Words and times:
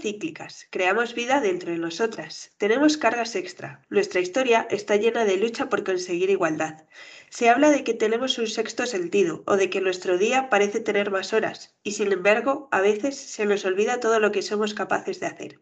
Cíclicas, 0.00 0.66
creamos 0.70 1.14
vida 1.14 1.40
dentro 1.40 1.70
de 1.70 1.78
nosotras, 1.78 2.52
tenemos 2.58 2.96
cargas 2.96 3.36
extra. 3.36 3.82
Nuestra 3.88 4.20
historia 4.20 4.66
está 4.70 4.96
llena 4.96 5.24
de 5.24 5.36
lucha 5.36 5.68
por 5.68 5.84
conseguir 5.84 6.30
igualdad. 6.30 6.84
Se 7.28 7.48
habla 7.48 7.70
de 7.70 7.84
que 7.84 7.94
tenemos 7.94 8.38
un 8.38 8.46
sexto 8.46 8.86
sentido 8.86 9.44
o 9.46 9.56
de 9.56 9.70
que 9.70 9.80
nuestro 9.80 10.18
día 10.18 10.50
parece 10.50 10.80
tener 10.80 11.10
más 11.10 11.32
horas 11.32 11.76
y 11.82 11.92
sin 11.92 12.10
embargo 12.12 12.68
a 12.72 12.80
veces 12.80 13.16
se 13.16 13.46
nos 13.46 13.64
olvida 13.64 14.00
todo 14.00 14.18
lo 14.18 14.32
que 14.32 14.42
somos 14.42 14.74
capaces 14.74 15.20
de 15.20 15.26
hacer. 15.26 15.60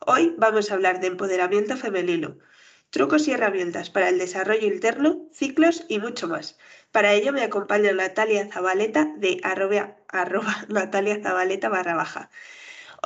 Hoy 0.00 0.34
vamos 0.38 0.70
a 0.70 0.74
hablar 0.74 1.00
de 1.00 1.06
empoderamiento 1.06 1.76
femenino, 1.76 2.38
trucos 2.90 3.26
y 3.28 3.32
herramientas 3.32 3.90
para 3.90 4.08
el 4.08 4.18
desarrollo 4.18 4.66
interno, 4.66 5.28
ciclos 5.32 5.84
y 5.88 5.98
mucho 5.98 6.28
más. 6.28 6.58
Para 6.92 7.12
ello 7.12 7.32
me 7.32 7.42
acompaña 7.42 7.92
Natalia 7.92 8.48
Zabaleta 8.52 9.12
de 9.16 9.40
arroba, 9.42 9.96
Natalia 10.68 11.20
Zabaleta 11.22 11.68
barra 11.68 11.94
baja. 11.94 12.30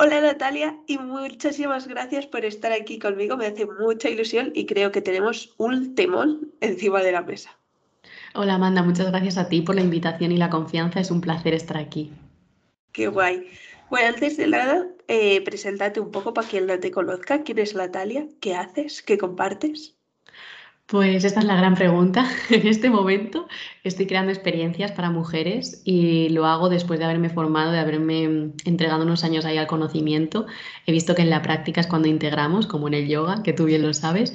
Hola 0.01 0.21
Natalia 0.21 0.77
y 0.87 0.97
muchísimas 0.97 1.85
gracias 1.85 2.25
por 2.25 2.45
estar 2.45 2.71
aquí 2.71 2.99
conmigo. 2.99 3.35
Me 3.35 3.47
hace 3.47 3.65
mucha 3.65 4.09
ilusión 4.09 4.53
y 4.55 4.65
creo 4.65 4.93
que 4.93 5.01
tenemos 5.01 5.53
un 5.57 5.93
temón 5.93 6.53
encima 6.61 7.01
de 7.01 7.11
la 7.11 7.21
mesa. 7.21 7.49
Hola 8.33 8.53
Amanda, 8.53 8.81
muchas 8.81 9.07
gracias 9.07 9.37
a 9.37 9.49
ti 9.49 9.61
por 9.61 9.75
la 9.75 9.81
invitación 9.81 10.31
y 10.31 10.37
la 10.37 10.49
confianza. 10.49 11.01
Es 11.01 11.11
un 11.11 11.19
placer 11.19 11.53
estar 11.53 11.75
aquí. 11.75 12.13
Qué 12.93 13.09
guay. 13.09 13.49
Bueno, 13.89 14.07
antes 14.07 14.37
de 14.37 14.47
nada, 14.47 14.87
eh, 15.09 15.41
preséntate 15.41 15.99
un 15.99 16.11
poco 16.11 16.33
para 16.33 16.47
quien 16.47 16.65
no 16.65 16.79
te 16.79 16.91
conozca. 16.91 17.43
¿Quién 17.43 17.59
es 17.59 17.75
Natalia? 17.75 18.25
¿Qué 18.39 18.55
haces? 18.55 19.01
¿Qué 19.01 19.17
compartes? 19.17 19.98
Pues 20.89 21.23
esta 21.23 21.41
es 21.41 21.45
la 21.45 21.55
gran 21.55 21.75
pregunta. 21.75 22.25
En 22.49 22.67
este 22.67 22.89
momento 22.89 23.47
estoy 23.83 24.07
creando 24.07 24.31
experiencias 24.31 24.91
para 24.91 25.11
mujeres 25.11 25.83
y 25.85 26.29
lo 26.29 26.47
hago 26.47 26.67
después 26.67 26.99
de 26.99 27.05
haberme 27.05 27.29
formado, 27.29 27.71
de 27.71 27.77
haberme 27.79 28.53
entregado 28.65 29.03
unos 29.03 29.23
años 29.23 29.45
ahí 29.45 29.57
al 29.57 29.67
conocimiento. 29.67 30.47
He 30.87 30.91
visto 30.91 31.13
que 31.13 31.21
en 31.21 31.29
la 31.29 31.43
práctica 31.43 31.79
es 31.81 31.87
cuando 31.87 32.07
integramos, 32.07 32.65
como 32.65 32.87
en 32.87 32.95
el 32.95 33.07
yoga, 33.07 33.43
que 33.43 33.53
tú 33.53 33.65
bien 33.65 33.83
lo 33.83 33.93
sabes, 33.93 34.33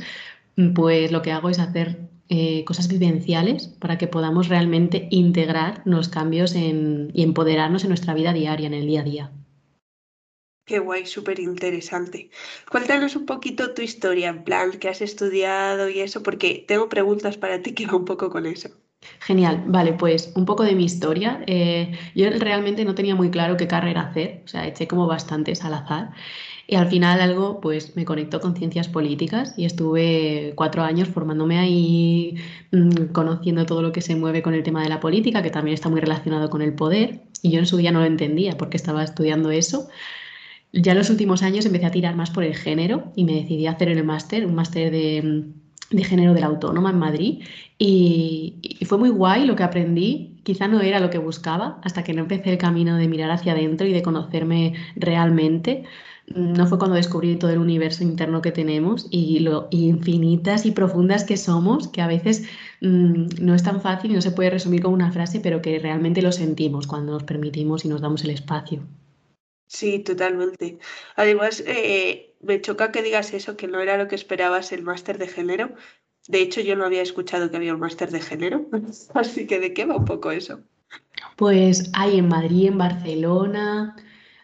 pues 0.75 1.11
lo 1.11 1.23
que 1.23 1.33
hago 1.33 1.51
es 1.51 1.59
hacer 1.59 2.09
eh, 2.29 2.65
cosas 2.65 2.87
vivenciales 2.89 3.67
para 3.67 3.99
que 3.99 4.07
podamos 4.07 4.49
realmente 4.49 5.09
integrar 5.11 5.83
los 5.85 6.09
cambios 6.09 6.55
y 6.55 7.11
empoderarnos 7.23 7.83
en 7.83 7.89
nuestra 7.91 8.15
vida 8.15 8.33
diaria, 8.33 8.69
en 8.69 8.75
el 8.75 8.87
día 8.87 9.01
a 9.01 9.05
día. 9.05 9.33
Qué 10.67 10.79
guay, 10.79 11.05
súper 11.05 11.41
interesante. 11.41 12.31
Cuéntanos 12.71 13.17
un 13.17 13.27
poquito 13.27 13.75
tu 13.75 13.83
historia, 13.83 14.31
en 14.31 14.45
plan, 14.45 14.73
que 14.73 14.89
has 14.89 15.03
estudiado 15.03 15.91
y 15.91 16.01
eso, 16.01 16.23
porque 16.23 16.65
tengo 16.67 16.89
preguntas 16.89 17.37
para 17.37 17.61
ti 17.61 17.75
que 17.75 17.87
va 17.87 17.97
un 17.97 18.07
poco 18.07 18.31
con 18.31 18.47
eso. 18.47 18.71
Genial, 19.21 19.65
vale, 19.67 19.93
pues 19.93 20.33
un 20.35 20.47
poco 20.47 20.65
de 20.65 20.75
mi 20.75 20.85
historia. 20.87 21.43
Eh, 21.47 21.93
yo 22.15 22.31
realmente 22.31 22.85
no 22.87 22.95
tenía 22.95 23.15
muy 23.15 23.31
claro 23.31 23.59
qué 23.59 23.69
carrera 23.69 24.03
hacer, 24.03 24.43
o 24.45 24.49
sea, 24.49 24.67
eché 24.67 24.89
como 24.89 25.07
bastantes 25.07 25.63
al 25.65 25.75
azar. 25.75 26.13
Y 26.67 26.77
al 26.77 26.89
final 26.89 27.21
algo, 27.21 27.61
pues 27.61 27.95
me 27.95 28.07
conectó 28.07 28.41
con 28.41 28.57
ciencias 28.57 28.89
políticas 28.89 29.53
y 29.59 29.67
estuve 29.67 30.55
cuatro 30.57 30.83
años 30.83 31.09
formándome 31.09 31.59
ahí, 31.59 32.37
mm, 32.73 33.13
conociendo 33.13 33.67
todo 33.67 33.83
lo 33.83 33.93
que 33.93 34.01
se 34.01 34.17
mueve 34.17 34.41
con 34.43 34.55
el 34.55 34.63
tema 34.63 34.83
de 34.83 34.89
la 34.89 35.01
política, 35.01 35.43
que 35.43 35.51
también 35.51 35.75
está 35.75 35.91
muy 35.91 36.01
relacionado 36.01 36.49
con 36.49 36.63
el 36.63 36.75
poder. 36.75 37.21
Y 37.43 37.51
yo 37.51 37.59
en 37.59 37.67
su 37.67 37.77
día 37.77 37.93
no 37.93 38.01
lo 38.01 38.07
entendía 38.07 38.57
porque 38.57 38.79
estaba 38.79 39.05
estudiando 39.05 39.51
eso. 39.51 39.89
Ya 40.77 40.91
en 40.91 40.99
los 40.99 41.11
últimos 41.11 41.45
años 41.45 41.67
empecé 41.67 41.87
a 41.87 41.93
tirar 41.93 42.17
más 42.17 42.31
por 42.31 42.43
el 42.43 42.57
género 42.57 43.13
y 43.15 43.23
me 43.23 43.35
decidí 43.35 43.67
a 43.67 43.73
hacer 43.73 43.89
el 43.91 44.03
máster, 44.03 44.45
un 44.45 44.57
máster 44.57 44.91
de, 44.91 45.45
género 46.03 46.35
de 46.35 46.41
la 46.41 46.47
autónoma 46.47 46.91
en 46.91 46.99
Madrid. 46.99 47.45
Y, 47.79 48.85
fue 48.85 48.99
muy 48.99 49.11
guay 49.11 49.47
lo 49.47 49.55
que 49.55 49.63
aprendí. 49.63 50.41
Quizá 50.43 50.67
no 50.67 50.81
era 50.81 50.99
lo 50.99 51.11
que 51.11 51.19
buscaba 51.19 51.79
hasta 51.85 52.03
que 52.03 52.13
no 52.13 52.23
empecé 52.23 52.51
el 52.51 52.59
camino 52.59 52.97
de 52.97 53.07
mirar 53.07 53.31
hacia 53.31 53.53
adentro 53.53 53.87
y 53.87 53.93
de 53.93 54.03
conocerme 54.03 54.75
realmente. 54.97 55.85
No 56.35 56.67
fue 56.67 56.79
cuando 56.79 56.97
descubrí 56.97 57.37
todo 57.37 57.53
el 57.53 57.59
universo 57.59 58.03
interno 58.03 58.43
que 58.43 58.51
tenemos 58.51 59.07
y 59.11 59.39
lo 59.41 59.69
infinitas 59.71 60.67
y 60.67 60.73
profundas 60.73 61.23
que 61.23 61.37
somos, 61.37 61.87
que 61.87 62.03
a 62.03 62.09
veces 62.09 62.49
mm, 62.81 63.27
no 63.41 63.55
es 63.55 63.63
tan 63.63 63.81
fácil 63.81 64.11
y 64.11 64.15
no 64.15 64.23
se 64.23 64.33
puede 64.33 64.51
resumir 64.51 64.83
con 64.83 64.93
una 64.93 65.13
frase, 65.13 65.39
pero 65.39 65.63
que 65.63 65.79
realmente 65.79 66.21
lo 66.21 66.33
sentimos 66.33 66.89
cuando 66.89 67.13
nos 67.13 67.23
permitimos 67.23 67.85
y 67.85 67.89
nos 67.89 68.01
damos 68.01 68.25
el 68.25 68.31
espacio. 68.31 68.83
Sí, 69.75 69.99
totalmente. 69.99 70.79
Además, 71.17 71.65
eh, 71.67 72.33
me 72.41 72.61
choca 72.61 72.93
que 72.93 73.03
digas 73.03 73.35
eso, 73.35 73.57
que 73.57 73.67
no 73.67 73.81
era 73.81 73.97
lo 73.99 74.07
que 74.07 74.15
esperabas 74.15 74.71
el 74.71 74.85
máster 74.85 75.19
de 75.19 75.27
género. 75.27 75.75
De 76.29 76.43
hecho, 76.43 76.61
yo 76.61 76.77
no 76.77 76.85
había 76.85 77.03
escuchado 77.03 77.51
que 77.51 77.57
había 77.57 77.75
un 77.75 77.81
máster 77.81 78.13
de 78.13 78.21
género, 78.21 78.67
así 79.15 79.49
que 79.49 79.59
¿de 79.59 79.75
qué 79.75 79.85
va 79.85 79.97
un 79.97 80.05
poco 80.05 80.31
eso? 80.31 80.61
Pues 81.35 81.91
hay 81.93 82.19
en 82.19 82.29
Madrid, 82.29 82.69
en 82.69 82.79
Barcelona, 82.79 83.97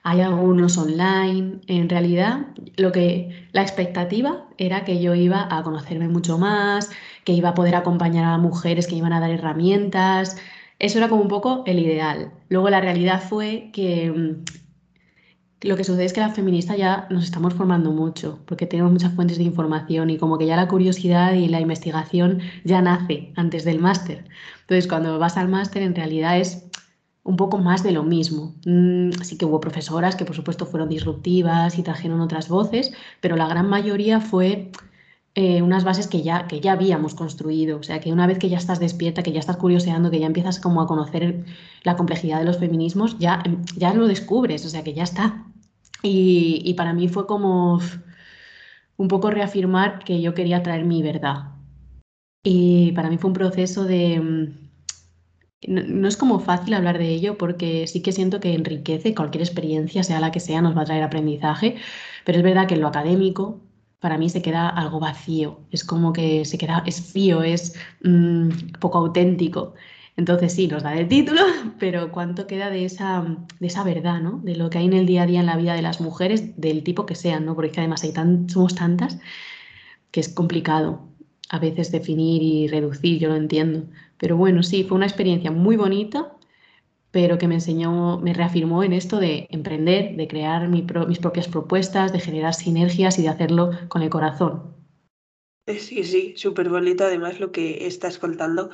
hay 0.02 0.20
algunos 0.20 0.76
online. 0.76 1.60
En 1.69 1.88
realidad, 1.88 2.48
lo 2.76 2.90
que 2.90 3.48
la 3.52 3.62
expectativa 3.62 4.48
era 4.58 4.84
que 4.84 5.00
yo 5.00 5.14
iba 5.14 5.46
a 5.48 5.62
conocerme 5.62 6.08
mucho 6.08 6.38
más, 6.38 6.90
que 7.22 7.34
iba 7.34 7.50
a 7.50 7.54
poder 7.54 7.76
acompañar 7.76 8.24
a 8.24 8.36
mujeres 8.36 8.88
que 8.88 8.96
iban 8.96 9.12
a 9.12 9.20
dar 9.20 9.30
herramientas. 9.30 10.36
Eso 10.80 10.98
era 10.98 11.08
como 11.08 11.22
un 11.22 11.28
poco 11.28 11.62
el 11.66 11.78
ideal. 11.78 12.32
Luego 12.48 12.69
la 12.69 12.80
realidad 12.80 13.22
fue 13.22 13.70
que 13.72 14.10
mm, 14.10 14.44
lo 15.62 15.76
que 15.76 15.84
sucede 15.84 16.06
es 16.06 16.12
que 16.12 16.21
la 16.21 16.31
feminista 16.31 16.76
ya 16.76 17.06
nos 17.10 17.25
estamos 17.25 17.54
formando 17.54 17.93
mucho, 17.93 18.38
porque 18.47 18.66
tenemos 18.66 18.93
muchas 18.93 19.15
fuentes 19.15 19.37
de 19.38 19.44
información 19.44 20.09
y 20.10 20.16
como 20.16 20.38
que 20.38 20.47
ya 20.47 20.56
la 20.56 20.69
curiosidad 20.69 21.34
y 21.34 21.48
la 21.48 21.60
investigación 21.60 22.41
ya 22.65 22.81
nace 22.81 23.32
antes 23.37 23.65
del 23.65 23.78
máster. 23.78 24.25
Entonces, 24.62 24.87
cuando 24.88 25.19
vas 25.19 25.37
al 25.37 25.49
máster, 25.49 25.82
en 25.82 25.94
realidad 25.94 26.38
es 26.38 26.70
un 27.25 27.37
poco 27.37 27.59
más 27.59 27.82
de 27.82 27.93
lo 27.93 28.03
mismo. 28.03 28.54
Mm, 28.65 29.10
sí 29.22 29.37
que 29.37 29.44
hubo 29.44 29.60
profesoras 29.60 30.16
que 30.16 30.25
por 30.25 30.34
supuesto 30.34 30.66
fueron 30.66 30.88
disruptivas 30.88 31.78
y 31.78 31.82
trajeron 31.82 32.20
otras 32.20 32.49
voces, 32.49 32.93
pero 33.20 33.37
la 33.37 33.47
gran 33.49 33.69
mayoría 33.69 34.20
fue 34.20 34.70
eh, 35.34 35.62
unas 35.62 35.84
bases 35.84 36.09
que 36.09 36.22
ya, 36.22 36.47
que 36.49 36.60
ya 36.60 36.72
habíamos 36.72 37.15
construido. 37.15 37.78
O 37.78 37.82
sea, 37.82 38.00
que 38.00 38.12
una 38.12 38.26
vez 38.26 38.38
que 38.38 38.49
ya 38.49 38.59
estás 38.59 38.81
despierta, 38.81 39.22
que 39.22 39.32
ya 39.32 39.41
estás 39.41 39.56
curioseando, 39.59 40.10
que 40.10 40.20
ya 40.20 40.26
empiezas 40.26 40.59
como 40.59 40.81
a 40.81 40.87
conocer 40.87 41.44
la 41.84 41.97
complejidad 41.97 42.38
de 42.41 42.47
los 42.47 42.59
feminismos, 42.59 43.19
ya, 43.19 43.43
ya 43.76 43.94
lo 43.94 44.06
descubres, 44.09 44.65
o 44.66 44.69
sea, 44.69 44.82
que 44.82 44.94
ya 44.94 45.04
está. 45.04 45.44
Y, 46.03 46.75
para 46.75 46.94
mí 46.94 47.09
fue 47.09 47.27
como 47.27 47.81
un 48.97 49.09
poco 49.09 49.31
reafirmar 49.31 50.05
que 50.05 50.21
yo 50.21 50.34
quería 50.34 50.62
traer 50.62 50.84
mi 50.84 51.03
verdad. 51.03 51.53
Y 52.43 52.93
para 52.93 53.11
mí 53.11 53.19
fue 53.19 53.28
un 53.28 53.34
proceso 53.34 53.84
de... 53.84 54.21
Mm, 54.21 54.71
no, 55.69 56.09
es 56.09 56.16
como 56.16 56.41
fácil 56.41 56.72
hablar 56.75 56.99
de 56.99 57.09
ello 57.09 57.37
porque 57.37 57.87
sí 57.87 58.00
que 58.03 58.12
siento 58.12 58.41
que 58.41 58.55
enriquece 58.55 59.15
cualquier 59.15 59.43
experiencia, 59.43 60.03
sea 60.03 60.21
la 60.21 60.33
que 60.33 60.41
sea, 60.41 60.62
nos 60.62 60.77
va 60.77 60.83
a 60.83 60.84
traer 60.87 61.03
aprendizaje, 61.03 61.77
pero 62.25 62.38
es 62.38 62.44
verdad 62.44 62.67
que 62.67 62.75
en 62.75 62.81
lo 62.81 62.88
académico 62.88 63.61
para 64.00 64.17
mí 64.17 64.31
se 64.31 64.43
queda 64.43 64.69
algo 64.69 64.99
vacío, 64.99 65.61
es 65.71 65.84
como 65.84 66.12
que 66.15 66.47
se 66.47 66.56
queda, 66.56 66.82
es 66.87 67.12
frío, 67.12 67.43
es 67.43 67.75
mm, 68.03 68.49
poco 68.81 68.99
auténtico. 68.99 69.75
Entonces 70.16 70.53
sí, 70.53 70.69
nos 70.69 70.82
da 70.82 70.94
el 70.97 71.09
título, 71.09 71.41
pero 71.78 72.12
¿cuánto 72.12 72.47
queda 72.47 72.71
de 72.71 72.84
esa, 72.84 73.25
de 73.59 73.66
esa 73.66 73.84
verdad, 73.84 74.20
¿no? 74.20 74.40
De 74.43 74.56
lo 74.56 74.70
que 74.70 74.79
hay 74.79 74.87
en 74.87 74.93
el 74.93 75.06
día 75.06 75.23
a 75.23 75.26
día 75.26 75.40
en 75.40 75.46
la 75.46 75.56
vida 75.56 75.75
de 75.75 75.82
las 75.82 76.00
mujeres, 76.00 76.61
del 76.61 76.82
tipo 76.84 77.06
que 77.06 77.14
sean, 77.14 77.44
¿no? 77.46 77.55
Porque 77.55 77.81
además 77.81 78.02
hay 78.05 78.12
tan, 78.12 78.49
somos 78.50 78.75
tantas 78.75 79.19
que 80.11 80.20
es 80.20 80.29
complicado 80.29 81.08
a 81.50 81.58
veces 81.58 81.93
definir 81.93 82.43
y 82.43 82.69
reducir, 82.69 83.19
yo 83.20 83.29
lo 83.29 83.37
entiendo. 83.37 83.84
Pero 84.19 84.37
bueno, 84.37 84.62
sí, 84.62 84.84
fue 84.84 84.96
una 84.96 85.06
experiencia 85.06 85.50
muy 85.50 85.76
bonita, 85.76 86.37
pero 87.11 87.38
que 87.38 87.49
me 87.49 87.56
enseñó, 87.56 88.19
me 88.20 88.34
reafirmó 88.34 88.84
en 88.84 88.93
esto 88.93 89.19
de 89.19 89.49
emprender, 89.50 90.17
de 90.17 90.29
crear 90.29 90.69
mis 90.69 90.84
propias 90.84 91.49
propuestas, 91.49 92.12
de 92.12 92.20
generar 92.20 92.55
sinergias 92.55 93.19
y 93.19 93.23
de 93.23 93.29
hacerlo 93.29 93.70
con 93.88 94.02
el 94.02 94.11
corazón. 94.11 94.80
Sí, 95.78 96.05
sí, 96.05 96.34
súper 96.37 96.69
bonito 96.69 97.05
además 97.05 97.40
lo 97.40 97.52
que 97.52 97.87
estás 97.87 98.19
contando. 98.19 98.70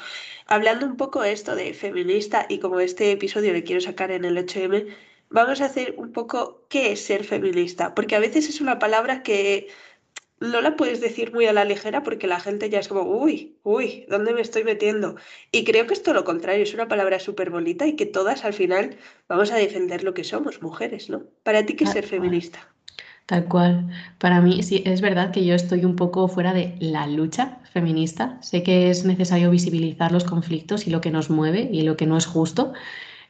Hablando 0.47 0.87
un 0.87 0.97
poco 0.97 1.25
esto 1.25 1.55
de 1.55 1.75
feminista 1.75 2.47
y 2.49 2.59
como 2.59 2.81
este 2.81 3.13
episodio 3.13 3.53
le 3.53 3.65
quiero 3.65 3.81
sacar 3.81 4.11
en 4.11 4.25
el 4.25 4.37
8M, 4.39 4.87
vamos 5.31 5.61
a 5.61 5.67
hacer 5.67 5.95
un 5.99 6.13
poco 6.13 6.67
qué 6.69 6.93
es 6.93 7.05
ser 7.05 7.25
feminista, 7.25 7.95
porque 7.95 8.17
a 8.17 8.21
veces 8.21 8.49
es 8.49 8.61
una 8.61 8.79
palabra 8.79 9.23
que 9.23 9.69
no 10.39 10.61
la 10.61 10.77
puedes 10.77 11.01
decir 11.01 11.33
muy 11.33 11.47
a 11.47 11.53
la 11.53 11.65
ligera 11.65 12.03
porque 12.03 12.27
la 12.27 12.41
gente 12.41 12.69
ya 12.69 12.79
es 12.81 12.89
como, 12.89 13.03
uy, 13.03 13.59
uy, 13.63 14.07
¿dónde 14.09 14.35
me 14.35 14.43
estoy 14.43 14.65
metiendo? 14.65 15.17
Y 15.51 15.65
creo 15.65 15.87
que 15.87 15.95
es 15.95 16.03
todo 16.03 16.15
lo 16.15 16.25
contrario, 16.25 16.63
es 16.63 16.75
una 16.75 16.89
palabra 16.89 17.19
súper 17.21 17.51
bonita 17.51 17.87
y 17.87 17.97
que 17.97 18.07
todas 18.07 18.45
al 18.45 18.53
final 18.55 18.99
vamos 19.29 19.51
a 19.51 19.57
defender 19.57 20.05
lo 20.05 20.15
que 20.15 20.25
somos, 20.25 20.63
mujeres, 20.63 21.09
¿no? 21.11 21.25
Para 21.43 21.65
ti, 21.65 21.75
¿qué 21.75 21.85
es 21.85 21.91
ser 21.91 22.07
feminista? 22.07 22.76
Tal 23.27 23.49
cual. 23.49 23.89
Para 24.19 24.41
mí, 24.41 24.63
sí, 24.63 24.83
es 24.87 25.01
verdad 25.01 25.33
que 25.33 25.45
yo 25.45 25.55
estoy 25.57 25.85
un 25.85 25.97
poco 25.97 26.29
fuera 26.29 26.53
de 26.55 26.77
la 26.79 27.09
lucha 27.09 27.59
feminista. 27.73 28.39
Sé 28.41 28.63
que 28.63 28.89
es 28.89 29.05
necesario 29.05 29.51
visibilizar 29.51 30.13
los 30.13 30.23
conflictos 30.25 30.87
y 30.87 30.91
lo 30.91 31.01
que 31.01 31.11
nos 31.11 31.29
mueve 31.29 31.69
y 31.73 31.83
lo 31.83 31.97
que 31.97 32.07
no 32.07 32.17
es 32.17 32.27
justo, 32.27 32.73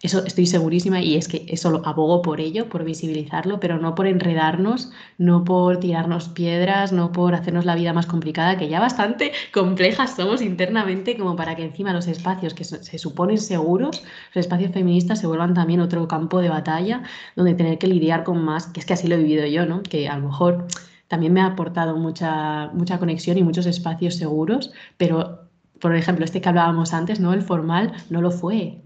eso 0.02 0.24
estoy 0.26 0.46
segurísima 0.46 1.00
y 1.00 1.16
es 1.16 1.28
que 1.28 1.46
eso 1.48 1.70
lo 1.70 1.86
abogo 1.86 2.22
por 2.22 2.40
ello, 2.40 2.68
por 2.68 2.84
visibilizarlo, 2.84 3.60
pero 3.60 3.78
no 3.78 3.94
por 3.94 4.06
enredarnos, 4.06 4.90
no 5.18 5.44
por 5.44 5.80
tirarnos 5.80 6.28
piedras, 6.28 6.92
no 6.92 7.12
por 7.12 7.34
hacernos 7.34 7.64
la 7.64 7.74
vida 7.74 7.92
más 7.92 8.06
complicada, 8.06 8.58
que 8.58 8.68
ya 8.68 8.80
bastante 8.80 9.32
complejas 9.52 10.16
somos 10.16 10.42
internamente 10.42 11.16
como 11.16 11.36
para 11.36 11.56
que 11.56 11.64
encima 11.64 11.92
los 11.92 12.06
espacios 12.06 12.54
que 12.54 12.64
se 12.64 12.98
suponen 12.98 13.38
seguros, 13.38 14.02
los 14.34 14.44
espacios 14.44 14.72
feministas 14.72 15.20
se 15.20 15.26
vuelvan 15.26 15.54
también 15.54 15.80
otro 15.80 16.06
campo 16.08 16.40
de 16.40 16.48
batalla 16.48 17.02
donde 17.34 17.54
tener 17.54 17.78
que 17.78 17.86
lidiar 17.86 18.24
con 18.24 18.44
más, 18.44 18.66
que 18.66 18.80
es 18.80 18.86
que 18.86 18.94
así 18.94 19.08
lo 19.08 19.14
he 19.16 19.18
vivido 19.18 19.46
yo, 19.46 19.66
¿no? 19.66 19.82
Que 19.82 20.08
a 20.08 20.16
lo 20.18 20.28
mejor 20.28 20.66
también 21.08 21.32
me 21.32 21.40
ha 21.40 21.46
aportado 21.46 21.96
mucha, 21.96 22.68
mucha 22.74 22.98
conexión 22.98 23.38
y 23.38 23.42
muchos 23.42 23.66
espacios 23.66 24.16
seguros, 24.16 24.72
pero 24.96 25.46
por 25.80 25.94
ejemplo, 25.94 26.24
este 26.24 26.40
que 26.40 26.48
hablábamos 26.48 26.92
antes, 26.94 27.20
¿no? 27.20 27.32
El 27.32 27.42
formal 27.42 27.92
no 28.10 28.22
lo 28.22 28.30
fue. 28.30 28.82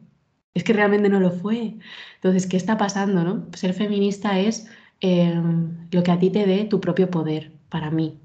Es 0.54 0.64
que 0.64 0.72
realmente 0.72 1.08
no 1.08 1.20
lo 1.20 1.30
fue. 1.30 1.78
Entonces, 2.16 2.46
¿qué 2.46 2.56
está 2.56 2.76
pasando? 2.76 3.22
No? 3.24 3.46
Ser 3.54 3.72
feminista 3.74 4.38
es 4.40 4.66
em, 5.00 5.88
lo 5.90 6.02
que 6.02 6.10
a 6.10 6.18
ti 6.18 6.30
te 6.30 6.46
dé 6.46 6.64
tu 6.64 6.80
propio 6.80 7.10
poder, 7.10 7.52
para 7.68 7.90
mí. 7.90 8.18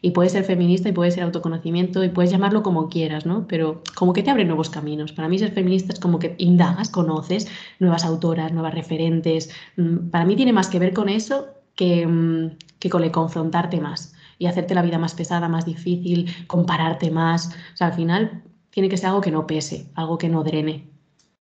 Y 0.00 0.12
puedes 0.12 0.32
ser 0.32 0.44
feminista 0.44 0.88
y 0.88 0.92
puedes 0.92 1.14
ser 1.14 1.24
autoconocimiento 1.24 2.04
y 2.04 2.08
puedes 2.08 2.30
llamarlo 2.30 2.62
como 2.62 2.88
quieras, 2.88 3.26
¿no? 3.26 3.46
Pero 3.48 3.82
como 3.96 4.12
que 4.12 4.22
te 4.22 4.30
abre 4.30 4.44
nuevos 4.44 4.70
caminos. 4.70 5.12
Para 5.12 5.28
mí 5.28 5.38
ser 5.38 5.52
feminista 5.52 5.92
es 5.92 6.00
como 6.00 6.18
que 6.18 6.34
indagas, 6.38 6.88
conoces 6.90 7.48
nuevas 7.80 8.04
autoras, 8.04 8.52
nuevas 8.52 8.74
referentes. 8.74 9.50
Mm, 9.76 10.10
para 10.10 10.24
mí 10.24 10.36
tiene 10.36 10.52
más 10.52 10.68
que 10.68 10.78
ver 10.78 10.94
con 10.94 11.08
eso 11.08 11.48
que, 11.74 12.06
mm, 12.06 12.56
que 12.78 12.90
con 12.90 13.02
el 13.04 13.10
confrontarte 13.10 13.80
más 13.80 14.14
y 14.38 14.46
hacerte 14.46 14.74
la 14.74 14.82
vida 14.82 14.98
más 14.98 15.14
pesada, 15.14 15.48
más 15.48 15.64
difícil, 15.66 16.30
compararte 16.46 17.10
más. 17.10 17.48
O 17.74 17.76
sea, 17.76 17.88
al 17.88 17.94
final 17.94 18.42
tiene 18.70 18.88
que 18.88 18.96
ser 18.96 19.08
algo 19.08 19.20
que 19.20 19.30
no 19.32 19.46
pese, 19.46 19.90
algo 19.94 20.16
que 20.18 20.28
no 20.28 20.44
drene. 20.44 20.97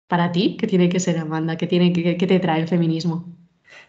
Para 0.07 0.31
ti, 0.31 0.55
¿qué 0.57 0.67
tiene 0.67 0.89
que 0.89 0.99
ser, 0.99 1.17
Amanda? 1.17 1.57
¿Qué, 1.57 1.67
tiene, 1.67 1.91
qué, 1.91 2.15
te 2.15 2.39
trae 2.39 2.61
el 2.61 2.67
feminismo? 2.67 3.25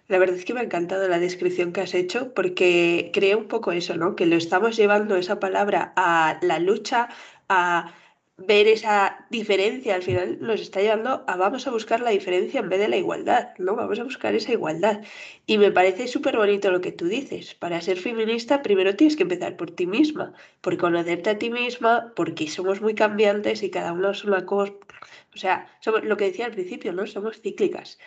La 0.08 0.18
verdad 0.18 0.36
es 0.36 0.44
que 0.44 0.54
me 0.54 0.60
ha 0.60 0.64
encantado 0.64 1.06
la 1.08 1.20
descripción 1.20 1.72
que 1.72 1.80
has 1.80 1.94
hecho 1.94 2.34
porque 2.34 3.10
creo 3.12 3.38
un 3.38 3.46
poco 3.46 3.72
eso, 3.72 3.96
¿no? 3.96 4.16
Que 4.16 4.26
lo 4.26 4.36
estamos 4.36 4.76
llevando 4.76 5.16
esa 5.16 5.38
palabra 5.38 5.92
a 5.96 6.38
la 6.42 6.58
lucha, 6.58 7.08
a 7.48 7.92
ver 8.38 8.68
esa 8.68 9.26
diferencia, 9.30 9.96
al 9.96 10.02
final 10.02 10.38
nos 10.40 10.60
está 10.60 10.80
llevando 10.80 11.24
a 11.26 11.36
vamos 11.36 11.66
a 11.66 11.72
buscar 11.72 12.00
la 12.00 12.10
diferencia 12.10 12.60
en 12.60 12.68
vez 12.68 12.78
de 12.78 12.88
la 12.88 12.96
igualdad, 12.96 13.50
¿no? 13.58 13.74
Vamos 13.76 13.98
a 13.98 14.04
buscar 14.04 14.34
esa 14.34 14.52
igualdad. 14.52 15.02
Y 15.46 15.58
me 15.58 15.72
parece 15.72 16.06
súper 16.08 16.36
bonito 16.36 16.70
lo 16.70 16.80
que 16.80 16.92
tú 16.92 17.06
dices. 17.06 17.54
Para 17.54 17.80
ser 17.80 17.98
feminista 17.98 18.62
primero 18.62 18.96
tienes 18.96 19.16
que 19.16 19.24
empezar 19.24 19.56
por 19.56 19.70
ti 19.72 19.86
misma, 19.86 20.32
por 20.62 20.76
conocerte 20.78 21.30
a 21.30 21.38
ti 21.38 21.50
misma, 21.50 22.12
porque 22.16 22.48
somos 22.48 22.80
muy 22.80 22.94
cambiantes 22.94 23.62
y 23.62 23.70
cada 23.70 23.92
uno 23.92 24.10
es 24.10 24.24
una 24.24 24.46
cosa 24.46 24.72
o 25.38 25.40
sea, 25.40 25.68
lo 26.02 26.16
que 26.16 26.24
decía 26.24 26.46
al 26.46 26.52
principio, 26.52 26.92
¿no? 26.92 27.06
Somos 27.06 27.40
cíclicas. 27.40 27.98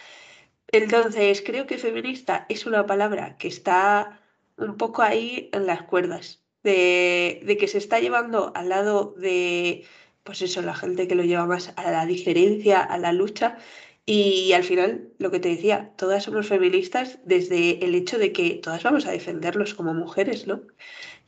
Entonces, 0.68 1.42
creo 1.45 1.66
que 1.66 1.78
feminista 1.78 2.45
es 2.50 2.66
una 2.66 2.86
palabra 2.86 3.38
que 3.38 3.48
está 3.48 4.19
un 4.57 4.75
poco 4.75 5.01
ahí 5.01 5.50
en 5.54 5.66
las 5.66 5.83
cuerdas, 5.83 6.44
de, 6.63 7.57
que 7.57 7.68
se 7.69 7.78
está 7.78 8.00
llevando 8.01 8.51
al 8.54 8.68
lado 8.68 9.16
de, 9.18 9.86
pues 10.24 10.42
eso, 10.42 10.62
la 10.62 10.75
gente 10.75 11.07
que 11.07 11.16
lo 11.16 11.24
lleva 11.24 11.45
más 11.45 11.74
a 11.78 11.89
la 11.89 12.06
diferencia, 12.06 12.81
a 12.81 12.98
la 12.98 13.13
lucha. 13.13 13.57
Y 14.06 14.51
al 14.51 14.63
final, 14.66 15.13
lo 15.18 15.31
que 15.31 15.39
te 15.39 15.50
decía, 15.50 15.94
todas 15.98 16.24
somos 16.24 16.48
feministas 16.50 17.19
desde 17.24 17.84
el 17.86 17.95
hecho 17.95 18.18
de 18.18 18.34
que 18.34 18.56
todas 18.56 18.84
vamos 18.84 19.06
a 19.06 19.12
defenderlos 19.12 19.74
como 19.74 19.94
mujeres, 19.94 20.48
¿no? 20.48 20.63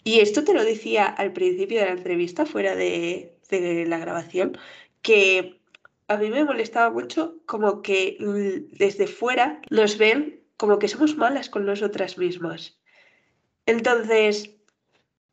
Y 0.04 0.20
esto 0.20 0.44
te 0.44 0.54
lo 0.54 0.66
decía 0.66 1.06
al 1.06 1.32
principio 1.32 1.80
de 1.80 1.86
la 1.86 1.94
entrevista, 1.94 2.46
fuera 2.46 2.76
de 2.76 3.38
la 3.88 4.00
grabación, 4.00 4.58
que 5.02 5.63
a 6.08 6.18
mí 6.18 6.30
me 6.30 6.44
molestaba 6.44 6.90
mucho 6.92 7.36
como 7.46 7.82
que 7.82 8.18
desde 8.72 9.08
fuera 9.08 9.62
nos 9.70 9.98
ven 9.98 10.42
como 10.58 10.80
que 10.80 10.88
somos 10.88 11.18
malas 11.18 11.50
con 11.50 11.66
nosotras 11.66 12.18
mismas. 12.18 12.80
Entonces, 13.66 14.56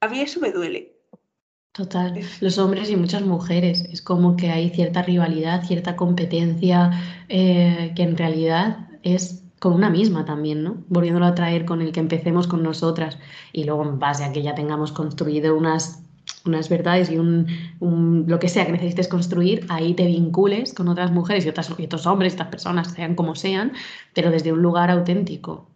a 0.00 0.08
mí 0.08 0.20
eso 0.20 0.40
me 0.40 0.52
duele. 0.52 0.96
Total, 1.72 2.20
los 2.40 2.58
hombres 2.58 2.90
y 2.90 2.96
muchas 2.96 3.22
mujeres. 3.22 3.84
Es 3.92 4.02
como 4.02 4.36
que 4.36 4.50
hay 4.50 4.70
cierta 4.70 5.02
rivalidad, 5.02 5.64
cierta 5.64 5.94
competencia, 5.94 6.90
eh, 7.28 7.92
que 7.94 8.02
en 8.02 8.16
realidad 8.16 8.88
es 9.02 9.44
con 9.60 9.74
una 9.74 9.90
misma 9.90 10.24
también, 10.24 10.64
¿no? 10.64 10.84
Volviéndolo 10.88 11.26
a 11.26 11.34
traer 11.34 11.64
con 11.64 11.82
el 11.82 11.92
que 11.92 12.00
empecemos 12.00 12.48
con 12.48 12.62
nosotras 12.62 13.18
y 13.52 13.64
luego 13.64 13.84
en 13.84 13.98
base 13.98 14.24
a 14.24 14.32
que 14.32 14.42
ya 14.42 14.54
tengamos 14.54 14.90
construido 14.90 15.56
unas 15.56 16.09
unas 16.44 16.68
verdades 16.68 17.10
y 17.10 17.18
un, 17.18 18.24
lo 18.26 18.38
que 18.38 18.48
sea 18.48 18.66
que 18.66 18.72
necesites 18.72 19.08
construir, 19.08 19.66
ahí 19.68 19.94
te 19.94 20.06
vincules 20.06 20.72
con 20.72 20.88
otras 20.88 21.10
mujeres 21.10 21.44
y, 21.44 21.48
otras, 21.48 21.70
otros 21.70 22.06
hombres, 22.06 22.32
estas 22.32 22.48
personas, 22.48 22.92
sean 22.92 23.14
como 23.14 23.34
sean, 23.34 23.72
pero 24.14 24.30
desde 24.30 24.52
un 24.52 24.62
lugar 24.62 24.90
auténtico. 24.90 25.68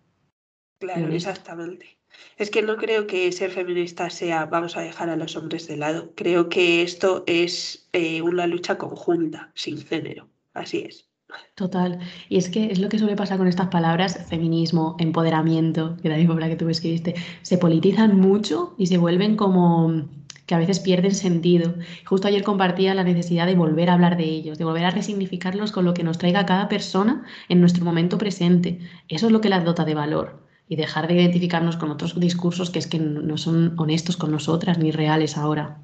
Claro, 0.78 1.12
exactamente. 1.12 1.98
Es 2.36 2.50
que 2.50 2.62
no 2.62 2.76
creo 2.76 3.06
que 3.06 3.30
ser 3.32 3.50
feminista 3.50 4.10
sea 4.10 4.46
vamos 4.46 4.76
a 4.76 4.80
dejar 4.80 5.08
a 5.08 5.16
los 5.16 5.36
hombres 5.36 5.66
de 5.66 5.76
lado. 5.76 6.12
Creo 6.14 6.48
que 6.48 6.82
esto 6.82 7.24
es 7.26 7.88
eh, 7.92 8.22
una 8.22 8.46
lucha 8.46 8.78
conjunta, 8.78 9.50
sin 9.54 9.78
género. 9.78 10.28
Así 10.52 10.84
es. 10.88 11.08
Total. 11.54 11.98
Y 12.28 12.36
es 12.36 12.48
que 12.48 12.70
es 12.70 12.78
lo 12.78 12.88
que 12.88 12.98
suele 12.98 13.16
pasar 13.16 13.38
con 13.38 13.48
estas 13.48 13.68
palabras, 13.68 14.26
feminismo, 14.28 14.96
empoderamiento, 14.98 15.96
que 16.02 16.08
también 16.08 16.38
la 16.38 16.48
que 16.48 16.56
tú 16.56 16.68
escribiste, 16.68 17.14
se 17.42 17.58
politizan 17.58 18.18
mucho 18.20 18.74
y 18.78 18.86
se 18.86 18.98
vuelven 18.98 19.36
como 19.36 20.04
que 20.46 20.54
a 20.54 20.58
veces 20.58 20.80
pierden 20.80 21.14
sentido. 21.14 21.74
Justo 22.04 22.28
ayer 22.28 22.42
compartía 22.42 22.94
la 22.94 23.04
necesidad 23.04 23.46
de 23.46 23.54
volver 23.54 23.90
a 23.90 23.94
hablar 23.94 24.16
de 24.16 24.24
ellos, 24.24 24.58
de 24.58 24.64
volver 24.64 24.84
a 24.84 24.90
resignificarlos 24.90 25.72
con 25.72 25.84
lo 25.84 25.94
que 25.94 26.04
nos 26.04 26.18
traiga 26.18 26.46
cada 26.46 26.68
persona 26.68 27.24
en 27.48 27.60
nuestro 27.60 27.84
momento 27.84 28.18
presente. 28.18 28.80
Eso 29.08 29.26
es 29.26 29.32
lo 29.32 29.40
que 29.40 29.48
las 29.48 29.64
dota 29.64 29.84
de 29.84 29.94
valor 29.94 30.42
y 30.68 30.76
dejar 30.76 31.08
de 31.08 31.14
identificarnos 31.14 31.76
con 31.76 31.90
otros 31.90 32.18
discursos 32.18 32.70
que 32.70 32.78
es 32.78 32.86
que 32.86 32.98
no 32.98 33.36
son 33.36 33.74
honestos 33.78 34.16
con 34.16 34.30
nosotras 34.30 34.78
ni 34.78 34.90
reales 34.90 35.36
ahora. 35.36 35.78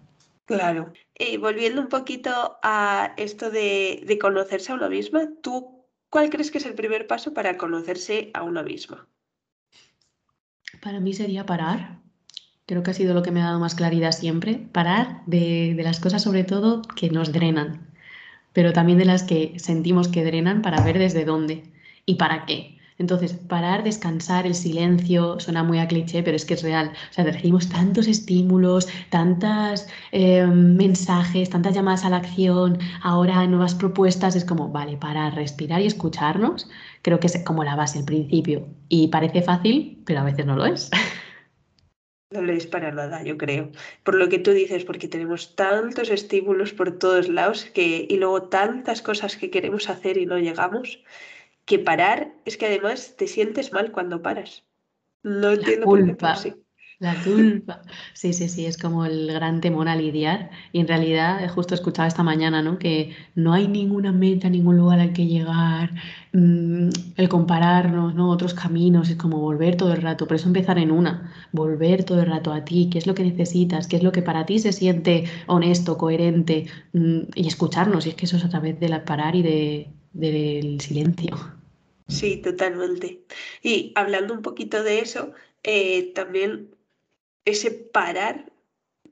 Claro. 0.47 0.93
Y 1.17 1.37
volviendo 1.37 1.81
un 1.81 1.89
poquito 1.89 2.59
a 2.63 3.15
esto 3.17 3.51
de, 3.51 4.03
de 4.05 4.19
conocerse 4.19 4.73
a 4.73 4.75
una 4.75 4.89
misma, 4.89 5.29
¿tú 5.43 5.87
cuál 6.09 6.29
crees 6.29 6.51
que 6.51 6.59
es 6.59 6.67
el 6.67 6.75
primer 6.75 7.07
paso 7.07 7.33
para 7.33 7.57
conocerse 7.57 8.31
a 8.35 8.43
una 8.43 8.63
misma? 8.63 9.07
Para 10.83 10.99
mí 10.99 11.13
sería 11.13 11.47
parar, 11.47 12.01
Creo 12.71 12.85
que 12.85 12.93
ha 12.93 12.95
sido 12.95 13.15
lo 13.15 13.25
que 13.25 13.33
me 13.33 13.43
ha 13.43 13.47
dado 13.47 13.59
más 13.59 13.75
claridad 13.75 14.13
siempre, 14.13 14.69
parar 14.71 15.23
de, 15.27 15.77
las 15.83 15.99
cosas 15.99 16.23
sobre 16.23 16.45
todo 16.45 16.83
que 16.83 17.11
nos 17.11 17.33
drenan, 17.33 17.89
pero 18.53 18.73
también 18.73 18.97
de 18.97 19.05
las 19.05 19.25
que 19.25 19.55
sentimos 19.59 20.07
que 20.07 20.23
drenan 20.23 20.63
para 20.63 20.81
ver 20.81 20.97
desde 20.97 21.25
dónde 21.25 21.65
y 22.07 22.15
para 22.15 22.47
qué. 22.47 22.79
Entonces, 22.97 23.33
parar, 23.33 23.83
descansar, 23.83 24.47
el 24.47 24.55
silencio, 24.55 25.41
suena 25.41 25.65
muy 25.65 25.81
a 25.81 25.89
cliché, 25.89 26.23
pero 26.23 26.37
es 26.37 26.45
que 26.45 26.55
es 26.55 26.63
real. 26.63 26.93
O 27.11 27.13
sea, 27.13 27.25
recibimos 27.25 27.69
tantos 27.69 28.07
estímulos, 28.07 28.87
tantos 29.09 29.89
eh, 30.13 30.47
mensajes, 30.47 31.51
tantas 31.51 31.75
llamadas 31.75 32.05
a 32.05 32.11
la 32.11 32.19
acción, 32.19 32.79
ahora 33.03 33.45
nuevas 33.49 33.75
propuestas, 33.75 34.37
es 34.37 34.45
como, 34.45 34.69
vale, 34.69 34.97
parar, 34.97 35.35
respirar 35.35 35.81
y 35.81 35.87
escucharnos, 35.87 36.71
creo 37.03 37.19
que 37.19 37.27
es 37.27 37.43
como 37.45 37.65
la 37.65 37.75
base, 37.75 37.99
el 37.99 38.05
principio. 38.05 38.69
Y 38.89 39.09
parece 39.09 39.43
fácil, 39.43 40.01
pero 40.07 40.21
a 40.21 40.25
veces 40.25 40.47
no 40.47 40.55
lo 40.55 40.67
es. 40.67 40.89
No 42.31 42.43
le 42.43 42.57
para 42.67 42.93
nada, 42.93 43.25
yo 43.25 43.37
creo. 43.37 43.73
Por 44.05 44.15
lo 44.15 44.29
que 44.29 44.39
tú 44.39 44.53
dices, 44.53 44.85
porque 44.85 45.09
tenemos 45.09 45.57
tantos 45.57 46.11
estímulos 46.11 46.73
por 46.73 46.97
todos 46.97 47.29
lados 47.29 47.65
que, 47.65 48.07
y 48.09 48.17
luego 48.19 48.45
tantas 48.45 49.03
cosas 49.03 49.37
que 49.37 49.51
queremos 49.51 49.91
hacer 49.91 50.17
y 50.17 50.27
no 50.27 50.39
llegamos, 50.39 51.03
que 51.65 51.81
parar 51.81 52.33
es 52.45 52.57
que 52.57 52.67
además 52.67 53.17
te 53.17 53.27
sientes 53.27 53.73
mal 53.73 53.91
cuando 53.91 54.23
paras. 54.23 54.65
No 55.25 55.51
entiendo 55.51 55.87
por 55.87 56.17
qué, 56.17 56.55
la 57.01 57.15
culpa. 57.25 57.83
Sí, 58.13 58.35
sí, 58.35 58.49
sí, 58.49 58.67
es 58.67 58.77
como 58.77 59.07
el 59.07 59.33
gran 59.33 59.63
temor 59.63 59.89
a 59.89 59.97
lidiar. 59.97 60.51
Y 60.71 60.81
en 60.81 60.87
realidad, 60.87 61.49
justo 61.49 61.75
escuchaba 61.75 62.07
esta 62.07 62.23
mañana, 62.23 62.61
¿no? 62.63 62.79
Que 62.79 63.17
no 63.35 63.55
hay 63.55 63.69
ninguna 63.69 64.13
meta, 64.13 64.51
ningún 64.51 64.77
lugar 64.77 65.01
al 65.01 65.15
que 65.15 65.27
llegar, 65.27 65.95
mm, 66.33 66.91
el 67.17 67.29
compararnos, 67.31 68.15
¿no? 68.15 68.29
Otros 68.31 68.53
caminos, 68.53 69.09
es 69.09 69.17
como 69.17 69.41
volver 69.41 69.77
todo 69.77 69.95
el 69.95 70.03
rato. 70.03 70.27
Por 70.27 70.37
eso 70.37 70.49
empezar 70.49 70.79
en 70.79 70.91
una, 70.91 71.33
volver 71.53 72.05
todo 72.05 72.21
el 72.21 72.27
rato 72.27 72.53
a 72.53 72.67
ti, 72.67 72.91
qué 72.93 72.99
es 72.99 73.07
lo 73.07 73.15
que 73.15 73.25
necesitas, 73.25 73.89
qué 73.89 73.97
es 73.97 74.03
lo 74.03 74.13
que 74.13 74.21
para 74.21 74.45
ti 74.45 74.59
se 74.59 74.73
siente 74.73 75.25
honesto, 75.47 75.97
coherente, 75.97 76.67
mm, 76.93 77.21
y 77.35 77.49
escucharnos. 77.49 78.05
Y 78.07 78.11
es 78.11 78.15
que 78.15 78.27
eso 78.27 78.37
es 78.37 78.45
a 78.45 78.51
través 78.51 78.79
del 78.79 79.01
parar 79.03 79.35
y 79.37 79.43
de, 79.43 79.89
del 80.13 80.81
silencio. 80.83 81.35
Sí, 82.09 82.37
totalmente. 82.43 83.25
Y 83.63 83.93
hablando 83.95 84.35
un 84.35 84.43
poquito 84.43 84.83
de 84.83 84.99
eso, 84.99 85.33
eh, 85.63 86.13
también 86.15 86.69
ese 87.45 87.71
parar, 87.71 88.53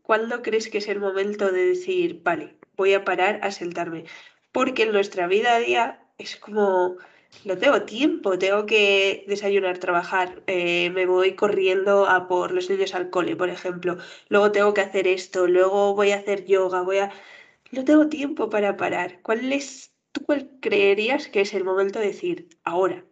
¿cuándo 0.02 0.42
crees 0.42 0.68
que 0.68 0.78
es 0.78 0.88
el 0.88 1.00
momento 1.00 1.50
de 1.52 1.66
decir, 1.66 2.22
vale, 2.22 2.58
voy 2.76 2.94
a 2.94 3.04
parar 3.04 3.40
a 3.42 3.50
sentarme? 3.50 4.04
Porque 4.52 4.84
en 4.84 4.92
nuestra 4.92 5.26
vida 5.26 5.54
a 5.54 5.58
día 5.58 6.02
es 6.18 6.36
como 6.36 6.96
no 7.44 7.56
tengo 7.58 7.82
tiempo, 7.82 8.38
tengo 8.38 8.66
que 8.66 9.24
desayunar, 9.28 9.78
trabajar, 9.78 10.42
eh, 10.46 10.90
me 10.90 11.06
voy 11.06 11.34
corriendo 11.34 12.06
a 12.06 12.26
por 12.26 12.52
los 12.52 12.68
niños 12.70 12.94
al 12.94 13.10
cole, 13.10 13.36
por 13.36 13.50
ejemplo, 13.50 13.98
luego 14.28 14.50
tengo 14.52 14.74
que 14.74 14.80
hacer 14.80 15.06
esto, 15.06 15.46
luego 15.46 15.94
voy 15.94 16.12
a 16.12 16.16
hacer 16.16 16.46
yoga, 16.46 16.82
voy 16.82 16.98
a... 16.98 17.10
No 17.70 17.84
tengo 17.84 18.08
tiempo 18.08 18.48
para 18.48 18.78
parar. 18.78 19.20
¿Cuál 19.20 19.52
es, 19.52 19.92
tú 20.12 20.22
cuál 20.24 20.50
creerías 20.60 21.28
que 21.28 21.42
es 21.42 21.52
el 21.52 21.64
momento 21.64 21.98
de 21.98 22.06
decir 22.06 22.48
ahora? 22.64 23.04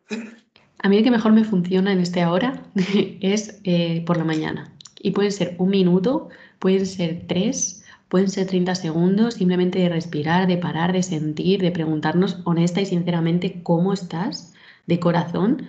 A 0.78 0.88
mí 0.88 0.96
el 0.96 1.04
que 1.04 1.11
mejor 1.11 1.32
me 1.32 1.44
funciona 1.44 1.92
en 1.92 2.00
este 2.00 2.23
ahora 2.23 2.62
es 3.20 3.61
eh, 3.64 4.02
por 4.06 4.16
la 4.16 4.25
mañana. 4.25 4.75
Y 5.06 5.12
pueden 5.12 5.30
ser 5.30 5.54
un 5.58 5.70
minuto, 5.70 6.30
pueden 6.58 6.84
ser 6.84 7.26
tres, 7.28 7.84
pueden 8.08 8.28
ser 8.28 8.48
30 8.48 8.75
segundos, 8.75 9.34
simplemente 9.34 9.78
de 9.78 9.88
respirar, 9.88 10.48
de 10.48 10.56
parar, 10.56 10.92
de 10.92 11.04
sentir, 11.04 11.60
de 11.62 11.70
preguntarnos 11.70 12.40
honesta 12.42 12.80
y 12.80 12.86
sinceramente 12.86 13.62
cómo 13.62 13.92
estás 13.92 14.52
de 14.88 14.98
corazón. 14.98 15.68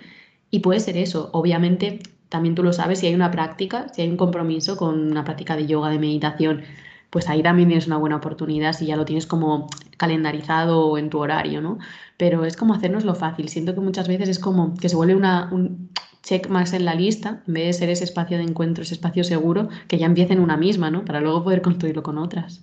Y 0.50 0.58
puede 0.58 0.80
ser 0.80 0.96
eso. 0.96 1.30
Obviamente, 1.32 2.00
también 2.28 2.56
tú 2.56 2.64
lo 2.64 2.72
sabes, 2.72 2.98
si 2.98 3.06
hay 3.06 3.14
una 3.14 3.30
práctica, 3.30 3.88
si 3.90 4.02
hay 4.02 4.10
un 4.10 4.16
compromiso 4.16 4.76
con 4.76 5.08
una 5.12 5.22
práctica 5.22 5.54
de 5.54 5.68
yoga, 5.68 5.90
de 5.90 6.00
meditación, 6.00 6.62
pues 7.10 7.28
ahí 7.28 7.40
también 7.40 7.68
tienes 7.68 7.86
una 7.86 7.96
buena 7.96 8.16
oportunidad 8.16 8.72
si 8.72 8.86
ya 8.86 8.96
lo 8.96 9.04
tienes 9.04 9.28
como 9.28 9.68
calendarizado 9.98 10.98
en 10.98 11.10
tu 11.10 11.18
horario, 11.20 11.60
¿no? 11.60 11.78
Pero 12.16 12.44
es 12.44 12.56
como 12.56 12.74
hacernos 12.74 13.04
lo 13.04 13.14
fácil. 13.14 13.48
Siento 13.48 13.72
que 13.76 13.80
muchas 13.82 14.08
veces 14.08 14.28
es 14.30 14.40
como 14.40 14.74
que 14.74 14.88
se 14.88 14.96
vuelve 14.96 15.14
una, 15.14 15.48
un 15.52 15.90
check 16.22 16.48
más 16.48 16.72
en 16.72 16.84
la 16.84 16.94
lista, 16.94 17.42
en 17.46 17.54
vez 17.54 17.66
de 17.66 17.72
ser 17.74 17.90
ese 17.90 18.04
espacio 18.04 18.38
de 18.38 18.44
encuentro, 18.44 18.82
ese 18.82 18.94
espacio 18.94 19.24
seguro, 19.24 19.68
que 19.88 19.98
ya 19.98 20.06
empiece 20.06 20.32
en 20.34 20.40
una 20.40 20.56
misma, 20.56 20.90
¿no? 20.90 21.04
Para 21.04 21.20
luego 21.20 21.44
poder 21.44 21.62
construirlo 21.62 22.02
con 22.02 22.18
otras. 22.18 22.62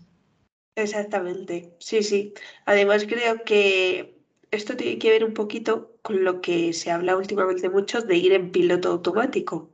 Exactamente, 0.76 1.76
sí, 1.80 2.04
sí. 2.04 2.34
Además 2.66 3.06
creo 3.08 3.44
que 3.46 4.20
esto 4.52 4.76
tiene 4.76 5.00
que 5.00 5.10
ver 5.10 5.24
un 5.24 5.34
poquito 5.34 5.98
con 6.02 6.24
lo 6.24 6.42
que 6.42 6.74
se 6.74 6.92
habla 6.92 7.16
últimamente 7.18 7.70
mucho 7.70 8.02
de 8.02 8.18
ir 8.18 8.34
en 8.34 8.52
piloto 8.52 8.90
automático. 8.92 9.74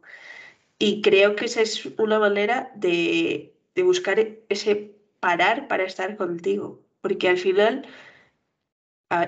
Y 0.80 1.02
creo 1.02 1.36
que 1.36 1.46
esa 1.46 1.62
es 1.62 1.86
una 1.98 2.20
manera 2.20 2.72
de 2.76 3.48
de 3.76 3.84
buscar 3.84 4.20
ese 4.50 4.96
parar 5.20 5.68
para 5.68 5.84
estar 5.86 6.18
contigo. 6.18 6.82
Porque 7.02 7.30
al 7.30 7.38
final, 7.38 7.88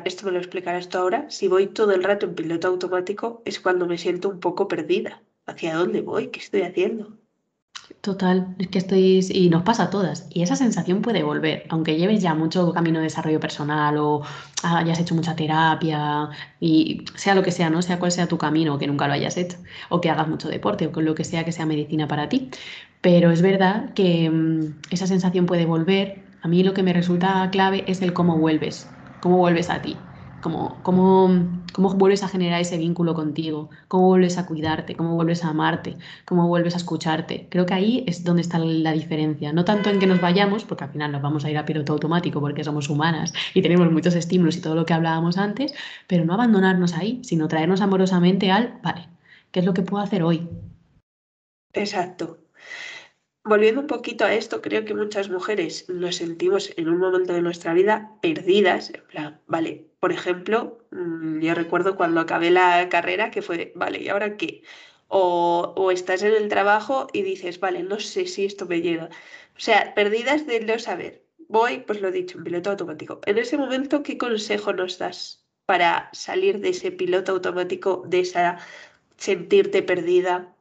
esto 0.05 0.25
me 0.25 0.31
lo 0.31 0.39
explicarás 0.39 0.89
tú 0.89 0.97
ahora, 0.97 1.29
si 1.29 1.47
voy 1.47 1.67
todo 1.67 1.91
el 1.91 2.03
rato 2.03 2.25
en 2.25 2.35
piloto 2.35 2.67
automático 2.67 3.41
es 3.45 3.59
cuando 3.59 3.85
me 3.85 3.97
siento 3.97 4.29
un 4.29 4.39
poco 4.39 4.67
perdida. 4.67 5.21
¿Hacia 5.45 5.75
dónde 5.75 6.01
voy? 6.01 6.27
¿Qué 6.27 6.39
estoy 6.39 6.61
haciendo? 6.61 7.17
Total, 8.01 8.55
es 8.59 8.67
que 8.69 8.79
estoy, 8.79 9.25
y 9.29 9.49
nos 9.49 9.63
pasa 9.63 9.83
a 9.83 9.89
todas, 9.89 10.27
y 10.29 10.41
esa 10.41 10.55
sensación 10.55 11.01
puede 11.01 11.23
volver, 11.23 11.65
aunque 11.69 11.97
lleves 11.97 12.21
ya 12.21 12.33
mucho 12.33 12.71
camino 12.73 12.99
de 12.99 13.05
desarrollo 13.05 13.39
personal 13.39 13.97
o 13.97 14.23
hayas 14.63 14.99
hecho 14.99 15.15
mucha 15.15 15.35
terapia, 15.35 16.29
y 16.59 17.05
sea 17.15 17.35
lo 17.35 17.43
que 17.43 17.51
sea, 17.51 17.69
¿no? 17.69 17.81
Sea 17.81 17.99
cual 17.99 18.11
sea 18.11 18.27
tu 18.27 18.37
camino, 18.37 18.77
que 18.77 18.87
nunca 18.87 19.07
lo 19.07 19.13
hayas 19.13 19.37
hecho, 19.37 19.57
o 19.89 20.01
que 20.01 20.09
hagas 20.09 20.27
mucho 20.27 20.47
deporte, 20.49 20.87
o 20.87 20.91
con 20.91 21.05
lo 21.05 21.15
que 21.15 21.23
sea 21.23 21.43
que 21.45 21.51
sea 21.51 21.65
medicina 21.65 22.07
para 22.07 22.29
ti. 22.29 22.49
Pero 23.01 23.31
es 23.31 23.41
verdad 23.41 23.93
que 23.93 24.29
mm, 24.29 24.79
esa 24.91 25.07
sensación 25.07 25.45
puede 25.45 25.65
volver. 25.65 26.23
A 26.41 26.47
mí 26.47 26.63
lo 26.63 26.73
que 26.73 26.83
me 26.83 26.93
resulta 26.93 27.49
clave 27.51 27.83
es 27.87 28.01
el 28.01 28.13
cómo 28.13 28.37
vuelves, 28.37 28.89
cómo 29.23 29.37
vuelves 29.37 29.69
a 29.69 29.81
ti, 29.81 29.95
cómo, 30.41 30.81
cómo, 30.83 31.29
cómo 31.71 31.93
vuelves 31.93 32.23
a 32.23 32.27
generar 32.27 32.59
ese 32.59 32.77
vínculo 32.77 33.13
contigo, 33.13 33.69
cómo 33.87 34.07
vuelves 34.07 34.37
a 34.37 34.45
cuidarte, 34.45 34.97
cómo 34.97 35.15
vuelves 35.15 35.45
a 35.45 35.47
amarte, 35.47 35.95
cómo 36.25 36.45
vuelves 36.49 36.73
a 36.73 36.77
escucharte. 36.77 37.47
Creo 37.49 37.65
que 37.65 37.73
ahí 37.73 38.03
es 38.05 38.25
donde 38.25 38.41
está 38.41 38.59
la 38.59 38.91
diferencia. 38.91 39.53
No 39.53 39.63
tanto 39.63 39.89
en 39.89 39.99
que 39.99 40.07
nos 40.07 40.19
vayamos, 40.19 40.65
porque 40.65 40.83
al 40.83 40.89
final 40.89 41.13
nos 41.13 41.21
vamos 41.21 41.45
a 41.45 41.49
ir 41.49 41.57
a 41.57 41.63
piloto 41.63 41.93
automático 41.93 42.41
porque 42.41 42.65
somos 42.65 42.89
humanas 42.89 43.33
y 43.53 43.61
tenemos 43.61 43.89
muchos 43.93 44.13
estímulos 44.13 44.57
y 44.57 44.61
todo 44.61 44.75
lo 44.75 44.85
que 44.85 44.93
hablábamos 44.93 45.37
antes, 45.37 45.73
pero 46.05 46.25
no 46.25 46.33
abandonarnos 46.33 46.93
ahí, 46.95 47.21
sino 47.23 47.47
traernos 47.47 47.79
amorosamente 47.79 48.51
al, 48.51 48.77
vale, 48.83 49.07
¿qué 49.51 49.61
es 49.61 49.65
lo 49.65 49.73
que 49.73 49.83
puedo 49.83 50.03
hacer 50.03 50.21
hoy? 50.21 50.49
Exacto, 51.71 52.42
volviendo 53.43 53.81
un 53.81 53.87
poquito 53.87 54.25
a 54.25 54.33
esto, 54.33 54.61
creo 54.61 54.85
que 54.85 54.93
muchas 54.93 55.29
mujeres 55.29 55.87
nos 55.89 56.15
sentimos 56.17 56.71
en 56.77 56.89
un 56.89 56.97
momento 56.99 57.33
de 57.33 57.41
nuestra 57.41 57.73
vida 57.73 58.17
perdidas. 58.21 58.89
En 58.91 59.03
plan, 59.07 59.41
vale, 59.47 59.89
por 59.99 60.11
ejemplo, 60.11 60.85
mm, 60.91 61.39
yo 61.41 61.53
recuerdo 61.55 61.95
cuando 61.95 62.21
acabé 62.21 62.51
la 62.51 62.89
carrera 62.89 63.31
que 63.31 63.41
fue, 63.41 63.71
vale, 63.75 64.01
¿y 64.01 64.09
ahora 64.09 64.37
qué? 64.37 64.63
O, 65.07 65.73
o 65.75 65.91
estás 65.91 66.23
en 66.23 66.33
el 66.33 66.49
trabajo 66.49 67.07
y 67.13 67.21
dices, 67.23 67.59
vale, 67.59 67.83
no 67.83 67.99
sé 67.99 68.25
si 68.27 68.45
esto 68.45 68.65
me 68.65 68.81
llega. 68.81 69.09
O 69.55 69.59
sea, 69.59 69.93
perdidas 69.93 70.45
de 70.47 70.59
no 70.61 70.79
saber. 70.79 71.25
Voy, 71.47 71.79
pues 71.81 72.01
lo 72.01 72.07
he 72.07 72.11
dicho, 72.11 72.37
en 72.37 72.43
piloto 72.45 72.71
automático. 72.71 73.19
En 73.25 73.37
ese 73.37 73.57
momento, 73.57 74.01
¿qué 74.03 74.17
consejo 74.17 74.73
nos 74.73 74.97
das 74.97 75.45
para 75.65 76.09
salir 76.13 76.59
de 76.59 76.69
ese 76.69 76.91
piloto 76.91 77.33
automático, 77.33 78.03
de 78.07 78.21
esa 78.21 78.57
sentirte 79.17 79.83
perdida? 79.83 80.52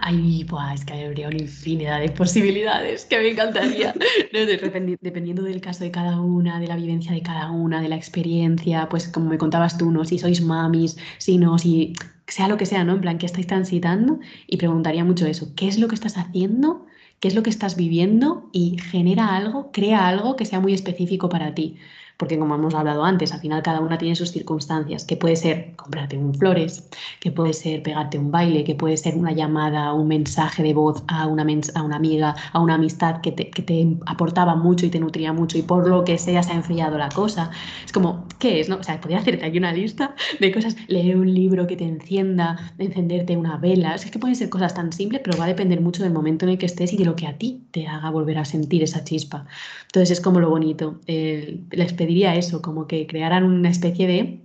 Ay, 0.00 0.46
es 0.74 0.84
que 0.84 0.94
habría 0.94 1.28
una 1.28 1.36
infinidad 1.36 2.00
de 2.00 2.08
posibilidades 2.10 3.04
que 3.04 3.18
me 3.18 3.28
encantaría. 3.28 3.94
dependiendo 4.32 5.42
del 5.42 5.60
caso 5.60 5.84
de 5.84 5.90
cada 5.90 6.20
una, 6.20 6.58
de 6.58 6.66
la 6.66 6.76
vivencia 6.76 7.12
de 7.12 7.22
cada 7.22 7.50
una, 7.50 7.82
de 7.82 7.88
la 7.88 7.96
experiencia, 7.96 8.88
pues 8.88 9.08
como 9.08 9.28
me 9.28 9.38
contabas 9.38 9.76
tú, 9.76 9.90
¿no? 9.90 10.04
Si 10.04 10.18
sois 10.18 10.40
mamis, 10.40 10.96
si 11.18 11.36
no, 11.38 11.58
si 11.58 11.92
sea 12.26 12.48
lo 12.48 12.56
que 12.56 12.66
sea, 12.66 12.82
¿no? 12.84 12.94
En 12.94 13.00
plan, 13.02 13.18
¿qué 13.18 13.26
estáis 13.26 13.46
transitando? 13.46 14.20
Y 14.46 14.56
preguntaría 14.56 15.04
mucho 15.04 15.26
eso, 15.26 15.54
¿qué 15.54 15.68
es 15.68 15.78
lo 15.78 15.88
que 15.88 15.94
estás 15.94 16.16
haciendo? 16.16 16.86
¿Qué 17.20 17.28
es 17.28 17.34
lo 17.34 17.42
que 17.42 17.50
estás 17.50 17.76
viviendo? 17.76 18.48
Y 18.52 18.78
genera 18.78 19.36
algo, 19.36 19.70
crea 19.70 20.08
algo 20.08 20.36
que 20.36 20.46
sea 20.46 20.60
muy 20.60 20.72
específico 20.72 21.28
para 21.28 21.54
ti 21.54 21.76
porque 22.16 22.38
como 22.38 22.54
hemos 22.54 22.74
hablado 22.74 23.04
antes, 23.04 23.32
al 23.32 23.40
final 23.40 23.62
cada 23.62 23.80
una 23.80 23.98
tiene 23.98 24.14
sus 24.14 24.30
circunstancias, 24.30 25.04
que 25.04 25.16
puede 25.16 25.36
ser 25.36 25.74
comprarte 25.76 26.16
un 26.16 26.34
flores, 26.34 26.88
que 27.20 27.32
puede 27.32 27.52
ser 27.52 27.82
pegarte 27.82 28.18
un 28.18 28.30
baile, 28.30 28.64
que 28.64 28.74
puede 28.74 28.96
ser 28.96 29.16
una 29.16 29.32
llamada, 29.32 29.92
un 29.92 30.08
mensaje 30.08 30.62
de 30.62 30.74
voz 30.74 31.02
a 31.08 31.26
una, 31.26 31.44
a 31.74 31.82
una 31.82 31.96
amiga, 31.96 32.34
a 32.52 32.60
una 32.60 32.74
amistad 32.74 33.20
que 33.20 33.32
te, 33.32 33.50
que 33.50 33.62
te, 33.62 33.96
aportaba 34.06 34.54
mucho 34.54 34.86
y 34.86 34.90
te 34.90 35.00
nutría 35.00 35.32
mucho 35.32 35.58
y 35.58 35.62
por 35.62 35.88
lo 35.88 36.04
que 36.04 36.18
sea 36.18 36.42
se 36.42 36.52
ha 36.52 36.54
enfriado 36.54 36.98
la 36.98 37.08
cosa. 37.08 37.50
Es 37.84 37.92
como, 37.92 38.26
¿qué 38.38 38.60
es? 38.60 38.68
No? 38.68 38.76
O 38.76 38.82
sea, 38.82 39.00
podría 39.00 39.18
hacerte 39.18 39.44
aquí 39.44 39.58
una 39.58 39.72
lista 39.72 40.14
de 40.38 40.52
cosas, 40.52 40.76
leer 40.88 41.16
un 41.16 41.32
libro 41.32 41.66
que 41.66 41.76
te 41.76 41.84
encienda, 41.84 42.72
encenderte 42.78 43.36
una 43.36 43.56
vela, 43.56 43.94
es 43.94 44.10
que 44.10 44.18
pueden 44.18 44.36
ser 44.36 44.48
cosas 44.48 44.74
tan 44.74 44.92
simples, 44.92 45.20
pero 45.24 45.36
va 45.36 45.44
a 45.44 45.48
depender 45.48 45.80
mucho 45.80 46.02
del 46.02 46.12
momento 46.12 46.44
en 46.44 46.52
el 46.52 46.58
que 46.58 46.66
estés 46.66 46.92
y 46.92 46.96
de 46.96 47.04
lo 47.04 47.16
que 47.16 47.26
a 47.26 47.36
ti 47.36 47.62
te 47.72 47.86
haga 47.86 48.10
volver 48.10 48.38
a 48.38 48.44
sentir 48.44 48.82
esa 48.82 49.02
chispa. 49.02 49.46
Entonces 49.86 50.12
es 50.12 50.20
como 50.20 50.40
lo 50.40 50.50
bonito, 50.50 51.00
el, 51.06 51.66
experiencia 51.72 52.03
pediría 52.04 52.34
eso, 52.36 52.60
como 52.60 52.86
que 52.86 53.06
crearan 53.06 53.44
una 53.44 53.70
especie 53.70 54.06
de 54.06 54.40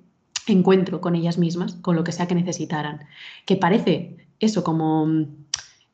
encuentro 0.48 1.02
con 1.02 1.16
ellas 1.16 1.38
mismas, 1.38 1.74
con 1.82 1.96
lo 1.96 2.04
que 2.04 2.14
sea 2.14 2.28
que 2.28 2.36
necesitaran. 2.36 3.02
Que 3.46 3.58
parece 3.58 4.16
eso, 4.40 4.64
como, 4.64 5.28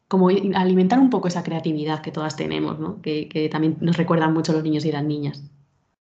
como 0.07 0.29
alimentar 0.29 0.99
un 0.99 1.09
poco 1.09 1.27
esa 1.27 1.43
creatividad 1.43 2.01
que 2.01 2.11
todas 2.11 2.35
tenemos, 2.35 2.79
¿no? 2.79 3.01
que, 3.01 3.27
que 3.27 3.49
también 3.49 3.77
nos 3.81 3.97
recuerdan 3.97 4.33
mucho 4.33 4.53
los 4.53 4.63
niños 4.63 4.85
y 4.85 4.91
las 4.91 5.03
niñas. 5.03 5.43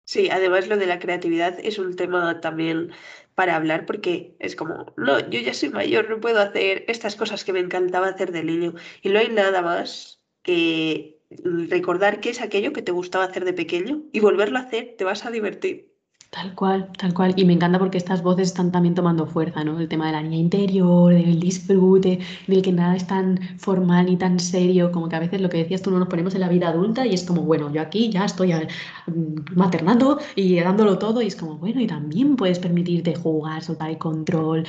Sí, 0.05 0.29
además 0.29 0.67
lo 0.67 0.77
de 0.77 0.87
la 0.87 0.97
creatividad 0.97 1.59
es 1.61 1.77
un 1.77 1.95
tema 1.95 2.39
también 2.39 2.91
para 3.35 3.55
hablar 3.55 3.85
porque 3.85 4.35
es 4.39 4.55
como, 4.55 4.93
no, 4.97 5.19
yo 5.29 5.39
ya 5.39 5.53
soy 5.53 5.69
mayor, 5.69 6.09
no 6.09 6.19
puedo 6.19 6.39
hacer 6.39 6.85
estas 6.87 7.15
cosas 7.15 7.43
que 7.43 7.53
me 7.53 7.59
encantaba 7.59 8.07
hacer 8.07 8.31
de 8.31 8.43
niño. 8.43 8.73
Y 9.03 9.09
no 9.09 9.19
hay 9.19 9.29
nada 9.29 9.61
más 9.61 10.19
que 10.41 11.18
recordar 11.29 12.19
qué 12.19 12.29
es 12.31 12.41
aquello 12.41 12.73
que 12.73 12.81
te 12.81 12.91
gustaba 12.91 13.25
hacer 13.25 13.45
de 13.45 13.53
pequeño 13.53 14.03
y 14.11 14.19
volverlo 14.19 14.57
a 14.57 14.61
hacer, 14.63 14.95
te 14.97 15.03
vas 15.03 15.25
a 15.25 15.31
divertir. 15.31 15.89
Tal 16.31 16.53
cual, 16.53 16.91
tal 16.95 17.11
cual. 17.15 17.33
Y 17.37 17.45
me 17.45 17.53
encanta 17.53 17.79
porque 17.79 17.97
estas 17.97 18.21
voces 18.21 18.49
están 18.49 18.71
también 18.71 18.93
tomando 18.93 19.25
fuerza, 19.25 19.63
¿no? 19.63 19.79
El 19.79 19.87
tema 19.87 20.05
de 20.05 20.11
la 20.11 20.21
niña 20.21 20.37
interior, 20.37 21.11
del 21.11 21.39
disfrute, 21.39 22.19
del 22.45 22.61
que 22.61 22.71
nada 22.71 22.95
es 22.95 23.07
tan 23.07 23.39
formal 23.57 24.05
ni 24.05 24.15
tan 24.15 24.39
serio, 24.39 24.91
como 24.91 25.09
que 25.09 25.15
a 25.15 25.19
veces 25.19 25.41
lo 25.41 25.49
que 25.49 25.57
decías 25.57 25.81
tú 25.81 25.89
no 25.89 25.97
nos 25.97 26.07
ponemos 26.07 26.35
en 26.35 26.41
la 26.41 26.49
vida 26.49 26.69
adulta 26.69 27.05
y 27.07 27.15
es 27.15 27.23
como, 27.23 27.41
bueno, 27.41 27.73
yo 27.73 27.81
aquí 27.81 28.11
ya 28.11 28.25
estoy 28.25 28.53
mm, 28.53 29.55
maternando 29.55 30.19
y 30.35 30.59
dándolo 30.59 30.99
todo 30.99 31.23
y 31.23 31.27
es 31.27 31.35
como, 31.35 31.57
bueno, 31.57 31.81
y 31.81 31.87
también 31.87 32.35
puedes 32.35 32.59
permitirte 32.59 33.15
jugar, 33.15 33.63
soltar 33.63 33.89
el 33.89 33.97
control, 33.97 34.67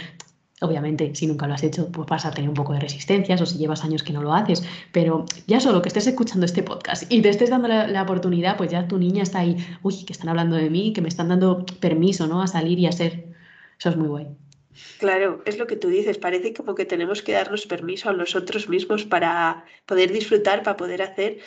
Obviamente, 0.62 1.14
si 1.14 1.26
nunca 1.26 1.46
lo 1.46 1.54
has 1.54 1.62
hecho, 1.62 1.90
pues 1.90 2.06
vas 2.06 2.26
a 2.26 2.32
tener 2.32 2.50
un 2.50 2.54
poco 2.54 2.74
de 2.74 2.80
resistencias 2.80 3.40
o 3.40 3.46
si 3.46 3.56
llevas 3.56 3.82
años 3.82 4.02
que 4.02 4.12
no 4.12 4.22
lo 4.22 4.34
haces, 4.34 4.62
pero 4.92 5.24
ya 5.46 5.58
solo 5.58 5.80
que 5.80 5.88
estés 5.88 6.06
escuchando 6.06 6.44
este 6.44 6.62
podcast 6.62 7.10
y 7.10 7.22
te 7.22 7.30
estés 7.30 7.48
dando 7.48 7.66
la, 7.66 8.02
oportunidad, 8.02 8.58
pues 8.58 8.70
ya 8.70 8.86
tu 8.86 8.98
niña 8.98 9.22
está 9.22 9.38
ahí, 9.38 9.56
uy, 9.82 10.04
que 10.04 10.12
están 10.12 10.28
hablando 10.28 10.56
de 10.56 10.68
mí, 10.68 10.92
que 10.92 11.00
me 11.00 11.08
están 11.08 11.30
dando 11.30 11.64
permiso, 11.80 12.26
¿no? 12.26 12.42
A 12.42 12.46
salir 12.46 12.78
y 12.78 12.86
a 12.86 12.92
ser. 12.92 13.24
Eso 13.78 13.88
es 13.88 13.96
muy 13.96 14.08
guay. 14.08 14.26
Claro, 14.98 15.40
es 15.46 15.56
lo 15.56 15.66
que 15.66 15.76
tú 15.76 15.88
dices, 15.88 16.18
parece 16.18 16.52
como 16.52 16.74
que 16.74 16.84
tenemos 16.84 17.22
que 17.22 17.32
darnos 17.32 17.66
permiso 17.66 18.10
a 18.10 18.12
nosotros 18.12 18.68
mismos 18.68 19.04
para 19.04 19.64
poder 19.86 20.12
disfrutar, 20.12 20.62
para 20.62 20.76
poder 20.76 21.00
hacer. 21.00 21.38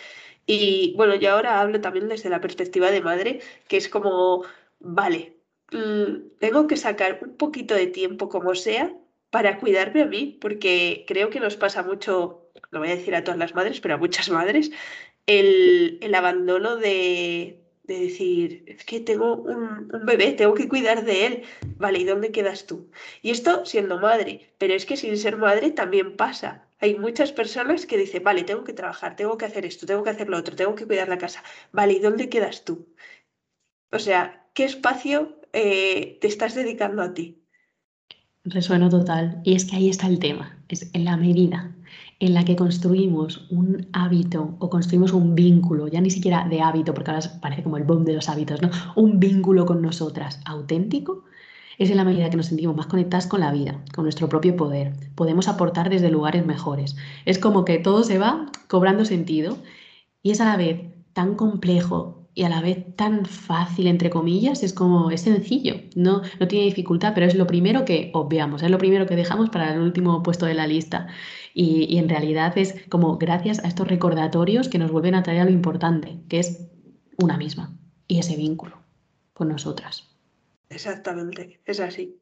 Y 0.48 0.96
bueno, 0.98 1.14
yo 1.14 1.34
ahora 1.34 1.62
hablo 1.62 1.80
también 1.82 2.10
desde 2.10 2.32
la 2.32 2.42
perspectiva 2.42 2.90
de 2.90 3.02
madre, 3.02 3.42
que 3.68 3.78
es 3.78 3.90
como, 3.90 4.44
vale, 4.80 5.38
mm, 5.72 6.40
tengo 6.40 6.66
que 6.66 6.78
sacar 6.78 7.20
un 7.22 7.38
poquito 7.38 7.76
de 7.76 7.86
tiempo 7.88 8.28
como 8.28 8.56
sea 8.56 8.92
para 9.34 9.58
cuidarme 9.58 10.04
a 10.04 10.06
mí, 10.06 10.38
porque 10.40 11.06
creo 11.08 11.32
que 11.32 11.40
nos 11.40 11.56
pasa 11.56 11.82
mucho, 11.82 12.52
lo 12.70 12.78
voy 12.78 12.90
a 12.90 12.96
decir 12.96 13.16
a 13.16 13.24
todas 13.24 13.40
las 13.40 13.56
madres, 13.56 13.82
pero 13.82 13.96
a 13.96 13.98
muchas 13.98 14.30
madres, 14.30 14.70
el, 15.26 16.14
abandono 16.14 16.76
de, 16.76 17.66
de 17.82 18.00
decir, 18.00 18.64
es 18.68 18.86
que 18.86 19.00
tengo 19.00 19.38
un, 19.38 19.88
bebé, 20.06 20.34
tengo 20.34 20.54
que 20.54 20.70
cuidar 20.70 21.04
de 21.04 21.26
él. 21.26 21.44
Vale, 21.78 21.98
¿y 21.98 22.04
dónde 22.04 22.32
quedas 22.32 22.68
tú? 22.68 22.92
Y 23.24 23.32
esto 23.32 23.66
siendo 23.66 24.00
madre, 24.00 24.54
pero 24.60 24.76
es 24.76 24.86
que 24.86 24.98
sin 24.98 25.18
ser 25.18 25.38
madre 25.38 25.72
también 25.72 26.16
pasa. 26.16 26.68
Hay 26.80 27.00
muchas 27.00 27.32
personas 27.32 27.88
que 27.88 27.98
dicen, 27.98 28.24
vale, 28.24 28.44
tengo 28.44 28.64
que 28.64 28.74
trabajar, 28.74 29.16
tengo 29.16 29.40
que 29.40 29.46
hacer 29.46 29.66
esto, 29.66 29.88
tengo 29.88 30.04
que 30.04 30.12
hacer 30.12 30.30
lo 30.30 30.38
otro, 30.38 30.56
tengo 30.56 30.76
que 30.76 30.86
cuidar 30.86 31.10
la 31.10 31.18
casa. 31.18 31.44
Vale, 31.72 31.94
¿y 31.94 32.00
dónde 32.00 32.30
quedas 32.30 32.66
tú? 32.66 32.88
O 33.92 33.98
sea, 33.98 34.48
¿qué 34.54 34.66
espacio 34.66 35.40
eh, 35.54 36.20
te 36.22 36.28
estás 36.28 36.54
dedicando 36.54 37.02
a 37.02 37.16
ti? 37.16 37.43
Resueno 38.46 38.90
total. 38.90 39.42
Y 39.44 39.54
es 39.54 39.66
que 39.66 39.78
ahí 39.78 39.90
está 39.90 40.08
el 40.08 40.20
tema, 40.20 40.58
es 40.68 40.90
en 40.94 41.06
la 41.06 41.16
medida 41.16 41.74
en 42.20 42.34
la 42.34 42.46
que 42.46 42.56
construimos 42.56 43.48
un 43.50 43.88
hábito 43.94 44.56
o 44.60 44.70
construimos 44.70 45.14
un 45.14 45.36
vínculo, 45.36 45.88
ya 45.88 46.02
ni 46.02 46.10
siquiera 46.10 46.48
de 46.48 46.62
hábito, 46.62 46.94
porque 46.94 47.12
ahora 47.12 47.40
parece 47.42 47.64
como 47.64 47.78
el 47.78 47.84
boom 47.84 48.06
de 48.06 48.14
los 48.14 48.30
hábitos, 48.30 48.62
¿no? 48.62 48.70
Un 48.96 49.20
vínculo 49.20 49.66
con 49.66 49.82
nosotras 49.82 50.40
auténtico, 50.46 51.24
es 51.78 51.90
en 51.90 51.98
la 51.98 52.06
medida 52.06 52.30
que 52.30 52.38
nos 52.38 52.48
sentimos 52.48 52.76
más 52.76 52.88
conectadas 52.88 53.28
con 53.28 53.40
la 53.40 53.52
vida, 53.52 53.82
con 53.94 54.04
nuestro 54.04 54.30
propio 54.30 54.56
poder. 54.56 54.94
Podemos 55.16 55.48
aportar 55.48 55.90
desde 55.90 56.12
lugares 56.12 56.46
mejores. 56.46 56.96
Es 57.26 57.40
como 57.40 57.66
que 57.66 57.80
todo 57.80 58.04
se 58.04 58.20
va 58.20 58.46
cobrando 58.68 59.06
sentido 59.06 59.58
y 60.22 60.32
es 60.32 60.42
a 60.42 60.46
la 60.46 60.58
vez 60.58 60.82
tan 61.14 61.36
complejo 61.36 62.23
y 62.36 62.44
a 62.44 62.50
la 62.50 62.62
vez 62.62 62.96
tan 62.96 63.26
fácil, 63.26 63.88
entre 63.88 64.10
comillas, 64.10 64.64
es 64.64 64.74
como, 64.74 65.12
es 65.12 65.22
sencillo, 65.22 65.76
no, 65.96 66.22
no 66.40 66.48
tiene 66.48 66.66
dificultad, 66.66 67.14
pero 67.14 67.28
es 67.28 67.36
lo 67.36 67.46
primero 67.48 67.86
que 67.86 68.12
obviamos, 68.14 68.64
es 68.64 68.72
lo 68.72 68.78
primero 68.78 69.06
que 69.06 69.16
dejamos 69.16 69.50
para 69.50 69.74
el 69.74 69.80
último 69.80 70.24
puesto 70.24 70.46
de 70.46 70.56
la 70.56 70.68
lista. 70.68 71.08
Y, 71.54 71.86
y 71.94 72.00
en 72.00 72.10
realidad 72.10 72.58
es 72.58 72.76
como 72.90 73.18
gracias 73.18 73.64
a 73.64 73.68
estos 73.68 73.88
recordatorios 73.88 74.68
que 74.68 74.80
nos 74.80 74.92
vuelven 74.92 75.16
a 75.16 75.24
traer 75.24 75.42
a 75.42 75.46
lo 75.46 75.52
importante, 75.52 76.18
que 76.28 76.40
es 76.40 76.68
una 77.18 77.38
misma 77.38 77.78
y 78.08 78.20
ese 78.20 78.36
vínculo 78.36 78.82
con 79.34 79.50
nosotras. 79.50 80.10
Exactamente, 80.70 81.60
es 81.66 81.80
así. 81.80 82.20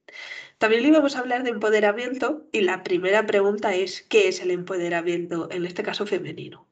También 0.57 0.85
íbamos 0.85 1.15
a 1.15 1.19
hablar 1.19 1.43
de 1.43 1.51
empoderamiento 1.51 2.47
y 2.51 2.61
la 2.61 2.83
primera 2.83 3.25
pregunta 3.25 3.73
es, 3.73 4.01
¿qué 4.01 4.27
es 4.27 4.41
el 4.41 4.51
empoderamiento, 4.51 5.49
en 5.51 5.65
este 5.65 5.83
caso 5.83 6.05
femenino? 6.05 6.67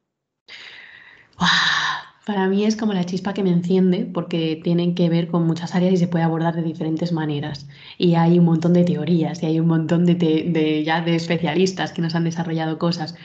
Para 2.29 2.47
mí 2.47 2.63
es 2.63 2.75
como 2.75 2.93
la 2.93 3.05
chispa 3.05 3.33
que 3.33 3.41
me 3.41 3.49
enciende 3.49 4.05
porque 4.05 4.61
tienen 4.63 4.93
que 4.93 5.09
ver 5.09 5.29
con 5.29 5.47
muchas 5.47 5.73
áreas 5.73 5.93
y 5.93 5.97
se 5.97 6.07
puede 6.07 6.23
abordar 6.23 6.55
de 6.55 6.61
diferentes 6.61 7.11
maneras. 7.11 7.67
Y 7.97 8.13
hay 8.13 8.37
un 8.37 8.45
montón 8.45 8.73
de 8.73 8.83
teorías 8.83 9.41
y 9.41 9.47
hay 9.47 9.59
un 9.59 9.65
montón 9.65 10.05
de, 10.05 10.83
ya 10.85 11.01
de 11.01 11.15
especialistas 11.15 11.91
que 11.91 12.03
nos 12.03 12.13
han 12.13 12.25
desarrollado 12.25 12.77
cosas. 12.77 13.15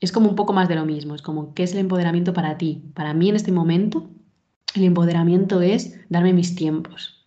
Es 0.00 0.10
como 0.10 0.28
un 0.28 0.34
poco 0.34 0.52
más 0.52 0.68
de 0.68 0.74
lo 0.74 0.84
mismo, 0.84 1.14
es 1.14 1.22
como, 1.22 1.54
¿qué 1.54 1.62
es 1.62 1.72
el 1.74 1.78
empoderamiento 1.78 2.32
para 2.32 2.58
ti? 2.58 2.82
Para 2.94 3.14
mí 3.14 3.28
en 3.28 3.36
este 3.36 3.52
momento, 3.52 4.10
el 4.74 4.82
empoderamiento 4.82 5.62
es 5.62 5.96
darme 6.08 6.32
mis 6.32 6.56
tiempos, 6.56 7.24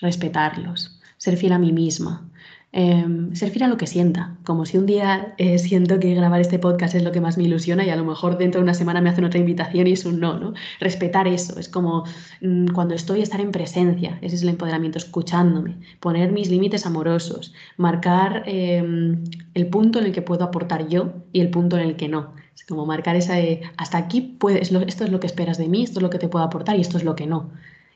respetarlos, 0.00 1.00
ser 1.16 1.38
fiel 1.38 1.54
a 1.54 1.58
mí 1.58 1.72
misma, 1.72 2.30
Em, 2.74 3.34
ser 3.34 3.50
fiel 3.50 3.64
a 3.64 3.68
lo 3.68 3.76
que 3.76 3.86
sienta, 3.86 4.38
como 4.44 4.64
si 4.64 4.78
un 4.78 4.86
día 4.86 5.34
eh, 5.36 5.58
siento 5.58 6.00
que 6.00 6.14
grabar 6.14 6.40
este 6.40 6.58
podcast 6.58 6.94
es 6.94 7.04
lo 7.04 7.12
que 7.12 7.20
más 7.20 7.36
me 7.36 7.44
ilusiona 7.44 7.84
y 7.84 7.90
a 7.90 7.96
lo 7.96 8.04
mejor 8.04 8.38
dentro 8.38 8.60
de 8.60 8.62
una 8.64 8.72
semana 8.72 9.02
me 9.02 9.10
hacen 9.10 9.26
otra 9.26 9.38
invitación 9.38 9.86
y 9.86 9.92
es 9.92 10.06
un 10.06 10.20
no, 10.20 10.38
¿no? 10.38 10.54
Respetar 10.80 11.28
eso, 11.28 11.58
es 11.58 11.68
como 11.68 12.04
mm, 12.40 12.68
cuando 12.68 12.94
estoy, 12.94 13.20
estar 13.20 13.42
en 13.42 13.52
presencia, 13.52 14.18
ese 14.22 14.36
es 14.36 14.42
el 14.42 14.48
empoderamiento, 14.48 14.96
escuchándome, 14.96 15.76
poner 16.00 16.32
mis 16.32 16.48
límites 16.48 16.86
amorosos, 16.86 17.52
marcar 17.76 18.42
em, 18.46 19.22
el 19.52 19.66
punto 19.66 19.98
en 19.98 20.06
el 20.06 20.12
que 20.12 20.22
puedo 20.22 20.44
aportar 20.44 20.88
yo 20.88 21.12
y 21.32 21.40
el 21.40 21.50
punto 21.50 21.76
en 21.76 21.82
el 21.82 21.96
que 21.96 22.08
no. 22.08 22.32
Es 22.54 22.64
como 22.64 22.86
marcar 22.86 23.16
esa, 23.16 23.34
hasta 23.76 23.98
aquí 23.98 24.22
puedes, 24.22 24.72
esto 24.72 25.04
es 25.04 25.10
lo 25.10 25.20
que 25.20 25.26
esperas 25.26 25.58
de 25.58 25.68
mí, 25.68 25.82
esto 25.84 25.98
es 25.98 26.02
lo 26.02 26.10
que 26.10 26.18
te 26.18 26.28
puedo 26.28 26.44
aportar 26.44 26.76
y 26.76 26.80
esto 26.80 26.96
es 26.96 27.04
lo 27.04 27.16
que 27.16 27.26
no. 27.26 27.50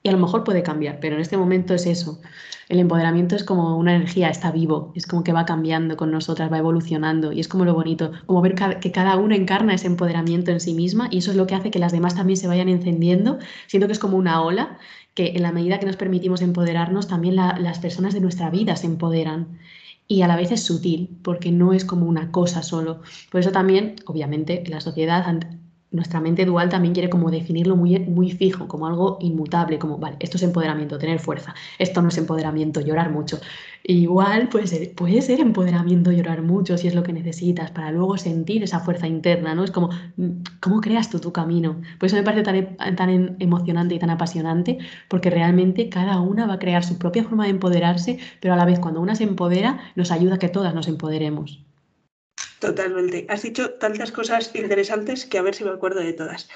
Y 0.06 0.08
a 0.08 0.12
lo 0.12 0.18
mejor 0.18 0.44
puede 0.44 0.62
cambiar, 0.62 1.00
pero 1.00 1.16
en 1.16 1.20
este 1.20 1.36
momento 1.36 1.74
es 1.74 1.84
eso. 1.84 2.20
El 2.68 2.78
empoderamiento 2.78 3.34
es 3.34 3.42
como 3.42 3.76
una 3.76 3.96
energía, 3.96 4.28
está 4.28 4.52
vivo, 4.52 4.92
es 4.94 5.04
como 5.04 5.24
que 5.24 5.32
va 5.32 5.44
cambiando 5.44 5.96
con 5.96 6.12
nosotras, 6.12 6.52
va 6.52 6.58
evolucionando 6.58 7.32
y 7.32 7.40
es 7.40 7.48
como 7.48 7.64
lo 7.64 7.74
bonito, 7.74 8.12
como 8.24 8.40
ver 8.40 8.54
que 8.54 8.92
cada 8.92 9.16
uno 9.16 9.34
encarna 9.34 9.74
ese 9.74 9.88
empoderamiento 9.88 10.52
en 10.52 10.60
sí 10.60 10.74
misma 10.74 11.08
y 11.10 11.18
eso 11.18 11.32
es 11.32 11.36
lo 11.36 11.48
que 11.48 11.56
hace 11.56 11.72
que 11.72 11.80
las 11.80 11.90
demás 11.90 12.14
también 12.14 12.36
se 12.36 12.46
vayan 12.46 12.68
encendiendo. 12.68 13.40
Siento 13.66 13.88
que 13.88 13.94
es 13.94 13.98
como 13.98 14.16
una 14.16 14.42
ola 14.42 14.78
que 15.14 15.32
en 15.34 15.42
la 15.42 15.50
medida 15.50 15.80
que 15.80 15.86
nos 15.86 15.96
permitimos 15.96 16.40
empoderarnos, 16.40 17.08
también 17.08 17.34
las 17.34 17.80
personas 17.80 18.14
de 18.14 18.20
nuestra 18.20 18.48
vida 18.48 18.76
se 18.76 18.86
empoderan 18.86 19.58
y 20.06 20.22
a 20.22 20.28
la 20.28 20.36
vez 20.36 20.52
es 20.52 20.62
sutil, 20.62 21.18
porque 21.24 21.50
no 21.50 21.72
es 21.72 21.84
como 21.84 22.06
una 22.06 22.30
cosa 22.30 22.62
solo. 22.62 23.02
Por 23.32 23.40
eso 23.40 23.50
también, 23.50 23.96
obviamente, 24.06 24.62
la 24.68 24.80
sociedad 24.80 25.24
nuestra 25.90 26.20
mente 26.20 26.44
dual 26.44 26.68
también 26.68 26.94
quiere 26.94 27.08
como 27.08 27.30
definirlo 27.30 27.76
muy, 27.76 27.98
muy 28.00 28.30
fijo, 28.30 28.68
como 28.68 28.86
algo 28.86 29.18
inmutable, 29.20 29.78
como, 29.78 29.98
vale, 29.98 30.16
esto 30.20 30.36
es 30.36 30.42
empoderamiento, 30.42 30.98
tener 30.98 31.18
fuerza, 31.18 31.54
esto 31.78 32.02
no 32.02 32.08
es 32.08 32.18
empoderamiento, 32.18 32.80
llorar 32.80 33.10
mucho. 33.10 33.38
Igual 33.84 34.48
puede 34.48 34.66
ser, 34.66 34.94
puede 34.94 35.22
ser 35.22 35.40
empoderamiento, 35.40 36.10
llorar 36.10 36.42
mucho 36.42 36.76
si 36.76 36.88
es 36.88 36.94
lo 36.94 37.02
que 37.02 37.12
necesitas 37.12 37.70
para 37.70 37.92
luego 37.92 38.18
sentir 38.18 38.62
esa 38.64 38.80
fuerza 38.80 39.06
interna, 39.06 39.54
¿no? 39.54 39.64
Es 39.64 39.70
como, 39.70 39.90
mm, 40.16 40.42
¿cómo 40.60 40.80
creas 40.80 41.08
tú 41.08 41.20
tu 41.20 41.32
camino? 41.32 41.80
Por 41.98 42.08
eso 42.08 42.16
me 42.16 42.22
parece 42.24 42.42
tan, 42.42 42.96
tan 42.96 43.36
emocionante 43.38 43.94
y 43.94 43.98
tan 43.98 44.10
apasionante, 44.10 44.78
porque 45.08 45.30
realmente 45.30 45.88
cada 45.88 46.20
una 46.20 46.46
va 46.46 46.54
a 46.54 46.58
crear 46.58 46.84
su 46.84 46.98
propia 46.98 47.24
forma 47.24 47.44
de 47.44 47.50
empoderarse, 47.50 48.18
pero 48.40 48.54
a 48.54 48.56
la 48.56 48.64
vez 48.64 48.80
cuando 48.80 49.00
una 49.00 49.14
se 49.14 49.24
empodera, 49.24 49.78
nos 49.94 50.10
ayuda 50.10 50.34
a 50.36 50.38
que 50.38 50.48
todas 50.48 50.74
nos 50.74 50.88
empoderemos. 50.88 51.65
Totalmente. 52.58 53.26
Has 53.28 53.42
dicho 53.42 53.74
tantas 53.74 54.12
cosas 54.12 54.50
interesantes 54.54 55.26
que 55.26 55.38
a 55.38 55.42
ver 55.42 55.54
si 55.54 55.64
me 55.64 55.70
acuerdo 55.70 56.00
de 56.00 56.12
todas. 56.12 56.48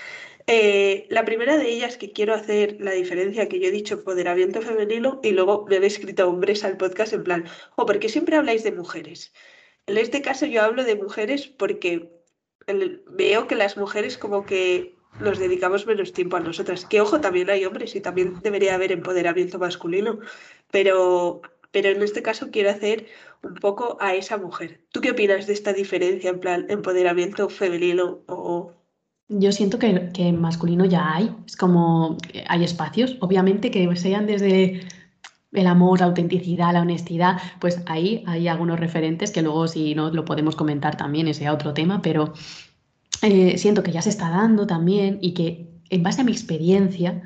Eh, 0.46 1.06
la 1.10 1.24
primera 1.24 1.56
de 1.58 1.68
ellas 1.68 1.96
que 1.96 2.12
quiero 2.12 2.34
hacer 2.34 2.76
la 2.80 2.92
diferencia 2.92 3.48
que 3.48 3.60
yo 3.60 3.68
he 3.68 3.70
dicho 3.70 3.94
empoderamiento 3.94 4.62
femenino 4.62 5.20
y 5.22 5.32
luego 5.32 5.66
me 5.68 5.76
he 5.76 5.86
escrito 5.86 6.28
hombres 6.28 6.64
al 6.64 6.78
podcast 6.78 7.12
en 7.12 7.24
plan, 7.24 7.44
o 7.76 7.86
porque 7.86 8.08
siempre 8.08 8.36
habláis 8.36 8.64
de 8.64 8.72
mujeres. 8.72 9.32
En 9.86 9.98
este 9.98 10.22
caso 10.22 10.46
yo 10.46 10.62
hablo 10.62 10.84
de 10.84 10.96
mujeres 10.96 11.46
porque 11.46 12.10
veo 12.66 13.46
que 13.46 13.54
las 13.54 13.76
mujeres 13.76 14.16
como 14.16 14.46
que 14.46 14.96
nos 15.20 15.38
dedicamos 15.38 15.86
menos 15.86 16.12
tiempo 16.12 16.36
a 16.36 16.40
nosotras. 16.40 16.86
Que 16.86 17.00
ojo, 17.00 17.20
también 17.20 17.50
hay 17.50 17.64
hombres 17.64 17.94
y 17.94 18.00
también 18.00 18.40
debería 18.42 18.74
haber 18.74 18.92
empoderamiento 18.92 19.58
masculino, 19.58 20.18
pero 20.70 21.42
pero 21.70 21.88
en 21.88 22.02
este 22.02 22.22
caso 22.22 22.50
quiero 22.50 22.70
hacer 22.70 23.06
un 23.42 23.54
poco 23.54 23.96
a 24.00 24.14
esa 24.14 24.36
mujer. 24.38 24.80
¿Tú 24.92 25.00
qué 25.00 25.12
opinas 25.12 25.46
de 25.46 25.52
esta 25.52 25.72
diferencia 25.72 26.30
en 26.30 26.40
plan 26.40 26.66
empoderamiento 26.68 27.48
femenino 27.48 28.20
o... 28.26 28.72
Yo 29.28 29.52
siento 29.52 29.78
que, 29.78 30.10
que 30.12 30.32
masculino 30.32 30.84
ya 30.84 31.14
hay, 31.14 31.30
es 31.46 31.56
como 31.56 32.16
hay 32.48 32.64
espacios, 32.64 33.16
obviamente 33.20 33.70
que 33.70 33.94
sean 33.94 34.26
desde 34.26 34.80
el 35.52 35.66
amor, 35.66 36.00
la 36.00 36.06
autenticidad, 36.06 36.72
la 36.72 36.82
honestidad, 36.82 37.40
pues 37.60 37.80
ahí 37.86 38.24
hay 38.26 38.48
algunos 38.48 38.78
referentes 38.78 39.30
que 39.30 39.42
luego 39.42 39.68
si 39.68 39.94
no 39.94 40.10
lo 40.10 40.24
podemos 40.24 40.56
comentar 40.56 40.96
también, 40.96 41.28
ese 41.28 41.48
otro 41.48 41.74
tema, 41.74 42.02
pero 42.02 42.32
eh, 43.22 43.58
siento 43.58 43.82
que 43.82 43.92
ya 43.92 44.02
se 44.02 44.10
está 44.10 44.30
dando 44.30 44.66
también 44.66 45.18
y 45.20 45.34
que 45.34 45.70
en 45.90 46.02
base 46.02 46.20
a 46.20 46.24
mi 46.24 46.32
experiencia, 46.32 47.22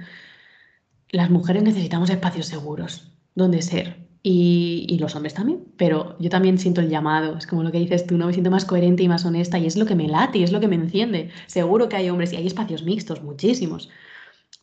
las 1.11 1.31
mujeres 1.31 1.63
necesitamos 1.63 2.11
espacios 2.11 2.47
seguros 2.47 3.13
donde 3.35 3.63
ser, 3.63 4.04
y, 4.27 4.97
los 4.99 5.15
hombres 5.15 5.35
también, 5.35 5.63
pero 5.77 6.17
yo 6.19 6.31
también 6.31 6.59
siento 6.59 6.81
el 6.81 6.89
llamado, 6.89 7.37
es 7.37 7.47
como 7.47 7.63
lo 7.63 7.71
que 7.71 7.79
dices 7.79 8.07
tú, 8.07 8.17
¿no? 8.17 8.27
Me 8.27 8.33
siento 8.33 8.51
más 8.51 8.65
coherente 8.65 9.03
y 9.03 9.09
más 9.09 9.27
honesta 9.27 9.59
y 9.59 9.67
es 9.67 9.77
lo 9.77 9.85
que 9.85 9.95
me 9.95 10.09
late 10.09 10.39
y 10.39 10.43
es 10.43 10.51
lo 10.51 10.61
que 10.61 10.69
me 10.69 10.77
enciende. 10.77 11.29
Seguro 11.47 11.91
que 11.91 11.97
hay 11.97 12.09
hombres 12.09 12.33
y 12.33 12.37
hay 12.37 12.47
espacios 12.47 12.85
mixtos, 12.85 13.23
muchísimos, 13.23 13.91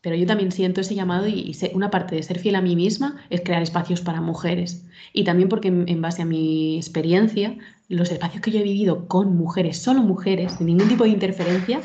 pero 0.01 0.15
yo 0.15 0.25
también 0.25 0.51
siento 0.51 0.81
ese 0.81 0.95
llamado 0.95 1.27
y, 1.27 1.55
una 1.75 1.91
parte 1.91 2.15
de 2.15 2.23
ser 2.23 2.39
fiel 2.39 2.55
a 2.55 2.61
mí 2.61 2.75
misma 2.75 3.17
es 3.29 3.41
crear 3.41 3.61
espacios 3.61 4.01
para 4.01 4.19
mujeres. 4.19 4.83
Y 5.13 5.25
también 5.25 5.47
porque 5.47 5.67
en, 5.67 6.01
base 6.01 6.23
a 6.23 6.25
mi 6.25 6.77
experiencia, 6.77 7.55
los 7.87 8.11
espacios 8.11 8.41
que 8.41 8.49
yo 8.49 8.61
he 8.61 8.63
vivido 8.63 9.07
con 9.07 9.37
mujeres, 9.37 9.77
solo 9.77 10.01
mujeres, 10.01 10.53
sin 10.53 10.67
ningún 10.67 10.87
tipo 10.87 11.03
de 11.03 11.11
interferencia, 11.11 11.81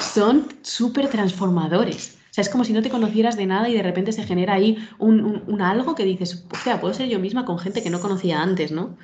son 0.00 0.48
súper 0.60 1.08
transformadores 1.08 2.18
sea, 2.36 2.42
es 2.42 2.50
como 2.50 2.64
si 2.64 2.74
no 2.74 2.82
te 2.82 2.90
conocieras 2.90 3.36
de 3.38 3.46
nada 3.46 3.66
y 3.68 3.74
de 3.74 3.82
repente 3.82 4.12
se 4.12 4.22
genera 4.22 4.52
ahí 4.52 4.76
un, 4.98 5.58
algo 5.62 5.94
que 5.94 6.04
dices, 6.04 6.44
sea, 6.62 6.82
puedo 6.82 6.92
ser 6.92 7.08
yo 7.08 7.18
misma 7.18 7.46
con 7.46 7.58
gente 7.58 7.82
que 7.82 7.88
no 7.88 7.98
conocía 7.98 8.42
antes, 8.42 8.72
¿no? 8.72 8.98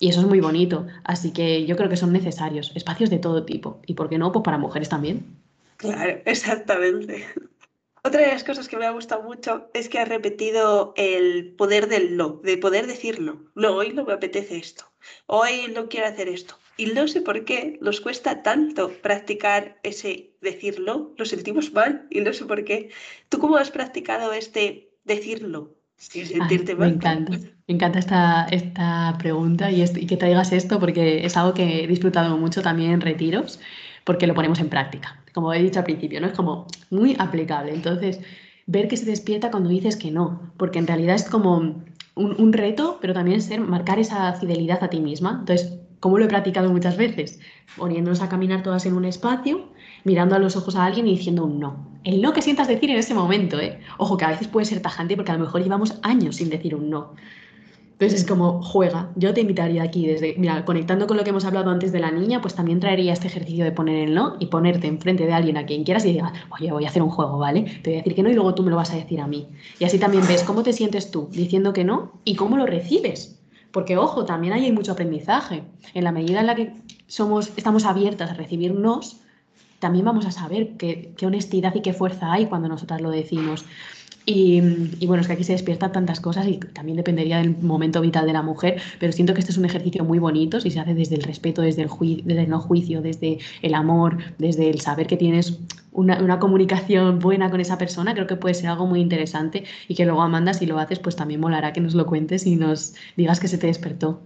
Y 0.00 0.08
eso 0.08 0.20
es 0.20 0.26
muy 0.26 0.40
bonito. 0.40 0.84
Así 1.04 1.32
que 1.32 1.66
yo 1.66 1.76
creo 1.76 1.88
que 1.88 1.96
son 1.96 2.12
necesarios 2.12 2.72
espacios 2.74 3.10
de 3.10 3.20
todo 3.20 3.44
tipo. 3.44 3.80
¿Y 3.86 3.94
por 3.94 4.08
qué 4.08 4.18
no? 4.18 4.32
Pues 4.32 4.42
para 4.42 4.58
mujeres 4.58 4.88
también. 4.88 5.24
Claro, 5.76 6.20
exactamente. 6.24 7.24
Otra 8.02 8.22
de 8.22 8.26
las 8.26 8.42
cosas 8.42 8.66
que 8.66 8.76
me 8.76 8.86
ha 8.86 8.90
gustado 8.90 9.22
mucho 9.22 9.70
es 9.72 9.88
que 9.88 10.00
ha 10.00 10.04
repetido 10.04 10.94
el 10.96 11.54
poder 11.56 11.86
del 11.86 12.16
no, 12.16 12.40
de 12.42 12.58
poder 12.58 12.88
decirlo. 12.88 13.38
No, 13.54 13.76
hoy 13.76 13.92
no 13.92 14.04
me 14.04 14.14
apetece 14.14 14.56
esto. 14.56 14.84
Hoy 15.26 15.72
no 15.72 15.88
quiero 15.88 16.08
hacer 16.08 16.26
esto. 16.26 16.56
Y 16.76 16.86
no 16.86 17.06
sé 17.06 17.20
por 17.20 17.44
qué 17.44 17.78
nos 17.80 18.00
cuesta 18.00 18.42
tanto 18.42 18.90
practicar 19.00 19.78
ese 19.82 20.32
decirlo, 20.40 21.12
lo 21.16 21.24
sentimos 21.24 21.72
mal 21.72 22.06
y 22.10 22.20
no 22.20 22.32
sé 22.32 22.44
por 22.44 22.64
qué. 22.64 22.90
¿Tú 23.28 23.38
cómo 23.38 23.56
has 23.56 23.70
practicado 23.70 24.32
este 24.32 24.90
decirlo? 25.04 25.76
Sin 25.96 26.26
sentirte 26.26 26.74
mal. 26.74 26.90
Me 26.90 26.96
encanta, 26.96 27.38
me 27.68 27.74
encanta 27.74 27.98
esta, 28.00 28.46
esta 28.50 29.16
pregunta 29.18 29.70
y, 29.70 29.82
y 29.82 30.06
que 30.06 30.16
traigas 30.16 30.52
esto 30.52 30.80
porque 30.80 31.24
es 31.24 31.36
algo 31.36 31.54
que 31.54 31.84
he 31.84 31.86
disfrutado 31.86 32.36
mucho 32.36 32.60
también 32.62 32.90
en 32.90 33.00
retiros 33.00 33.60
porque 34.02 34.26
lo 34.26 34.34
ponemos 34.34 34.58
en 34.58 34.68
práctica. 34.68 35.22
Como 35.32 35.52
he 35.52 35.62
dicho 35.62 35.78
al 35.78 35.84
principio, 35.84 36.20
¿no? 36.20 36.26
Es 36.26 36.34
como 36.34 36.66
muy 36.90 37.16
aplicable. 37.18 37.72
Entonces, 37.72 38.20
ver 38.66 38.88
que 38.88 38.96
se 38.96 39.06
despierta 39.06 39.50
cuando 39.50 39.70
dices 39.70 39.96
que 39.96 40.10
no, 40.10 40.52
porque 40.56 40.78
en 40.78 40.86
realidad 40.86 41.14
es 41.14 41.28
como 41.28 41.56
un, 41.56 41.84
un 42.14 42.52
reto, 42.52 42.98
pero 43.00 43.14
también 43.14 43.40
ser, 43.40 43.60
marcar 43.60 43.98
esa 43.98 44.32
fidelidad 44.34 44.82
a 44.82 44.90
ti 44.90 45.00
misma. 45.00 45.38
Entonces, 45.40 45.78
¿cómo 46.00 46.18
lo 46.18 46.24
he 46.24 46.28
practicado 46.28 46.70
muchas 46.70 46.96
veces? 46.96 47.40
Poniéndonos 47.76 48.22
a 48.22 48.28
caminar 48.28 48.62
todas 48.62 48.86
en 48.86 48.94
un 48.94 49.04
espacio, 49.04 49.68
mirando 50.04 50.34
a 50.34 50.38
los 50.38 50.56
ojos 50.56 50.76
a 50.76 50.84
alguien 50.84 51.06
y 51.06 51.16
diciendo 51.16 51.44
un 51.44 51.60
no. 51.60 51.94
El 52.04 52.20
no 52.20 52.32
que 52.32 52.42
sientas 52.42 52.68
decir 52.68 52.90
en 52.90 52.98
ese 52.98 53.14
momento, 53.14 53.58
¿eh? 53.58 53.80
Ojo, 53.98 54.16
que 54.16 54.24
a 54.24 54.30
veces 54.30 54.48
puede 54.48 54.66
ser 54.66 54.80
tajante 54.80 55.16
porque 55.16 55.32
a 55.32 55.36
lo 55.36 55.44
mejor 55.44 55.62
llevamos 55.62 55.98
años 56.02 56.36
sin 56.36 56.50
decir 56.50 56.74
un 56.74 56.90
no. 56.90 57.14
Entonces 57.94 58.20
es 58.20 58.26
como, 58.26 58.60
juega. 58.60 59.10
Yo 59.14 59.32
te 59.32 59.40
invitaría 59.40 59.84
aquí 59.84 60.06
desde, 60.06 60.34
mira, 60.36 60.64
conectando 60.64 61.06
con 61.06 61.16
lo 61.16 61.22
que 61.22 61.30
hemos 61.30 61.44
hablado 61.44 61.70
antes 61.70 61.92
de 61.92 62.00
la 62.00 62.10
niña, 62.10 62.40
pues 62.40 62.54
también 62.54 62.80
traería 62.80 63.12
este 63.12 63.28
ejercicio 63.28 63.64
de 63.64 63.70
poner 63.70 64.08
el 64.08 64.14
no 64.14 64.36
y 64.40 64.46
ponerte 64.46 64.88
enfrente 64.88 65.26
de 65.26 65.32
alguien 65.32 65.56
a 65.56 65.64
quien 65.64 65.84
quieras 65.84 66.04
y 66.04 66.12
digas, 66.12 66.32
oye, 66.50 66.72
voy 66.72 66.84
a 66.84 66.88
hacer 66.88 67.02
un 67.02 67.10
juego, 67.10 67.38
¿vale? 67.38 67.62
Te 67.82 67.90
voy 67.90 67.94
a 67.94 67.98
decir 67.98 68.16
que 68.16 68.22
no 68.24 68.30
y 68.30 68.34
luego 68.34 68.54
tú 68.54 68.64
me 68.64 68.70
lo 68.70 68.76
vas 68.76 68.90
a 68.90 68.96
decir 68.96 69.20
a 69.20 69.28
mí. 69.28 69.46
Y 69.78 69.84
así 69.84 69.98
también 69.98 70.24
ves 70.26 70.42
cómo 70.42 70.64
te 70.64 70.72
sientes 70.72 71.12
tú 71.12 71.28
diciendo 71.30 71.72
que 71.72 71.84
no 71.84 72.12
y 72.24 72.34
cómo 72.34 72.56
lo 72.56 72.66
recibes. 72.66 73.38
Porque, 73.74 73.96
ojo, 73.96 74.24
también 74.24 74.52
ahí 74.52 74.66
hay 74.66 74.72
mucho 74.72 74.92
aprendizaje. 74.92 75.64
En 75.94 76.04
la 76.04 76.12
medida 76.12 76.38
en 76.38 76.46
la 76.46 76.54
que 76.54 76.72
somos, 77.08 77.50
estamos 77.56 77.84
abiertas 77.84 78.30
a 78.30 78.34
recibir 78.34 78.72
nos, 78.72 79.16
también 79.80 80.04
vamos 80.04 80.26
a 80.26 80.30
saber 80.30 80.76
qué, 80.76 81.12
qué 81.16 81.26
honestidad 81.26 81.74
y 81.74 81.82
qué 81.82 81.92
fuerza 81.92 82.32
hay 82.32 82.46
cuando 82.46 82.68
nosotras 82.68 83.00
lo 83.00 83.10
decimos. 83.10 83.64
Y, 84.26 84.60
bueno, 85.06 85.20
es 85.20 85.26
que 85.26 85.34
aquí 85.34 85.44
se 85.44 85.52
despiertan 85.52 85.92
tantas 85.92 86.20
cosas 86.20 86.46
y 86.46 86.56
también 86.56 86.96
dependería 86.96 87.38
del 87.38 87.56
momento 87.58 88.00
vital 88.00 88.26
de 88.26 88.32
la 88.32 88.42
mujer, 88.42 88.80
pero 88.98 89.12
siento 89.12 89.34
que 89.34 89.40
este 89.40 89.52
es 89.52 89.58
un 89.58 89.66
ejercicio 89.66 90.02
muy 90.04 90.18
bonito 90.18 90.60
si 90.60 90.70
se 90.70 90.80
hace 90.80 90.94
desde 90.94 91.16
el 91.16 91.22
respeto, 91.22 91.60
desde 91.60 91.82
el, 91.82 91.90
desde 92.24 92.42
el 92.42 92.48
no 92.48 92.58
juicio, 92.60 93.02
desde 93.02 93.38
el 93.60 93.74
amor, 93.74 94.16
desde 94.38 94.70
el 94.70 94.80
saber 94.80 95.06
que 95.06 95.18
tienes 95.18 95.58
una, 95.92 96.22
una, 96.22 96.38
comunicación 96.38 97.18
buena 97.18 97.50
con 97.50 97.60
esa 97.60 97.76
persona, 97.76 98.14
creo 98.14 98.26
que 98.26 98.36
puede 98.36 98.54
ser 98.54 98.68
algo 98.68 98.86
muy 98.86 99.00
interesante 99.00 99.64
y 99.88 99.94
que 99.94 100.06
luego 100.06 100.22
Amanda, 100.22 100.54
si 100.54 100.64
lo 100.66 100.78
haces, 100.78 100.98
pues 100.98 101.16
también 101.16 101.40
molará 101.40 101.72
que 101.72 101.80
nos 101.80 101.94
lo 101.94 102.06
cuentes 102.06 102.46
y 102.46 102.56
nos 102.56 102.94
digas 103.16 103.40
que 103.40 103.48
se 103.48 103.58
te 103.58 103.66
despertó. 103.66 104.22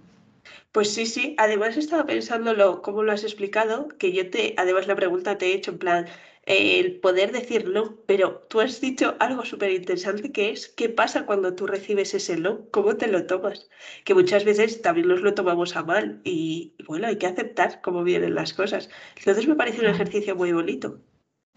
Pues 0.79 0.95
sí, 0.95 1.07
sí. 1.07 1.35
Además 1.39 1.77
estaba 1.77 2.07
pensándolo, 2.07 2.83
cómo 2.83 3.03
lo 3.03 3.11
has 3.11 3.25
explicado, 3.25 3.89
que 3.99 4.13
yo 4.13 4.31
te, 4.31 4.55
además 4.57 4.87
la 4.87 4.95
pregunta 4.95 5.37
te 5.37 5.47
he 5.47 5.55
hecho 5.55 5.73
en 5.73 5.79
plan, 5.79 6.07
el 6.47 7.01
poder 7.01 7.33
decirlo, 7.33 7.99
pero 8.07 8.47
tú 8.49 8.61
has 8.61 8.81
dicho 8.81 9.17
algo 9.19 9.45
súper 9.45 9.73
interesante 9.73 10.31
que 10.31 10.51
es 10.51 10.69
qué 10.69 10.89
pasa 10.89 11.27
cuando 11.27 11.57
tú 11.57 11.67
recibes 11.67 12.15
ese 12.15 12.37
no, 12.37 12.71
cómo 12.71 12.97
te 12.97 13.09
lo 13.09 13.27
tomas, 13.27 13.69
que 14.05 14.15
muchas 14.15 14.45
veces 14.45 14.81
también 14.81 15.09
nos 15.09 15.21
lo 15.21 15.35
tomamos 15.35 15.75
a 15.75 15.83
mal 15.83 16.21
y, 16.23 16.77
bueno, 16.87 17.09
hay 17.09 17.17
que 17.17 17.27
aceptar 17.27 17.81
cómo 17.81 18.05
vienen 18.05 18.37
las 18.37 18.53
cosas. 18.53 18.89
Entonces 19.17 19.49
me 19.49 19.57
parece 19.57 19.81
un 19.81 19.89
ejercicio 19.89 20.37
muy 20.37 20.53
bonito. 20.53 21.01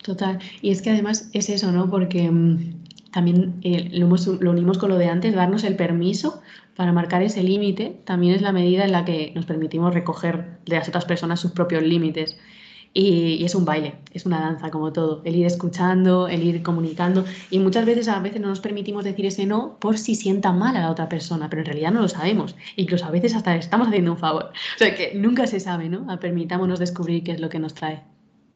Total, 0.01 0.39
y 0.63 0.71
es 0.71 0.81
que 0.81 0.89
además 0.89 1.29
es 1.34 1.47
eso, 1.47 1.71
¿no? 1.71 1.91
Porque 1.91 2.27
mm, 2.27 2.80
también 3.12 3.60
eh, 3.63 3.89
lo, 3.91 4.08
unimos 4.08 4.77
con 4.77 4.89
lo 4.89 4.97
de 4.97 5.08
antes, 5.08 5.36
darnos 5.36 5.63
el 5.63 5.75
permiso 5.75 6.41
para 6.75 6.93
marcar 6.93 7.21
ese 7.21 7.43
límite, 7.43 8.01
también 8.06 8.36
es 8.36 8.41
la 8.41 8.51
medida 8.51 8.86
en 8.86 8.91
la 8.91 9.06
que 9.06 9.32
nos 9.36 9.45
permitimos 9.45 9.93
recoger 9.93 10.60
de 10.65 10.77
las 10.77 10.88
otras 10.88 11.06
personas 11.06 11.39
sus 11.39 11.51
propios 11.51 11.84
límites. 11.84 12.38
Y, 12.93 13.45
es 13.45 13.56
un 13.56 13.63
baile, 13.63 13.95
es 14.12 14.25
una 14.25 14.41
danza 14.41 14.69
como 14.69 14.91
todo, 14.91 15.21
el 15.23 15.36
ir 15.36 15.45
escuchando, 15.45 16.27
el 16.27 16.43
ir 16.43 16.62
comunicando 16.62 17.23
y 17.49 17.60
muchas 17.60 17.86
veces 17.86 18.10
a 18.10 18.19
veces 18.19 18.41
no 18.41 18.49
nos 18.49 18.60
permitimos 18.60 19.06
decir 19.06 19.25
ese 19.25 19.45
no 19.45 19.77
por 19.80 19.97
si 19.97 20.13
sienta 20.13 20.51
mal 20.51 20.75
a 20.75 20.82
la 20.82 20.91
otra 20.91 21.08
persona, 21.08 21.49
pero 21.49 21.62
en 21.62 21.67
realidad 21.67 21.91
no 21.91 22.01
lo 22.01 22.10
sabemos, 22.10 22.58
incluso 22.75 23.06
a 23.06 23.12
veces 23.12 23.34
hasta 23.34 23.56
estamos 23.56 23.88
haciendo 23.88 24.12
un 24.12 24.17
favor, 24.17 24.51
o 24.75 24.77
sea 24.77 24.93
que 24.93 25.13
nunca 25.15 25.47
se 25.47 25.62
sabe, 25.62 25.88
¿no? 25.88 26.06
Permitámonos 26.19 26.80
descubrir 26.80 27.23
qué 27.23 27.32
es 27.32 27.39
lo 27.39 27.47
que 27.47 27.60
nos 27.60 27.73
trae. 27.75 28.04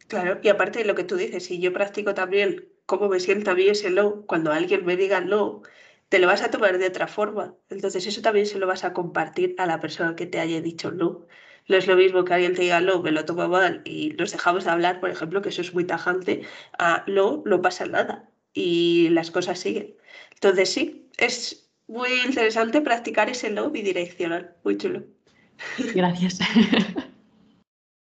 Claro, 0.08 0.38
y 0.44 0.50
aparte 0.50 0.80
de 0.80 0.86
lo 0.86 0.96
que 0.96 1.06
tú 1.06 1.16
dices, 1.16 1.46
si 1.46 1.60
yo 1.60 1.72
practico 1.72 2.14
también 2.14 2.66
cómo 2.86 3.10
me 3.10 3.20
sienta 3.20 3.52
a 3.52 3.56
mí 3.56 3.68
ese 3.68 3.90
no, 3.90 4.26
cuando 4.26 4.52
alguien 4.52 4.86
me 4.86 4.96
diga 4.98 5.22
no, 5.22 5.62
te 6.10 6.20
lo 6.20 6.28
vas 6.28 6.42
a 6.44 6.52
tomar 6.52 6.78
de 6.78 6.88
otra 6.88 7.08
forma, 7.08 7.56
entonces 7.70 8.06
eso 8.08 8.22
también 8.22 8.46
se 8.46 8.60
lo 8.60 8.68
vas 8.68 8.84
a 8.84 8.94
compartir 8.94 9.56
a 9.58 9.66
la 9.66 9.80
persona 9.80 10.16
que 10.16 10.28
te 10.28 10.40
haya 10.40 10.62
dicho 10.62 10.92
no. 10.92 11.26
No 11.68 11.78
es 11.78 11.88
lo 11.88 11.96
mismo 11.96 12.24
que 12.26 12.34
alguien 12.34 12.54
te 12.54 12.62
diga 12.62 12.80
no, 12.80 13.02
me 13.02 13.12
lo 13.12 13.26
tomo 13.26 13.48
mal 13.48 13.82
y 13.86 14.10
nos 14.20 14.32
dejamos 14.32 14.66
de 14.66 14.70
hablar, 14.70 15.00
por 15.00 15.10
ejemplo, 15.10 15.42
que 15.42 15.50
eso 15.50 15.62
es 15.62 15.74
muy 15.74 15.84
tajante, 15.86 16.44
a 16.78 17.04
no, 17.08 17.42
no 17.46 17.62
pasa 17.62 17.86
nada 17.88 18.30
y 18.54 19.10
las 19.10 19.32
cosas 19.32 19.60
siguen. 19.60 19.96
Entonces 20.34 20.72
sí, 20.72 21.10
es 21.18 21.72
muy 21.88 22.10
interesante 22.26 22.82
practicar 22.82 23.30
ese 23.30 23.50
no 23.50 23.72
bidireccional, 23.72 24.56
muy 24.64 24.78
chulo. 24.78 25.04
Gracias. 25.94 26.40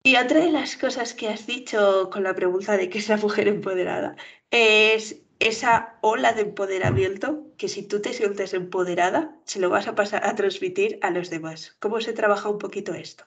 Y 0.05 0.17
otra 0.17 0.41
de 0.41 0.51
las 0.51 0.77
cosas 0.77 1.15
que 1.15 1.29
has 1.29 1.47
dicho 1.47 2.11
con 2.11 2.25
la 2.25 2.35
pregunta 2.35 2.77
de 2.77 2.89
qué 2.89 2.99
es 2.99 3.09
la 3.09 3.17
mujer 3.17 3.49
empoderada 3.49 4.17
es 4.51 5.23
esa 5.39 5.99
ola 6.03 6.33
de 6.33 6.43
empoderamiento 6.43 7.47
que 7.57 7.69
si 7.69 7.83
tú 7.83 8.01
te 8.01 8.13
sientes 8.13 8.55
empoderada, 8.55 9.37
se 9.45 9.61
lo 9.61 9.71
vas 9.71 9.89
a 9.89 9.95
pasar 9.95 10.25
a 10.25 10.35
transmitir 10.35 10.99
a 11.03 11.11
los 11.11 11.31
demás. 11.31 11.77
¿Cómo 11.81 12.01
se 12.01 12.13
trabaja 12.13 12.49
un 12.49 12.59
poquito 12.59 12.95
esto? 12.95 13.25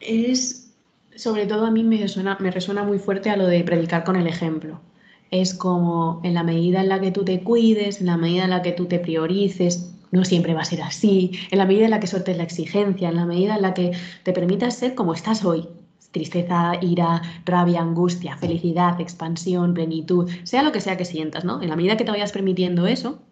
es, 0.00 0.74
sobre 1.14 1.46
todo 1.46 1.66
a 1.66 1.70
mí 1.70 1.82
me 1.82 2.04
me 2.40 2.50
resuena 2.50 2.84
muy 2.84 2.98
fuerte 2.98 3.30
a 3.30 3.36
lo 3.36 3.46
de 3.46 3.64
predicar 3.64 4.04
con 4.04 4.16
el 4.16 4.26
ejemplo. 4.26 4.80
Es 5.30 5.54
como 5.54 6.20
en 6.22 6.34
la 6.34 6.44
medida 6.44 6.80
en 6.80 6.88
la 6.88 7.00
que 7.00 7.10
tú 7.10 7.24
te 7.24 7.42
cuides, 7.42 8.00
en 8.00 8.06
la 8.06 8.16
medida 8.16 8.44
en 8.44 8.50
la 8.50 8.62
que 8.62 8.72
tú 8.72 8.86
te 8.86 8.98
priorices, 8.98 9.95
no 10.16 10.24
siempre 10.24 10.54
va 10.54 10.62
a 10.62 10.64
ser 10.64 10.82
así, 10.82 11.32
en 11.50 11.58
la 11.58 11.66
medida 11.66 11.84
en 11.84 11.92
la 11.92 12.00
que 12.00 12.06
sueltes 12.08 12.36
la 12.36 12.42
exigencia, 12.42 13.08
en 13.08 13.16
la 13.16 13.26
medida 13.26 13.56
en 13.56 13.62
la 13.62 13.74
que 13.74 13.92
te 14.24 14.32
permitas 14.32 14.76
ser 14.76 14.94
como 14.94 15.14
estás 15.14 15.44
hoy, 15.44 15.68
tristeza, 16.10 16.72
ira, 16.80 17.22
rabia, 17.44 17.80
angustia, 17.82 18.36
felicidad, 18.36 19.00
expansión, 19.00 19.74
plenitud, 19.74 20.30
sea 20.44 20.62
lo 20.62 20.72
que 20.72 20.80
sea 20.80 20.96
que 20.96 21.04
sientas, 21.04 21.44
¿no? 21.44 21.62
En 21.62 21.68
la 21.68 21.76
medida 21.76 21.96
que 21.96 22.04
te 22.04 22.10
vayas 22.10 22.32
permitiendo 22.32 22.86
eso, 22.86 23.22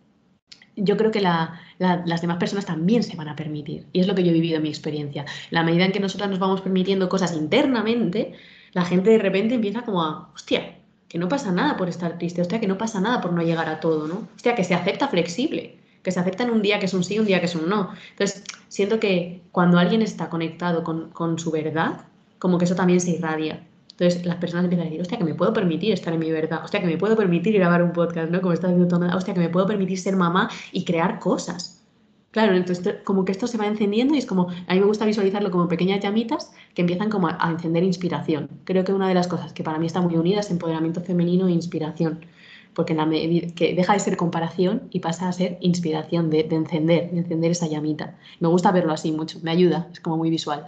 yo 0.77 0.97
creo 0.97 1.11
que 1.11 1.21
las 1.21 2.21
demás 2.21 2.37
personas 2.39 2.67
también 2.67 3.03
se 3.03 3.17
van 3.17 3.29
a 3.29 3.37
permitir. 3.37 3.87
Y 3.93 4.01
es 4.01 4.07
lo 4.07 4.15
que 4.15 4.25
yo 4.25 4.31
he 4.31 4.35
vivido 4.35 4.57
en 4.57 4.65
mi 4.65 4.69
experiencia. 4.69 5.25
La 5.51 5.63
medida 5.63 5.85
en 5.85 5.93
que 5.93 6.01
nosotras 6.01 6.29
nos 6.29 6.41
vamos 6.41 6.61
permitiendo 6.61 7.09
cosas 7.09 7.35
internamente, 7.35 8.33
la 8.73 8.85
gente 8.85 9.11
de 9.11 9.19
repente 9.19 9.55
empieza 9.55 9.83
como 9.83 10.03
a, 10.03 10.33
hostia, 10.35 10.79
que 11.09 11.19
no 11.19 11.29
pasa 11.29 11.53
nada 11.53 11.77
por 11.77 11.89
estar 11.89 12.19
triste, 12.19 12.43
hostia, 12.43 12.61
que 12.61 12.67
no 12.67 12.77
pasa 12.77 13.01
nada 13.01 13.21
por 13.21 13.33
no 13.33 13.43
llegar 13.43 13.69
a 13.69 13.79
todo, 13.79 14.09
¿no? 14.09 14.29
Hostia, 14.35 14.57
que 14.57 14.65
se 14.65 14.75
acepta 14.75 15.07
flexible, 15.09 15.79
que 16.05 16.13
se 16.13 16.21
acepta 16.21 16.45
en 16.45 16.51
un 16.51 16.63
día 16.63 16.79
que 16.79 16.87
es 16.87 16.95
un 16.95 17.03
sí, 17.03 17.19
un 17.19 17.27
día 17.27 17.41
que 17.41 17.47
es 17.47 17.57
un 17.57 17.69
no. 17.69 17.91
Entonces, 18.11 18.45
siento 18.69 19.01
que 19.01 19.43
cuando 19.51 19.79
alguien 19.79 20.03
está 20.03 20.29
conectado 20.29 20.85
con, 20.85 21.11
con 21.11 21.39
su 21.41 21.51
verdad, 21.51 22.03
como 22.39 22.59
que 22.59 22.67
eso 22.67 22.77
también 22.77 23.01
se 23.01 23.11
irradia. 23.11 23.67
Entonces 23.93 24.27
las 24.27 24.37
personas 24.37 24.65
empiezan 24.65 24.87
a 24.87 24.91
decir, 24.91 25.01
hostia, 25.01 25.19
que 25.19 25.25
me 25.25 25.35
puedo 25.35 25.53
permitir 25.53 25.93
estar 25.93 26.13
en 26.13 26.21
mi 26.21 26.31
verdad, 26.31 26.65
hostia, 26.65 26.81
que 26.81 26.87
me 26.87 26.99
puedo 26.99 27.17
permitir 27.17 27.55
grabar 27.55 27.83
un 27.83 27.93
podcast, 27.93 28.31
¿no? 28.31 28.41
Como 28.41 28.53
está 28.53 28.67
diciendo 28.67 28.89
Tomás, 28.89 29.15
hostia, 29.15 29.35
que 29.35 29.41
me 29.41 29.49
puedo 29.49 29.67
permitir 29.67 29.99
ser 29.99 30.17
mamá 30.17 30.51
y 30.73 30.85
crear 30.85 31.21
cosas. 31.21 31.85
Claro, 32.33 32.57
entonces 32.57 32.97
como 33.05 33.25
que 33.25 33.31
esto 33.31 33.47
se 33.47 33.57
va 33.57 33.67
encendiendo 33.69 34.15
y 34.15 34.19
es 34.19 34.27
como, 34.27 34.49
a 34.49 34.75
mí 34.75 34.81
me 34.81 34.87
gusta 34.87 35.07
visualizarlo 35.07 35.53
como 35.53 35.69
pequeñas 35.69 36.01
llamitas 36.01 36.53
que 36.75 36.83
empiezan 36.83 37.09
como 37.09 37.29
a, 37.29 37.49
encender 37.49 37.85
inspiración. 37.85 38.51
Creo 38.65 38.83
que 38.83 38.93
una 38.93 39.07
de 39.07 39.15
las 39.15 39.29
cosas 39.29 39.53
que 39.53 39.63
para 39.63 39.79
mí 39.79 39.87
está 39.87 40.01
muy 40.01 40.17
unida 40.17 40.41
es 40.41 40.51
empoderamiento 40.51 41.01
femenino 41.01 41.47
e 41.47 41.53
inspiración, 41.53 42.27
porque 42.75 42.95
la 42.95 43.09
que 43.09 43.75
deja 43.75 43.93
de 43.93 44.01
ser 44.01 44.17
comparación 44.17 44.89
y 44.91 45.01
pasa 45.01 45.29
a 45.29 45.33
ser 45.33 45.59
inspiración, 45.61 46.31
de, 46.31 46.43
de 46.43 46.57
encender, 46.57 47.11
de 47.11 47.19
encender 47.19 47.51
esa 47.53 47.67
llamita. 47.67 48.19
Me 48.41 48.49
gusta 48.49 48.73
verlo 48.73 48.93
así 48.93 49.13
mucho, 49.13 49.39
me 49.43 49.51
ayuda, 49.51 49.89
es 49.93 50.01
como 50.01 50.17
muy 50.17 50.31
visual. 50.31 50.67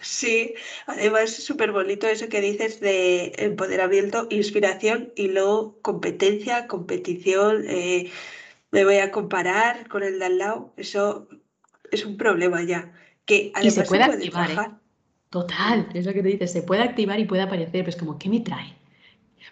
Sí, 0.00 0.54
además 0.86 1.24
es 1.38 1.44
súper 1.44 1.72
bonito 1.72 2.06
eso 2.06 2.28
que 2.28 2.40
dices 2.40 2.80
de 2.80 3.32
empoderamiento, 3.36 4.26
inspiración 4.30 5.12
y 5.14 5.28
luego 5.28 5.78
competencia, 5.82 6.66
competición, 6.66 7.64
eh, 7.68 8.10
me 8.70 8.84
voy 8.84 8.96
a 8.96 9.10
comparar 9.10 9.88
con 9.88 10.02
el 10.02 10.18
de 10.18 10.24
al 10.24 10.38
lado, 10.38 10.72
eso 10.78 11.28
es 11.90 12.06
un 12.06 12.16
problema 12.16 12.62
ya, 12.62 12.92
que 13.26 13.52
además 13.54 13.74
se 13.74 13.84
puede, 13.84 14.04
activar. 14.04 14.50
¿eh? 14.50 14.70
Total, 15.28 15.88
es 15.92 16.06
lo 16.06 16.14
que 16.14 16.22
te 16.22 16.28
dices, 16.28 16.50
se 16.50 16.62
puede 16.62 16.82
activar 16.82 17.20
y 17.20 17.26
puede 17.26 17.42
aparecer, 17.42 17.84
pero 17.84 17.90
es 17.90 17.96
como, 17.96 18.18
¿qué 18.18 18.30
me 18.30 18.40
trae? 18.40 18.79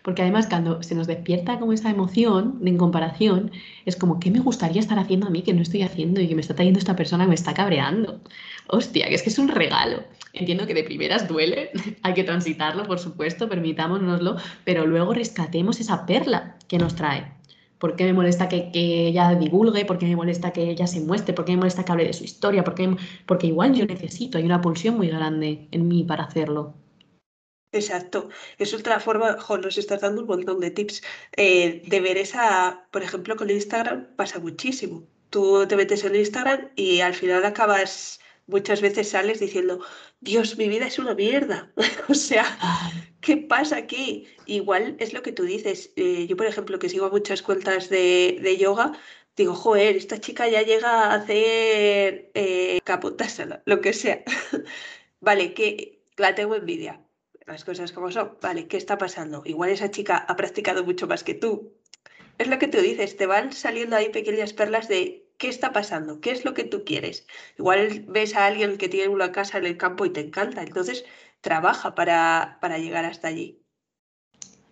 Porque 0.02 0.22
además 0.22 0.46
cuando 0.46 0.82
se 0.82 0.94
nos 0.94 1.06
despierta 1.06 1.58
como 1.58 1.72
esa 1.72 1.90
emoción 1.90 2.60
en 2.64 2.76
comparación, 2.76 3.50
es 3.84 3.96
como, 3.96 4.20
¿qué 4.20 4.30
me 4.30 4.40
gustaría 4.40 4.80
estar 4.80 4.98
haciendo 4.98 5.26
a 5.26 5.30
mí 5.30 5.42
que 5.42 5.52
no 5.52 5.62
estoy 5.62 5.82
haciendo 5.82 6.20
y 6.20 6.28
que 6.28 6.34
me 6.34 6.40
está 6.40 6.54
trayendo 6.54 6.78
esta 6.78 6.96
persona 6.96 7.24
que 7.24 7.28
me 7.28 7.34
está 7.34 7.54
cabreando? 7.54 8.20
Hostia, 8.68 9.08
que 9.08 9.14
es 9.14 9.22
que 9.22 9.30
es 9.30 9.38
un 9.38 9.48
regalo. 9.48 10.02
Entiendo 10.32 10.66
que 10.66 10.74
de 10.74 10.84
primeras 10.84 11.26
duele, 11.26 11.70
hay 12.02 12.14
que 12.14 12.24
transitarlo, 12.24 12.84
por 12.84 12.98
supuesto, 12.98 13.48
permitámonoslo, 13.48 14.36
pero 14.64 14.86
luego 14.86 15.14
rescatemos 15.14 15.80
esa 15.80 16.06
perla 16.06 16.56
que 16.68 16.78
nos 16.78 16.94
trae. 16.94 17.38
¿Por 17.78 17.94
qué 17.94 18.04
me 18.04 18.12
molesta 18.12 18.48
que, 18.48 18.70
ella 18.74 19.34
divulgue? 19.36 19.84
¿Por 19.84 19.98
qué 19.98 20.06
me 20.06 20.16
molesta 20.16 20.52
que 20.52 20.68
ella 20.70 20.86
se 20.86 21.00
muestre? 21.00 21.32
¿Por 21.32 21.44
qué 21.44 21.52
me 21.52 21.58
molesta 21.58 21.84
que 21.84 21.92
hable 21.92 22.04
de 22.06 22.12
su 22.12 22.24
historia? 22.24 22.64
¿Por 22.64 22.74
qué? 22.74 22.96
Porque 23.24 23.46
igual 23.46 23.74
yo 23.74 23.86
necesito, 23.86 24.38
hay 24.38 24.44
una 24.44 24.60
pulsión 24.60 24.96
muy 24.96 25.08
grande 25.08 25.68
en 25.70 25.86
mí 25.86 26.02
para 26.02 26.24
hacerlo. 26.24 26.74
Exacto. 27.72 28.30
Es 28.58 28.72
otra 28.72 28.98
forma, 29.00 29.38
jo, 29.40 29.58
nos 29.58 29.76
estás 29.76 30.00
dando 30.00 30.22
un 30.22 30.26
montón 30.28 30.60
de 30.60 30.70
tips. 30.70 31.02
Eh, 31.36 31.82
de 31.86 32.00
ver 32.00 32.16
esa, 32.16 32.86
por 32.90 33.02
ejemplo, 33.02 33.36
con 33.36 33.50
Instagram 33.50 34.14
pasa 34.16 34.38
muchísimo. 34.38 35.06
Tú 35.30 35.66
te 35.68 35.76
metes 35.76 36.04
en 36.04 36.16
Instagram 36.16 36.70
y 36.76 37.00
al 37.00 37.14
final 37.14 37.44
acabas 37.44 38.20
muchas 38.46 38.80
veces 38.80 39.10
sales 39.10 39.40
diciendo, 39.40 39.80
Dios, 40.20 40.56
mi 40.58 40.68
vida 40.68 40.86
es 40.86 40.98
una 40.98 41.14
mierda. 41.14 41.72
o 42.08 42.14
sea, 42.14 42.44
¿qué 43.20 43.36
pasa 43.36 43.76
aquí? 43.76 44.26
Igual 44.46 44.96
es 44.98 45.12
lo 45.12 45.22
que 45.22 45.32
tú 45.32 45.44
dices. 45.44 45.92
Eh, 45.96 46.26
yo, 46.26 46.36
por 46.36 46.46
ejemplo, 46.46 46.78
que 46.78 46.88
sigo 46.88 47.10
muchas 47.10 47.42
cuentas 47.42 47.88
de, 47.90 48.38
de, 48.42 48.56
yoga, 48.56 48.92
digo, 49.36 49.54
joder, 49.54 49.96
esta 49.96 50.20
chica 50.20 50.48
ya 50.48 50.62
llega 50.62 51.12
a 51.12 51.14
hacer 51.14 52.30
eh, 52.34 52.80
lo 53.66 53.80
que 53.80 53.92
sea. 53.92 54.24
vale, 55.20 55.54
que 55.54 56.02
la 56.16 56.34
tengo 56.34 56.54
envidia. 56.56 57.07
Las 57.48 57.64
cosas 57.64 57.92
como 57.92 58.12
son. 58.12 58.38
Vale, 58.42 58.68
¿qué 58.68 58.76
está 58.76 58.98
pasando? 58.98 59.42
Igual 59.44 59.70
esa 59.70 59.90
chica 59.90 60.18
ha 60.18 60.36
practicado 60.36 60.84
mucho 60.84 61.06
más 61.08 61.24
que 61.24 61.34
tú. 61.34 61.72
Es 62.38 62.46
lo 62.48 62.58
que 62.58 62.68
tú 62.68 62.78
dices, 62.78 63.16
te 63.16 63.26
van 63.26 63.52
saliendo 63.52 63.96
ahí 63.96 64.10
pequeñas 64.10 64.52
perlas 64.52 64.86
de 64.88 65.32
qué 65.38 65.48
está 65.48 65.72
pasando, 65.72 66.20
qué 66.20 66.30
es 66.32 66.44
lo 66.44 66.54
que 66.54 66.64
tú 66.64 66.84
quieres. 66.84 67.26
Igual 67.58 68.04
ves 68.06 68.36
a 68.36 68.46
alguien 68.46 68.78
que 68.78 68.88
tiene 68.88 69.08
una 69.08 69.32
casa 69.32 69.58
en 69.58 69.66
el 69.66 69.78
campo 69.78 70.04
y 70.04 70.10
te 70.10 70.20
encanta, 70.20 70.62
entonces 70.62 71.04
trabaja 71.40 71.94
para, 71.94 72.58
para 72.60 72.78
llegar 72.78 73.04
hasta 73.06 73.28
allí. 73.28 73.64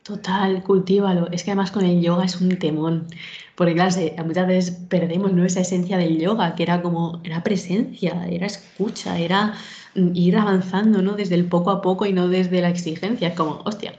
Total, 0.07 0.63
cultívalo. 0.63 1.29
Es 1.33 1.43
que 1.43 1.51
además 1.51 1.73
con 1.73 1.85
el 1.85 2.01
yoga 2.01 2.25
es 2.25 2.41
un 2.41 2.57
temón. 2.59 3.09
Porque 3.57 3.75
claro, 3.75 3.91
muchas 4.25 4.47
veces 4.47 4.71
perdemos 4.89 5.33
¿no? 5.33 5.45
esa 5.45 5.61
esencia 5.63 5.99
del 5.99 6.19
yoga, 6.21 6.55
que 6.55 6.63
era 6.63 6.81
como, 6.81 7.21
era 7.25 7.43
presencia, 7.43 8.25
era 8.31 8.47
escucha, 8.47 9.19
era 9.19 9.55
mm, 9.97 10.11
ir 10.15 10.37
avanzando, 10.37 11.03
¿no? 11.03 11.15
Desde 11.15 11.35
el 11.35 11.47
poco 11.47 11.71
a 11.71 11.83
poco 11.83 12.07
y 12.07 12.13
no 12.13 12.29
desde 12.29 12.61
la 12.61 12.69
exigencia. 12.69 13.29
Es 13.29 13.35
como, 13.35 13.63
hostia. 13.65 13.95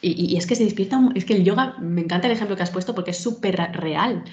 Y, 0.00 0.32
y 0.32 0.36
es 0.38 0.46
que 0.46 0.56
se 0.56 0.64
despierta, 0.64 0.98
es 1.14 1.24
que 1.26 1.34
el 1.34 1.44
yoga, 1.44 1.76
me 1.78 2.00
encanta 2.02 2.26
el 2.26 2.32
ejemplo 2.32 2.56
que 2.56 2.62
has 2.62 2.70
puesto 2.70 2.94
porque 2.94 3.10
es 3.10 3.18
súper 3.18 3.56
real. 3.74 4.24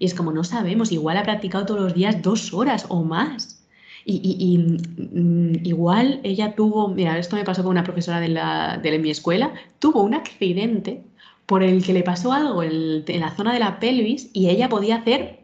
Y 0.00 0.06
es 0.06 0.14
como, 0.14 0.32
no 0.32 0.42
sabemos, 0.42 0.90
igual 0.90 1.16
ha 1.16 1.22
practicado 1.22 1.64
todos 1.66 1.80
los 1.80 1.94
días 1.94 2.22
dos 2.22 2.52
horas 2.52 2.86
o 2.88 3.04
más. 3.04 3.61
Y, 4.04 4.58
mm, 4.58 5.64
igual 5.64 6.20
ella 6.24 6.54
tuvo, 6.54 6.88
mira, 6.88 7.18
esto 7.18 7.36
me 7.36 7.44
pasó 7.44 7.62
con 7.62 7.70
una 7.70 7.84
profesora 7.84 8.20
de, 8.20 8.28
la, 8.28 8.78
de 8.82 8.98
mi 8.98 9.10
escuela, 9.10 9.52
tuvo 9.78 10.02
un 10.02 10.14
accidente 10.14 11.04
por 11.46 11.62
el 11.62 11.84
que 11.84 11.92
le 11.92 12.02
pasó 12.02 12.32
algo 12.32 12.62
en, 12.62 13.04
la 13.06 13.30
zona 13.36 13.52
de 13.52 13.60
la 13.60 13.78
pelvis 13.78 14.30
y 14.32 14.48
ella 14.48 14.68
podía 14.68 14.96
hacer, 14.96 15.40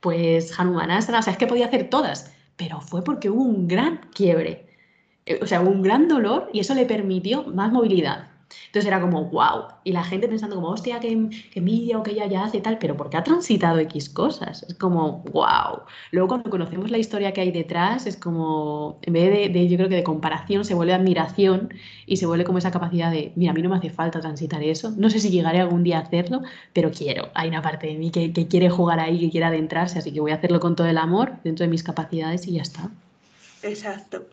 pues, 0.00 0.58
Hanumanasana, 0.58 1.18
o 1.18 1.22
sea, 1.22 1.32
es 1.32 1.38
que 1.38 1.46
podía 1.46 1.66
hacer 1.66 1.90
todas, 1.90 2.32
pero 2.56 2.80
fue 2.80 3.04
porque 3.04 3.30
hubo 3.30 3.42
un 3.42 3.68
gran 3.68 4.00
quiebre, 4.14 4.66
eh, 5.26 5.40
o 5.42 5.46
sea, 5.46 5.60
un 5.60 5.82
gran 5.82 6.08
dolor 6.08 6.48
y 6.52 6.60
eso 6.60 6.74
le 6.74 6.86
permitió 6.86 7.44
más 7.44 7.72
movilidad. 7.72 8.31
Entonces 8.66 8.86
era 8.86 9.00
como, 9.00 9.24
wow. 9.26 9.68
Y 9.84 9.92
la 9.92 10.04
gente 10.04 10.28
pensando 10.28 10.56
como, 10.56 10.68
hostia, 10.68 11.00
que, 11.00 11.08
que 11.52 11.58
envidia 11.58 11.98
o 11.98 12.02
que 12.02 12.12
ella 12.12 12.26
ya 12.26 12.44
hace 12.44 12.60
tal, 12.60 12.78
pero 12.78 12.96
porque 12.96 13.16
ha 13.16 13.24
transitado 13.24 13.78
X 13.78 14.08
cosas. 14.08 14.62
Es 14.64 14.74
como, 14.74 15.24
wow. 15.32 15.82
Luego 16.10 16.28
cuando 16.28 16.50
conocemos 16.50 16.90
la 16.90 16.98
historia 16.98 17.32
que 17.32 17.40
hay 17.40 17.50
detrás, 17.50 18.06
es 18.06 18.16
como, 18.16 18.98
en 19.02 19.12
vez 19.12 19.52
de, 19.52 19.68
yo 19.68 19.76
creo 19.76 19.88
que 19.88 19.96
de 19.96 20.04
comparación, 20.04 20.64
se 20.64 20.74
vuelve 20.74 20.94
admiración 20.94 21.72
y 22.06 22.16
se 22.16 22.26
vuelve 22.26 22.44
como 22.44 22.58
esa 22.58 22.70
capacidad 22.70 23.10
de, 23.10 23.32
mira, 23.36 23.52
a 23.52 23.54
mí 23.54 23.62
no 23.62 23.68
me 23.68 23.76
hace 23.76 23.90
falta 23.90 24.20
transitar 24.20 24.62
eso. 24.62 24.92
No 24.96 25.10
sé 25.10 25.18
si 25.20 25.30
llegaré 25.30 25.60
algún 25.60 25.82
día 25.82 25.98
a 25.98 26.02
hacerlo, 26.02 26.42
pero 26.72 26.90
quiero. 26.90 27.28
Hay 27.34 27.48
una 27.48 27.62
parte 27.62 27.86
de 27.86 27.94
mí 27.94 28.10
que, 28.10 28.32
que 28.32 28.48
quiere 28.48 28.70
jugar 28.70 29.00
ahí, 29.00 29.18
que 29.18 29.30
quiere 29.30 29.46
adentrarse, 29.46 29.98
así 29.98 30.12
que 30.12 30.20
voy 30.20 30.32
a 30.32 30.36
hacerlo 30.36 30.60
con 30.60 30.76
todo 30.76 30.86
el 30.86 30.98
amor 30.98 31.34
dentro 31.44 31.64
de 31.64 31.70
mis 31.70 31.82
capacidades 31.82 32.46
y 32.46 32.52
ya 32.54 32.62
está. 32.62 32.90
Exacto. 33.62 34.26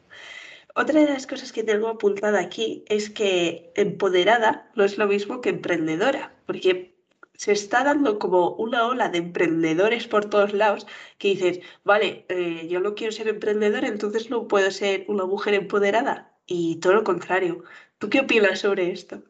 Otra 0.76 1.02
de 1.02 1.08
las 1.08 1.28
cosas 1.28 1.52
que 1.52 1.64
tengo 1.64 1.88
apuntada 1.88 2.40
aquí 2.40 2.86
es 2.88 3.10
que 3.10 3.72
empoderada 3.76 4.70
no 4.76 4.84
es 4.84 4.98
lo 4.98 5.08
mismo 5.08 5.42
que 5.42 5.50
emprendedora, 5.50 6.36
porque 6.46 6.96
se 7.34 7.54
está 7.54 7.84
dando 7.84 8.20
como 8.20 8.52
una 8.56 8.86
ola 8.88 9.10
de 9.10 9.20
emprendedores 9.20 10.08
por 10.08 10.26
todos 10.26 10.54
lados 10.54 10.86
que 11.18 11.30
dices, 11.30 11.62
vale, 11.84 12.26
eh, 12.30 12.68
yo 12.70 12.82
no 12.82 12.96
quiero 12.96 13.14
ser 13.14 13.30
emprendedora, 13.30 13.88
entonces 13.88 14.30
no 14.30 14.48
puedo 14.48 14.70
ser 14.72 15.06
una 15.08 15.26
mujer 15.26 15.54
empoderada. 15.54 16.34
Y 16.46 16.78
todo 16.78 16.94
lo 16.94 17.04
contrario. 17.04 17.64
¿Tú 17.98 18.10
qué 18.10 18.22
opinas 18.22 18.60
sobre 18.60 18.92
esto? 18.92 19.24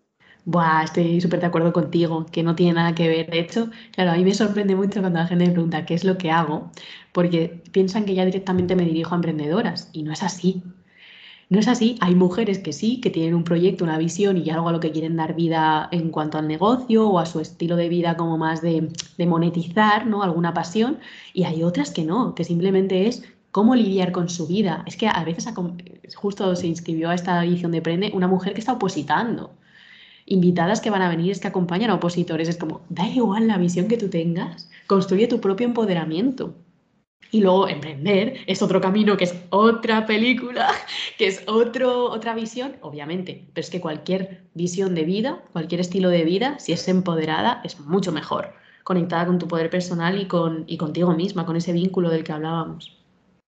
Buah, 0.45 0.83
estoy 0.85 1.21
súper 1.21 1.41
de 1.41 1.47
acuerdo 1.47 1.71
contigo, 1.73 2.25
que 2.31 2.43
no 2.43 2.55
tiene 2.55 2.73
nada 2.73 2.95
que 2.95 3.07
ver. 3.07 3.29
De 3.29 3.39
hecho, 3.39 3.69
claro, 3.93 4.11
a 4.11 4.15
mí 4.15 4.23
me 4.23 4.33
sorprende 4.33 4.75
mucho 4.75 5.01
cuando 5.01 5.19
la 5.19 5.27
gente 5.27 5.45
me 5.45 5.51
pregunta 5.51 5.85
qué 5.85 5.93
es 5.93 6.03
lo 6.03 6.17
que 6.17 6.31
hago, 6.31 6.71
porque 7.11 7.61
piensan 7.71 8.05
que 8.05 8.15
ya 8.15 8.25
directamente 8.25 8.75
me 8.75 8.85
dirijo 8.85 9.13
a 9.13 9.17
emprendedoras 9.17 9.89
y 9.93 10.03
no 10.03 10.11
es 10.13 10.23
así. 10.23 10.63
No 11.49 11.59
es 11.59 11.67
así, 11.67 11.97
hay 11.99 12.13
mujeres 12.13 12.59
que 12.59 12.73
sí, 12.73 13.01
que 13.01 13.09
tienen 13.09 13.33
un 13.33 13.43
proyecto, 13.43 13.83
una 13.83 13.97
visión 13.97 14.37
y 14.37 14.51
algo 14.51 14.69
a 14.69 14.71
lo 14.71 14.79
que 14.79 14.91
quieren 14.91 15.15
dar 15.15 15.33
vida 15.35 15.89
en 15.91 16.11
cuanto 16.11 16.37
al 16.37 16.47
negocio 16.47 17.09
o 17.09 17.17
a 17.17 17.25
su 17.25 17.39
estilo 17.39 17.75
de 17.75 17.89
vida 17.89 18.17
como 18.17 18.37
más 18.37 18.61
de, 18.61 18.87
monetizar, 19.25 20.05
¿no? 20.05 20.21
Alguna 20.21 20.53
pasión, 20.53 20.99
y 21.33 21.45
hay 21.45 21.63
otras 21.63 21.89
que 21.89 22.05
no, 22.05 22.35
que 22.35 22.43
simplemente 22.43 23.07
es 23.07 23.23
cómo 23.49 23.73
lidiar 23.73 24.11
con 24.11 24.29
su 24.29 24.45
vida. 24.45 24.83
Es 24.85 24.95
que 24.95 25.07
a 25.07 25.23
veces 25.23 25.51
justo 26.15 26.55
se 26.55 26.67
inscribió 26.67 27.09
a 27.09 27.15
esta 27.15 27.43
edición 27.43 27.71
de 27.71 27.81
Prende 27.81 28.11
una 28.13 28.27
mujer 28.27 28.53
que 28.53 28.59
está 28.59 28.73
opositando. 28.73 29.51
Invitadas 30.27 30.81
que 30.81 30.91
van 30.91 31.01
a 31.01 31.09
venir 31.09 31.31
es 31.31 31.39
que 31.39 31.47
acompañan 31.47 31.89
a 31.89 31.95
opositores. 31.95 32.47
Es 32.47 32.57
como, 32.57 32.81
da 32.89 33.07
igual 33.07 33.47
la 33.47 33.57
visión 33.57 33.87
que 33.87 33.97
tú 33.97 34.09
tengas, 34.09 34.69
construye 34.85 35.27
tu 35.27 35.41
propio 35.41 35.65
empoderamiento. 35.65 36.53
Y 37.31 37.41
luego 37.41 37.67
emprender 37.67 38.37
es 38.47 38.61
otro 38.61 38.81
camino, 38.81 39.15
que 39.15 39.25
es 39.25 39.35
otra 39.51 40.05
película, 40.05 40.69
que 41.17 41.27
es 41.27 41.43
otro, 41.47 42.05
otra 42.05 42.33
visión, 42.33 42.77
obviamente. 42.81 43.47
Pero 43.53 43.63
es 43.63 43.69
que 43.69 43.81
cualquier 43.81 44.43
visión 44.55 44.95
de 44.95 45.03
vida, 45.03 45.43
cualquier 45.53 45.81
estilo 45.81 46.09
de 46.09 46.23
vida, 46.23 46.57
si 46.59 46.71
es 46.71 46.87
empoderada, 46.87 47.61
es 47.63 47.79
mucho 47.79 48.11
mejor, 48.11 48.53
conectada 48.83 49.27
con 49.27 49.37
tu 49.37 49.47
poder 49.47 49.69
personal 49.69 50.19
y, 50.19 50.25
con, 50.25 50.63
y 50.67 50.77
contigo 50.77 51.13
misma, 51.13 51.45
con 51.45 51.55
ese 51.55 51.71
vínculo 51.71 52.09
del 52.09 52.23
que 52.23 52.31
hablábamos. 52.31 52.97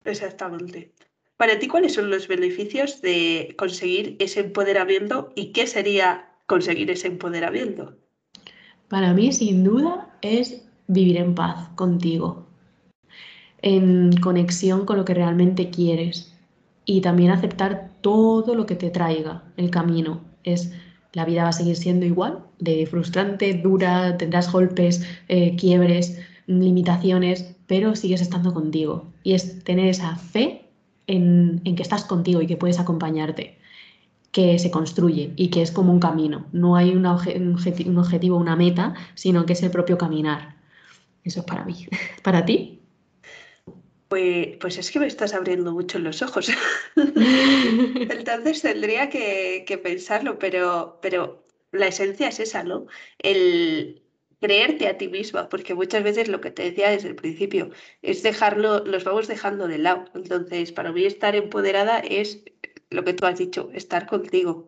Exactamente. 0.04 0.92
Para 1.36 1.58
ti, 1.58 1.66
¿cuáles 1.66 1.94
son 1.94 2.10
los 2.10 2.28
beneficios 2.28 3.00
de 3.00 3.54
conseguir 3.58 4.16
ese 4.20 4.40
empoderamiento 4.40 5.32
y 5.34 5.52
qué 5.52 5.66
sería 5.66 6.30
conseguir 6.46 6.90
ese 6.90 7.08
empoderamiento? 7.08 7.96
Para 8.88 9.14
mí, 9.14 9.32
sin 9.32 9.64
duda, 9.64 10.16
es 10.20 10.68
vivir 10.86 11.16
en 11.16 11.34
paz 11.34 11.70
contigo, 11.74 12.46
en 13.62 14.12
conexión 14.16 14.84
con 14.84 14.98
lo 14.98 15.04
que 15.04 15.14
realmente 15.14 15.70
quieres 15.70 16.34
y 16.84 17.00
también 17.00 17.30
aceptar 17.30 17.90
todo 18.00 18.54
lo 18.54 18.66
que 18.66 18.74
te 18.74 18.90
traiga 18.90 19.44
el 19.56 19.70
camino. 19.70 20.20
Es 20.44 20.72
la 21.12 21.24
vida 21.24 21.44
va 21.44 21.50
a 21.50 21.52
seguir 21.52 21.76
siendo 21.76 22.06
igual, 22.06 22.40
de 22.58 22.86
frustrante, 22.86 23.54
dura, 23.54 24.16
tendrás 24.16 24.50
golpes, 24.50 25.06
eh, 25.28 25.56
quiebres, 25.56 26.18
limitaciones, 26.46 27.54
pero 27.66 27.94
sigues 27.94 28.22
estando 28.22 28.54
contigo. 28.54 29.12
Y 29.22 29.34
es 29.34 29.62
tener 29.62 29.88
esa 29.88 30.16
fe 30.16 30.66
en, 31.06 31.60
en 31.64 31.76
que 31.76 31.82
estás 31.82 32.04
contigo 32.04 32.40
y 32.40 32.46
que 32.46 32.56
puedes 32.56 32.80
acompañarte, 32.80 33.58
que 34.30 34.58
se 34.58 34.70
construye 34.70 35.34
y 35.36 35.48
que 35.48 35.62
es 35.62 35.70
como 35.70 35.92
un 35.92 36.00
camino. 36.00 36.46
No 36.52 36.76
hay 36.76 36.90
un, 36.90 37.06
un 37.06 37.98
objetivo, 37.98 38.36
una 38.38 38.56
meta, 38.56 38.94
sino 39.14 39.44
que 39.44 39.52
es 39.52 39.62
el 39.62 39.70
propio 39.70 39.98
caminar. 39.98 40.56
Eso 41.24 41.40
es 41.40 41.46
para 41.46 41.64
mí. 41.64 41.86
¿Para 42.24 42.44
ti? 42.44 42.81
Pues, 44.12 44.58
pues, 44.60 44.76
es 44.76 44.90
que 44.90 45.00
me 45.00 45.06
estás 45.06 45.32
abriendo 45.32 45.72
mucho 45.72 45.98
los 45.98 46.20
ojos. 46.20 46.50
Entonces 46.96 48.60
tendría 48.60 49.08
que, 49.08 49.80
pensarlo, 49.82 50.38
pero, 50.38 50.98
pero 51.00 51.42
la 51.70 51.86
esencia 51.86 52.28
es 52.28 52.38
esa, 52.38 52.62
¿no? 52.62 52.86
El 53.18 54.02
creerte 54.38 54.88
a 54.88 54.98
ti 54.98 55.08
misma, 55.08 55.48
porque 55.48 55.74
muchas 55.74 56.02
veces 56.02 56.28
lo 56.28 56.42
que 56.42 56.50
te 56.50 56.62
decía 56.62 56.90
desde 56.90 57.08
el 57.08 57.14
principio 57.14 57.70
es 58.02 58.22
dejarlo, 58.22 58.84
los 58.84 59.02
vamos 59.04 59.28
dejando 59.28 59.66
de 59.66 59.78
lado. 59.78 60.04
Entonces, 60.14 60.72
para 60.72 60.92
mí 60.92 61.06
estar 61.06 61.34
empoderada 61.34 61.98
es 62.00 62.44
lo 62.90 63.04
que 63.04 63.14
tú 63.14 63.24
has 63.24 63.38
dicho, 63.38 63.70
estar 63.72 64.06
contigo. 64.06 64.66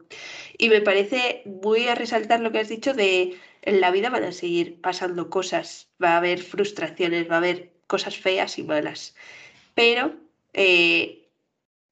Y 0.57 0.71
me 0.71 0.81
parece, 0.81 1.43
voy 1.45 1.89
a 1.89 1.95
resaltar 1.95 2.41
lo 2.41 2.51
que 2.51 2.61
has 2.61 2.71
dicho 2.71 2.95
de 2.95 3.37
en 3.61 3.83
la 3.83 3.91
vida 3.91 4.09
van 4.09 4.25
a 4.25 4.33
seguir 4.33 4.81
pasando 4.81 5.29
cosas, 5.29 5.91
va 6.03 6.15
a 6.15 6.17
haber 6.17 6.39
frustraciones, 6.41 7.31
va 7.31 7.35
a 7.35 7.39
haber 7.39 7.74
cosas 7.87 8.17
feas 8.17 8.59
y 8.59 8.63
malas, 8.63 9.15
pero 9.75 10.15
eh, 10.53 11.25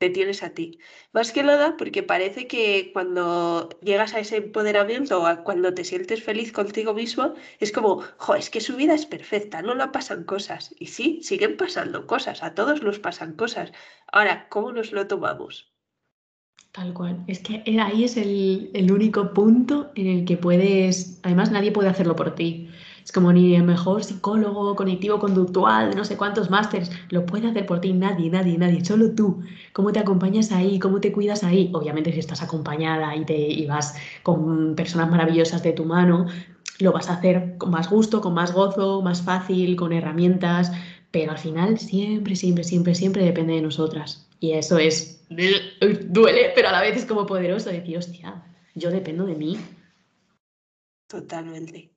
te 0.03 0.11
tienes 0.11 0.43
a 0.43 0.51
ti. 0.51 0.81
Más 1.13 1.31
que 1.31 1.45
nada 1.45 1.77
porque 1.77 2.03
parece 2.03 2.49
que 2.49 2.91
cuando 2.93 3.69
llegas 3.83 4.15
a 4.15 4.19
ese 4.19 4.39
empoderamiento 4.39 5.23
o 5.23 5.45
cuando 5.45 5.75
te 5.75 5.85
sientes 5.85 6.25
feliz 6.25 6.51
contigo 6.51 6.93
mismo, 6.93 7.35
es 7.61 7.71
como, 7.71 8.03
jo, 8.17 8.35
es 8.35 8.51
que 8.51 8.61
su 8.61 8.75
vida 8.75 8.95
es 8.95 9.07
perfecta, 9.07 9.63
no 9.63 9.77
le 9.77 9.87
pasan 9.89 10.25
cosas. 10.25 10.75
Y 10.81 10.89
sí, 10.89 11.21
siguen 11.23 11.57
pasando 11.57 12.09
cosas, 12.09 12.43
a 12.43 12.53
todos 12.53 12.83
nos 12.83 12.99
pasan 12.99 13.35
cosas. 13.35 13.71
Ahora, 14.11 14.49
¿cómo 14.49 14.73
nos 14.73 14.91
lo 14.91 15.07
tomamos? 15.07 15.73
Tal 16.73 16.93
cual. 16.95 17.23
Es 17.29 17.39
que 17.39 17.63
ahí 17.81 18.03
es 18.03 18.17
el, 18.17 18.71
el 18.75 18.91
único 18.91 19.33
punto 19.33 19.93
en 19.95 20.09
el 20.09 20.25
que 20.25 20.37
puedes, 20.37 21.21
además 21.23 21.53
nadie 21.53 21.71
puede 21.71 21.91
hacerlo 21.91 22.17
por 22.17 22.35
ti. 22.35 22.69
Es 23.05 23.13
como 23.13 23.33
ni 23.33 23.55
el 23.55 23.65
mejor 23.65 24.05
psicólogo 24.05 24.77
cognitivo-conductual 24.77 25.91
de 25.91 25.97
no 25.97 26.05
sé 26.05 26.17
cuántos 26.17 26.51
másteres 26.51 26.91
lo 27.11 27.27
puede 27.27 27.49
hacer 27.49 27.67
por 27.67 27.81
ti 27.81 27.93
nadie, 27.93 28.31
nadie, 28.31 28.57
nadie, 28.59 28.85
solo 28.85 29.13
tú. 29.13 29.43
¿Cómo 29.73 29.93
te 29.93 29.99
acompañas 29.99 30.53
ahí? 30.53 30.79
¿Cómo 30.79 31.01
te 31.01 31.13
cuidas 31.13 31.43
ahí? 31.43 31.71
Obviamente 31.75 32.13
si 32.13 32.19
estás 32.21 32.43
acompañada 32.43 33.15
y, 33.17 33.25
te, 33.25 33.37
y 33.37 33.67
vas 33.67 33.95
con 34.23 34.75
personas 34.77 35.11
maravillosas 35.11 35.63
de 35.63 35.73
tu 35.73 35.85
mano, 35.85 36.27
lo 36.79 36.93
vas 36.93 37.09
a 37.09 37.15
hacer 37.15 37.57
con 37.59 37.71
más 37.71 37.89
gusto, 37.91 38.21
con 38.21 38.35
más 38.35 38.53
gozo, 38.53 39.03
más 39.03 39.23
fácil, 39.23 39.77
con 39.77 39.93
herramientas, 39.93 40.73
pero 41.11 41.33
al 41.33 41.39
final 41.39 41.79
siempre, 41.79 42.37
siempre, 42.37 42.65
siempre, 42.65 42.95
siempre 42.95 43.25
depende 43.25 43.55
de 43.55 43.63
nosotras. 43.63 44.29
Y 44.41 44.53
eso 44.53 44.79
es, 44.79 45.25
duele, 45.29 46.53
pero 46.55 46.69
a 46.69 46.73
la 46.73 46.81
vez 46.81 46.97
es 46.97 47.07
como 47.07 47.27
poderoso 47.27 47.71
decir, 47.71 47.99
hostia, 47.99 48.43
yo 48.75 48.91
dependo 48.91 49.25
de 49.25 49.37
mí. 49.37 49.59
Totalmente. 51.07 51.92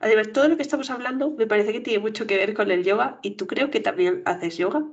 Además, 0.00 0.32
todo 0.32 0.48
lo 0.48 0.56
que 0.56 0.62
estamos 0.62 0.90
hablando 0.90 1.30
me 1.30 1.46
parece 1.46 1.72
que 1.72 1.80
tiene 1.80 1.98
mucho 1.98 2.26
que 2.26 2.36
ver 2.36 2.54
con 2.54 2.70
el 2.70 2.84
yoga 2.84 3.18
y 3.22 3.32
tú 3.32 3.46
creo 3.46 3.70
que 3.70 3.80
también 3.80 4.22
haces 4.24 4.56
yoga. 4.56 4.84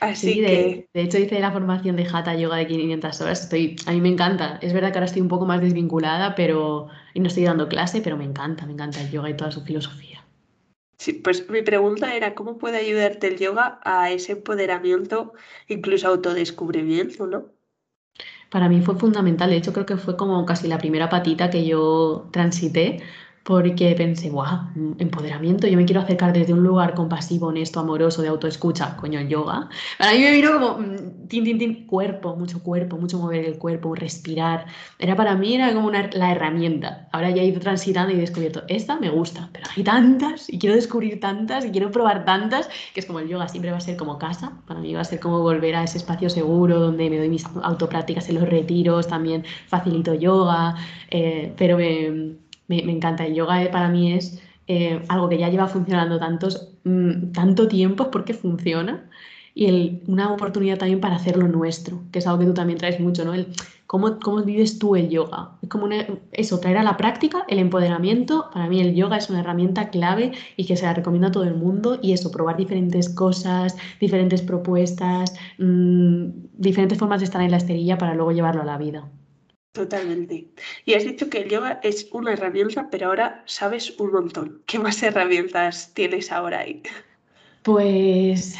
Así 0.00 0.34
sí, 0.34 0.40
que... 0.40 0.88
de, 0.92 1.02
hecho 1.02 1.18
hice 1.18 1.38
la 1.40 1.52
formación 1.52 1.96
de 1.96 2.06
Hatha 2.06 2.34
Yoga 2.34 2.56
de 2.56 2.66
500 2.66 3.20
horas. 3.20 3.42
Estoy, 3.42 3.76
a 3.86 3.92
mí 3.92 4.00
me 4.00 4.08
encanta. 4.08 4.58
Es 4.60 4.72
verdad 4.72 4.90
que 4.90 4.98
ahora 4.98 5.06
estoy 5.06 5.22
un 5.22 5.28
poco 5.28 5.46
más 5.46 5.60
desvinculada, 5.60 6.34
pero 6.34 6.88
y 7.14 7.20
no 7.20 7.28
estoy 7.28 7.44
dando 7.44 7.68
clase, 7.68 8.00
pero 8.00 8.16
me 8.16 8.24
encanta, 8.24 8.66
me 8.66 8.72
encanta 8.72 9.00
el 9.00 9.10
yoga 9.10 9.30
y 9.30 9.36
toda 9.36 9.52
su 9.52 9.62
filosofía. 9.62 10.24
Sí, 10.98 11.12
pues 11.12 11.48
mi 11.50 11.62
pregunta 11.62 12.14
era 12.14 12.34
cómo 12.34 12.58
puede 12.58 12.78
ayudarte 12.78 13.28
el 13.28 13.38
yoga 13.38 13.80
a 13.84 14.10
ese 14.10 14.32
empoderamiento, 14.32 15.32
incluso 15.68 16.08
autodescubrimiento, 16.08 17.26
¿no? 17.26 17.46
Para 18.50 18.68
mí 18.68 18.80
fue 18.80 18.94
fundamental, 18.94 19.50
de 19.50 19.56
hecho 19.56 19.72
creo 19.72 19.86
que 19.86 19.96
fue 19.96 20.16
como 20.16 20.46
casi 20.46 20.68
la 20.68 20.78
primera 20.78 21.08
patita 21.08 21.50
que 21.50 21.66
yo 21.66 22.28
transité, 22.30 23.02
porque 23.44 23.94
pensé, 23.94 24.30
guau, 24.30 24.70
empoderamiento, 24.98 25.66
yo 25.66 25.76
me 25.76 25.84
quiero 25.84 26.00
acercar 26.00 26.32
desde 26.32 26.54
un 26.54 26.64
lugar 26.64 26.94
compasivo, 26.94 27.48
honesto, 27.48 27.78
amoroso, 27.78 28.22
de 28.22 28.28
autoescucha, 28.28 28.96
coño, 28.96 29.20
yoga. 29.20 29.68
Para 29.98 30.12
mí 30.12 30.20
me 30.20 30.32
vino 30.32 30.52
como, 30.54 30.78
mm, 30.78 31.28
tin, 31.28 31.44
tin, 31.44 31.58
tin, 31.58 31.86
cuerpo, 31.86 32.36
mucho 32.36 32.62
cuerpo, 32.62 32.96
mucho 32.96 33.18
mover 33.18 33.44
el 33.44 33.58
cuerpo, 33.58 33.94
respirar. 33.94 34.64
Era 34.98 35.14
para 35.14 35.36
mí, 35.36 35.54
era 35.54 35.74
como 35.74 35.88
una, 35.88 36.08
la 36.14 36.32
herramienta. 36.32 37.06
Ahora 37.12 37.30
ya 37.30 37.42
he 37.42 37.46
ido 37.46 37.60
transitando 37.60 38.14
y 38.14 38.16
he 38.16 38.20
descubierto, 38.20 38.62
esta 38.68 38.98
me 38.98 39.10
gusta, 39.10 39.50
pero 39.52 39.66
hay 39.76 39.84
tantas 39.84 40.48
y 40.48 40.58
quiero 40.58 40.74
descubrir 40.74 41.20
tantas 41.20 41.66
y 41.66 41.70
quiero 41.70 41.90
probar 41.90 42.24
tantas, 42.24 42.70
que 42.94 43.00
es 43.00 43.06
como 43.06 43.18
el 43.18 43.28
yoga 43.28 43.48
siempre 43.48 43.70
va 43.70 43.76
a 43.76 43.80
ser 43.80 43.98
como 43.98 44.18
casa, 44.18 44.52
para 44.66 44.80
mí 44.80 44.94
va 44.94 45.02
a 45.02 45.04
ser 45.04 45.20
como 45.20 45.40
volver 45.40 45.76
a 45.76 45.84
ese 45.84 45.98
espacio 45.98 46.30
seguro 46.30 46.80
donde 46.80 47.10
me 47.10 47.18
doy 47.18 47.28
mis 47.28 47.44
autoprácticas 47.62 48.26
en 48.30 48.36
los 48.36 48.48
retiros, 48.48 49.06
también 49.06 49.44
facilito 49.66 50.14
yoga, 50.14 50.76
eh, 51.10 51.52
pero 51.58 51.76
me 51.76 52.42
me, 52.68 52.78
encanta. 52.78 53.26
El 53.26 53.34
yoga 53.34 53.62
eh, 53.62 53.68
para 53.68 53.88
mí 53.88 54.12
es 54.12 54.42
eh, 54.66 55.02
algo 55.08 55.28
que 55.28 55.38
ya 55.38 55.48
lleva 55.48 55.68
funcionando 55.68 56.18
tantos, 56.18 56.70
mm, 56.84 57.32
tanto 57.32 57.68
tiempo 57.68 58.10
porque 58.10 58.34
funciona 58.34 59.08
y 59.54 60.02
una 60.08 60.32
oportunidad 60.32 60.78
también 60.78 61.00
para 61.00 61.16
hacerlo 61.16 61.46
nuestro, 61.46 62.02
que 62.10 62.18
es 62.18 62.26
algo 62.26 62.40
que 62.40 62.46
tú 62.46 62.54
también 62.54 62.78
traes 62.78 62.98
mucho, 62.98 63.24
¿no? 63.24 63.34
El, 63.34 63.48
¿cómo, 63.86 64.18
¿Cómo 64.18 64.42
vives 64.42 64.78
tú 64.80 64.96
el 64.96 65.08
yoga? 65.10 65.52
Es 65.62 65.68
como 65.68 65.88
eso, 66.32 66.58
traer 66.60 66.78
a 66.78 66.82
la 66.82 66.96
práctica 66.96 67.44
el 67.48 67.60
empoderamiento. 67.60 68.50
Para 68.52 68.68
mí 68.68 68.80
el 68.80 68.94
yoga 68.94 69.16
es 69.16 69.30
una 69.30 69.40
herramienta 69.40 69.90
clave 69.90 70.32
y 70.56 70.66
que 70.66 70.76
se 70.76 70.86
la 70.86 70.94
recomiendo 70.94 71.28
a 71.28 71.32
todo 71.32 71.44
el 71.44 71.54
mundo 71.54 71.98
y 72.02 72.12
eso, 72.12 72.32
probar 72.32 72.56
diferentes 72.56 73.08
cosas, 73.08 73.76
diferentes 74.00 74.42
propuestas, 74.42 75.34
mm, 75.58 76.26
diferentes 76.58 76.98
formas 76.98 77.20
de 77.20 77.26
estar 77.26 77.42
en 77.42 77.52
la 77.52 77.58
esterilla 77.58 77.96
para 77.98 78.14
luego 78.14 78.32
llevarlo 78.32 78.62
a 78.62 78.64
la 78.66 78.78
vida. 78.78 79.08
Totalmente. 79.74 80.52
Y 80.84 80.94
has 80.94 81.04
dicho 81.04 81.28
que 81.28 81.38
el 81.38 81.50
yoga 81.50 81.80
es 81.82 82.08
una 82.12 82.32
herramienta, 82.32 82.88
pero 82.90 83.08
ahora 83.08 83.42
sabes 83.46 83.98
un 83.98 84.12
montón. 84.12 84.62
¿Qué 84.66 84.78
más 84.78 85.02
herramientas 85.02 85.92
tienes 85.94 86.30
ahora 86.30 86.60
ahí? 86.60 86.80
Pues 87.62 88.56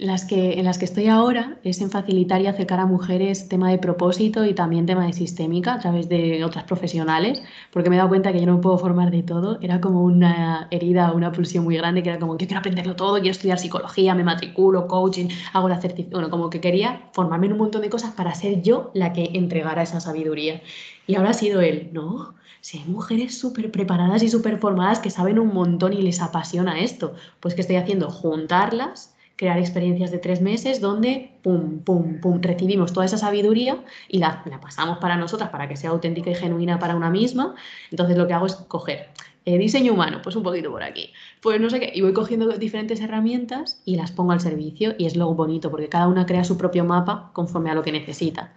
las 0.00 0.24
que, 0.24 0.58
en 0.58 0.64
las 0.64 0.78
que 0.78 0.86
estoy 0.86 1.08
ahora 1.08 1.58
es 1.62 1.82
en 1.82 1.90
facilitar 1.90 2.40
y 2.40 2.46
acercar 2.46 2.80
a 2.80 2.86
mujeres 2.86 3.50
tema 3.50 3.70
de 3.70 3.76
propósito 3.76 4.46
y 4.46 4.54
también 4.54 4.86
tema 4.86 5.04
de 5.04 5.12
sistémica 5.12 5.74
a 5.74 5.78
través 5.78 6.08
de 6.08 6.42
otras 6.42 6.64
profesionales, 6.64 7.42
porque 7.70 7.90
me 7.90 7.96
he 7.96 7.98
dado 7.98 8.08
cuenta 8.08 8.32
que 8.32 8.40
yo 8.40 8.46
no 8.46 8.56
me 8.56 8.62
puedo 8.62 8.78
formar 8.78 9.10
de 9.10 9.22
todo. 9.22 9.58
Era 9.60 9.82
como 9.82 10.02
una 10.02 10.68
herida, 10.70 11.12
una 11.12 11.32
pulsión 11.32 11.64
muy 11.64 11.76
grande 11.76 12.02
que 12.02 12.08
era 12.08 12.18
como, 12.18 12.38
yo 12.38 12.46
quiero 12.46 12.60
aprenderlo 12.60 12.96
todo, 12.96 13.16
quiero 13.16 13.32
estudiar 13.32 13.58
psicología, 13.58 14.14
me 14.14 14.24
matriculo, 14.24 14.88
coaching, 14.88 15.28
hago 15.52 15.68
la 15.68 15.78
certificación, 15.82 16.12
bueno, 16.12 16.30
como 16.30 16.48
que 16.48 16.62
quería 16.62 17.10
formarme 17.12 17.46
en 17.46 17.52
un 17.52 17.58
montón 17.58 17.82
de 17.82 17.90
cosas 17.90 18.12
para 18.12 18.34
ser 18.34 18.62
yo 18.62 18.90
la 18.94 19.12
que 19.12 19.30
entregara 19.34 19.82
esa 19.82 20.00
sabiduría. 20.00 20.62
Y 21.06 21.16
ahora 21.16 21.30
ha 21.30 21.34
sido 21.34 21.60
él, 21.60 21.90
¿no? 21.92 22.34
Si 22.62 22.78
hay 22.78 22.84
mujeres 22.84 23.38
súper 23.38 23.70
preparadas 23.70 24.22
y 24.22 24.30
súper 24.30 24.58
formadas 24.58 24.98
que 24.98 25.10
saben 25.10 25.38
un 25.38 25.52
montón 25.52 25.92
y 25.92 26.00
les 26.00 26.22
apasiona 26.22 26.80
esto, 26.80 27.14
pues 27.40 27.54
¿qué 27.54 27.60
estoy 27.60 27.76
haciendo? 27.76 28.10
Juntarlas 28.10 29.14
crear 29.40 29.58
experiencias 29.58 30.10
de 30.10 30.18
tres 30.18 30.42
meses 30.42 30.82
donde, 30.82 31.30
pum, 31.40 31.78
pum, 31.78 32.20
pum, 32.20 32.42
recibimos 32.42 32.92
toda 32.92 33.06
esa 33.06 33.16
sabiduría 33.16 33.82
y 34.06 34.18
la, 34.18 34.44
pasamos 34.60 34.98
para 34.98 35.16
nosotras 35.16 35.48
para 35.48 35.66
que 35.66 35.76
sea 35.76 35.88
auténtica 35.88 36.28
y 36.28 36.34
genuina 36.34 36.78
para 36.78 36.94
una 36.94 37.08
misma. 37.08 37.54
Entonces 37.90 38.18
lo 38.18 38.26
que 38.26 38.34
hago 38.34 38.44
es 38.44 38.56
coger 38.56 39.08
eh, 39.46 39.56
diseño 39.56 39.94
humano, 39.94 40.20
pues 40.22 40.36
un 40.36 40.42
poquito 40.42 40.70
por 40.70 40.82
aquí, 40.82 41.14
pues 41.40 41.58
no 41.58 41.70
sé 41.70 41.80
qué, 41.80 41.90
y 41.94 42.02
voy 42.02 42.12
cogiendo 42.12 42.48
diferentes 42.48 43.00
herramientas 43.00 43.80
y 43.86 43.96
las 43.96 44.12
pongo 44.12 44.32
al 44.32 44.40
servicio 44.40 44.94
y 44.98 45.06
es 45.06 45.16
lo 45.16 45.32
bonito 45.32 45.70
porque 45.70 45.88
cada 45.88 46.06
una 46.06 46.26
crea 46.26 46.44
su 46.44 46.58
propio 46.58 46.84
mapa 46.84 47.30
conforme 47.32 47.70
a 47.70 47.74
lo 47.74 47.82
que 47.82 47.92
necesita. 47.92 48.52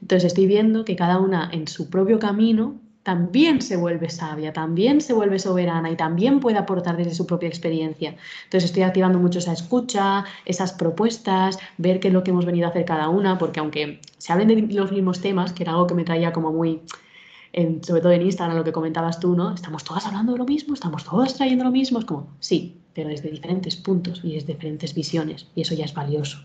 Entonces 0.00 0.24
estoy 0.28 0.46
viendo 0.46 0.86
que 0.86 0.96
cada 0.96 1.18
una 1.18 1.50
en 1.52 1.68
su 1.68 1.90
propio 1.90 2.18
camino 2.18 2.80
también 3.08 3.62
se 3.62 3.78
vuelve 3.78 4.10
sabia, 4.10 4.52
también 4.52 5.00
se 5.00 5.14
vuelve 5.14 5.38
soberana 5.38 5.90
y 5.90 5.96
también 5.96 6.40
puede 6.40 6.58
aportar 6.58 6.98
desde 6.98 7.14
su 7.14 7.24
propia 7.24 7.48
experiencia. 7.48 8.14
Entonces 8.44 8.64
estoy 8.68 8.82
activando 8.82 9.18
mucho 9.18 9.38
esa 9.38 9.54
escucha, 9.54 10.26
esas 10.44 10.74
propuestas, 10.74 11.58
ver 11.78 12.00
qué 12.00 12.08
es 12.08 12.14
lo 12.14 12.22
que 12.22 12.32
hemos 12.32 12.44
venido 12.44 12.66
a 12.66 12.68
hacer 12.68 12.84
cada 12.84 13.08
una, 13.08 13.38
porque 13.38 13.60
aunque 13.60 14.02
se 14.18 14.30
hablen 14.30 14.48
de 14.48 14.60
los 14.74 14.92
mismos 14.92 15.22
temas, 15.22 15.54
que 15.54 15.62
era 15.62 15.72
algo 15.72 15.86
que 15.86 15.94
me 15.94 16.04
traía 16.04 16.34
como 16.34 16.52
muy, 16.52 16.82
sobre 17.80 18.02
todo 18.02 18.12
en 18.12 18.20
Instagram, 18.20 18.58
lo 18.58 18.64
que 18.64 18.72
comentabas 18.72 19.18
tú, 19.20 19.34
¿no? 19.34 19.54
Estamos 19.54 19.84
todas 19.84 20.04
hablando 20.04 20.32
de 20.32 20.38
lo 20.38 20.44
mismo, 20.44 20.74
estamos 20.74 21.02
todas 21.02 21.34
trayendo 21.34 21.64
lo 21.64 21.70
mismo, 21.70 22.00
es 22.00 22.04
como, 22.04 22.28
sí, 22.40 22.76
pero 22.92 23.08
desde 23.08 23.30
diferentes 23.30 23.74
puntos 23.74 24.20
y 24.22 24.34
desde 24.34 24.52
diferentes 24.52 24.92
visiones, 24.92 25.46
y 25.54 25.62
eso 25.62 25.74
ya 25.74 25.86
es 25.86 25.94
valioso. 25.94 26.44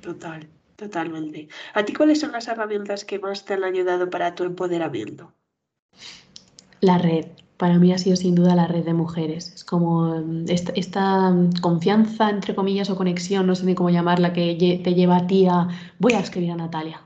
Total, 0.00 0.48
totalmente. 0.76 1.48
¿A 1.74 1.84
ti 1.84 1.92
cuáles 1.92 2.20
son 2.20 2.30
las 2.30 2.46
herramientas 2.46 3.04
que 3.04 3.18
más 3.18 3.44
te 3.44 3.54
han 3.54 3.64
ayudado 3.64 4.08
para 4.10 4.36
tu 4.36 4.44
empoderamiento? 4.44 5.32
La 6.80 6.98
red, 6.98 7.26
para 7.56 7.78
mí 7.78 7.92
ha 7.92 7.98
sido 7.98 8.16
sin 8.16 8.34
duda 8.34 8.54
la 8.54 8.66
red 8.66 8.84
de 8.84 8.92
mujeres. 8.94 9.52
Es 9.54 9.64
como 9.64 10.20
mm, 10.20 10.44
esta, 10.48 11.30
mm, 11.30 11.54
confianza, 11.60 12.30
entre 12.30 12.54
comillas, 12.54 12.90
o 12.90 12.96
conexión, 12.96 13.46
no 13.46 13.54
sé 13.54 13.64
ni 13.66 13.74
cómo 13.74 13.90
llamarla, 13.90 14.32
que 14.32 14.80
te 14.84 14.94
lleva 14.94 15.16
a 15.16 15.26
ti 15.26 15.46
a, 15.46 15.68
voy 15.98 16.12
a 16.12 16.20
escribir 16.20 16.50
a 16.52 16.56
Natalia, 16.56 17.00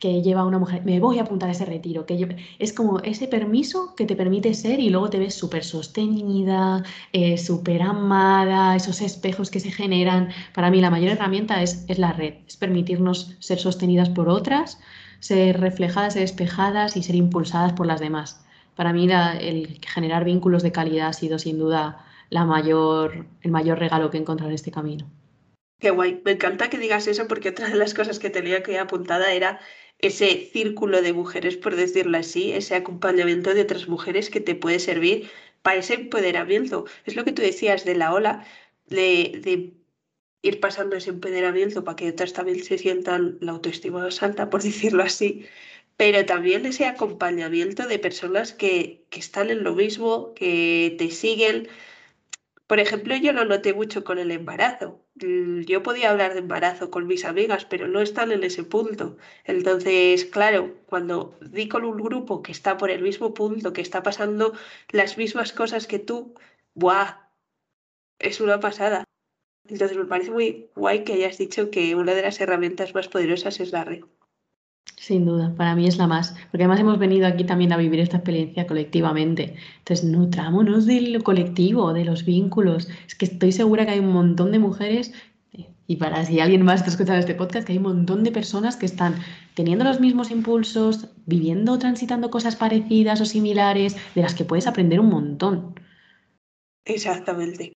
que 0.00 0.20
lleva 0.22 0.40
a 0.40 0.44
una 0.44 0.58
mujer, 0.58 0.84
me 0.84 0.98
voy 0.98 1.18
a 1.18 1.22
apuntar 1.22 1.48
a 1.48 1.52
ese 1.52 1.64
retiro, 1.64 2.04
que 2.04 2.36
es 2.58 2.72
como 2.72 2.98
ese 3.00 3.28
permiso 3.28 3.94
que 3.96 4.04
te 4.04 4.16
permite 4.16 4.52
ser 4.54 4.80
y 4.80 4.90
luego 4.90 5.08
te 5.08 5.20
ves 5.20 5.34
súper 5.34 5.62
sostenida, 5.64 6.82
eh, 7.12 7.38
súper 7.38 7.82
amada, 7.82 8.74
esos 8.74 9.00
espejos 9.00 9.50
que 9.50 9.60
se 9.60 9.70
generan. 9.70 10.30
Para 10.52 10.70
mí 10.70 10.80
la 10.80 10.90
mayor 10.90 11.12
herramienta 11.12 11.62
es, 11.62 11.84
es 11.88 11.98
la 11.98 12.12
red, 12.12 12.34
es 12.48 12.56
permitirnos 12.56 13.36
ser 13.38 13.58
sostenidas 13.60 14.08
por 14.10 14.28
otras, 14.28 14.78
ser 15.22 15.60
reflejadas, 15.60 16.14
ser 16.14 16.22
despejadas 16.22 16.96
y 16.96 17.02
ser 17.04 17.14
impulsadas 17.14 17.72
por 17.74 17.86
las 17.86 18.00
demás. 18.00 18.44
Para 18.74 18.92
mí 18.92 19.08
el 19.40 19.78
generar 19.86 20.24
vínculos 20.24 20.64
de 20.64 20.72
calidad 20.72 21.08
ha 21.08 21.12
sido 21.12 21.38
sin 21.38 21.58
duda 21.58 22.04
la 22.28 22.44
mayor, 22.44 23.26
el 23.42 23.52
mayor 23.52 23.78
regalo 23.78 24.10
que 24.10 24.16
he 24.16 24.20
encontrado 24.20 24.50
en 24.50 24.56
este 24.56 24.72
camino. 24.72 25.08
Qué 25.78 25.90
guay, 25.90 26.20
me 26.24 26.32
encanta 26.32 26.68
que 26.68 26.78
digas 26.78 27.06
eso 27.06 27.28
porque 27.28 27.50
otra 27.50 27.68
de 27.68 27.76
las 27.76 27.94
cosas 27.94 28.18
que 28.18 28.30
tenía 28.30 28.64
que 28.64 28.78
apuntada 28.78 29.32
era 29.32 29.60
ese 29.98 30.50
círculo 30.52 31.02
de 31.02 31.12
mujeres, 31.12 31.56
por 31.56 31.76
decirlo 31.76 32.18
así, 32.18 32.52
ese 32.52 32.74
acompañamiento 32.74 33.54
de 33.54 33.62
otras 33.62 33.86
mujeres 33.86 34.28
que 34.28 34.40
te 34.40 34.56
puede 34.56 34.80
servir 34.80 35.30
para 35.62 35.78
ese 35.78 35.94
empoderamiento. 35.94 36.86
Es 37.04 37.14
lo 37.14 37.24
que 37.24 37.32
tú 37.32 37.42
decías 37.42 37.84
de 37.84 37.94
la 37.94 38.12
ola, 38.12 38.44
de, 38.88 39.40
de 39.44 39.81
ir 40.42 40.60
pasando 40.60 40.96
ese 40.96 41.10
empoderamiento 41.10 41.84
para 41.84 41.96
que 41.96 42.10
otras 42.10 42.32
también 42.32 42.62
se 42.62 42.78
sientan 42.78 43.38
la 43.40 43.52
autoestima 43.52 44.00
más 44.00 44.22
alta, 44.22 44.50
por 44.50 44.62
decirlo 44.70 45.02
así, 45.02 45.46
pero 45.96 46.26
también 46.26 46.66
ese 46.66 46.86
acompañamiento 46.86 47.86
de 47.86 47.98
personas 47.98 48.52
que, 48.52 49.04
que 49.10 49.20
están 49.20 49.50
en 49.50 49.62
lo 49.64 49.74
mismo, 49.74 50.34
que 50.34 50.94
te 50.98 51.10
siguen. 51.10 51.68
Por 52.66 52.80
ejemplo, 52.80 53.14
yo 53.16 53.32
lo 53.32 53.44
noté 53.44 53.74
mucho 53.74 54.02
con 54.04 54.18
el 54.18 54.30
embarazo. 54.30 55.00
Mm, 55.16 55.60
yo 55.62 55.82
podía 55.82 56.10
hablar 56.10 56.32
de 56.32 56.40
embarazo 56.40 56.90
con 56.90 57.06
mis 57.06 57.24
amigas, 57.24 57.64
pero 57.66 57.86
no 57.88 58.00
están 58.00 58.32
en 58.32 58.44
ese 58.44 58.64
punto. 58.64 59.16
Entonces, 59.44 60.24
claro, 60.24 60.74
cuando 60.86 61.36
di 61.40 61.68
con 61.68 61.84
un 61.84 61.98
grupo 61.98 62.42
que 62.42 62.52
está 62.52 62.76
por 62.78 62.90
el 62.90 63.02
mismo 63.02 63.34
punto, 63.34 63.72
que 63.72 63.82
está 63.82 64.02
pasando 64.02 64.54
las 64.90 65.18
mismas 65.18 65.52
cosas 65.52 65.86
que 65.86 65.98
tú, 65.98 66.34
¡buah! 66.74 67.28
Es 68.18 68.40
una 68.40 68.60
pasada. 68.60 69.04
Entonces 69.68 69.96
me 69.96 70.04
parece 70.04 70.30
muy 70.30 70.66
guay 70.74 71.04
que 71.04 71.14
hayas 71.14 71.38
dicho 71.38 71.70
que 71.70 71.94
una 71.94 72.14
de 72.14 72.22
las 72.22 72.40
herramientas 72.40 72.94
más 72.94 73.08
poderosas 73.08 73.60
es 73.60 73.72
la 73.72 73.84
red. 73.84 74.02
Sin 74.96 75.24
duda, 75.24 75.52
para 75.56 75.74
mí 75.74 75.86
es 75.86 75.98
la 75.98 76.06
más, 76.06 76.32
porque 76.50 76.64
además 76.64 76.80
hemos 76.80 76.98
venido 76.98 77.26
aquí 77.26 77.44
también 77.44 77.72
a 77.72 77.76
vivir 77.76 77.98
esta 77.98 78.18
experiencia 78.18 78.66
colectivamente. 78.66 79.56
Entonces, 79.78 80.04
nutrámonos 80.04 80.86
del 80.86 81.22
colectivo, 81.24 81.92
de 81.92 82.04
los 82.04 82.24
vínculos. 82.24 82.88
Es 83.06 83.16
que 83.16 83.24
estoy 83.24 83.50
segura 83.50 83.84
que 83.84 83.92
hay 83.92 83.98
un 83.98 84.12
montón 84.12 84.52
de 84.52 84.60
mujeres, 84.60 85.12
y 85.88 85.96
para 85.96 86.24
si 86.24 86.40
alguien 86.40 86.62
más 86.62 86.80
está 86.80 86.90
escuchando 86.90 87.18
este 87.18 87.34
podcast, 87.34 87.66
que 87.66 87.72
hay 87.72 87.78
un 87.78 87.84
montón 87.84 88.22
de 88.22 88.30
personas 88.30 88.76
que 88.76 88.86
están 88.86 89.16
teniendo 89.54 89.84
los 89.84 90.00
mismos 90.00 90.30
impulsos, 90.30 91.08
viviendo, 91.26 91.78
transitando 91.78 92.30
cosas 92.30 92.56
parecidas 92.56 93.20
o 93.20 93.24
similares, 93.24 93.96
de 94.14 94.22
las 94.22 94.34
que 94.34 94.44
puedes 94.44 94.66
aprender 94.66 95.00
un 95.00 95.10
montón. 95.10 95.74
Exactamente. 96.84 97.72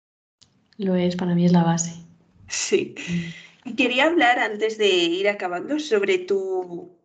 Lo 0.83 0.95
es, 0.95 1.15
para 1.15 1.33
mí 1.33 1.45
es 1.45 1.51
la 1.51 1.63
base. 1.63 1.93
Sí. 2.47 2.95
Quería 3.77 4.05
hablar 4.05 4.39
antes 4.39 4.77
de 4.77 4.89
ir 4.89 5.29
acabando 5.29 5.79
sobre 5.79 6.17
tu 6.19 6.97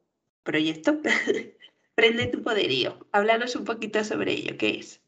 proyecto. 0.43 0.99
Prende 1.95 2.26
tu 2.26 2.43
poderío. 2.43 3.07
Háblanos 3.12 3.57
un 3.57 3.64
poquito 3.64 4.03
sobre 4.05 4.33
ello. 4.33 4.57
¿Qué 4.59 4.81
es? 4.81 5.01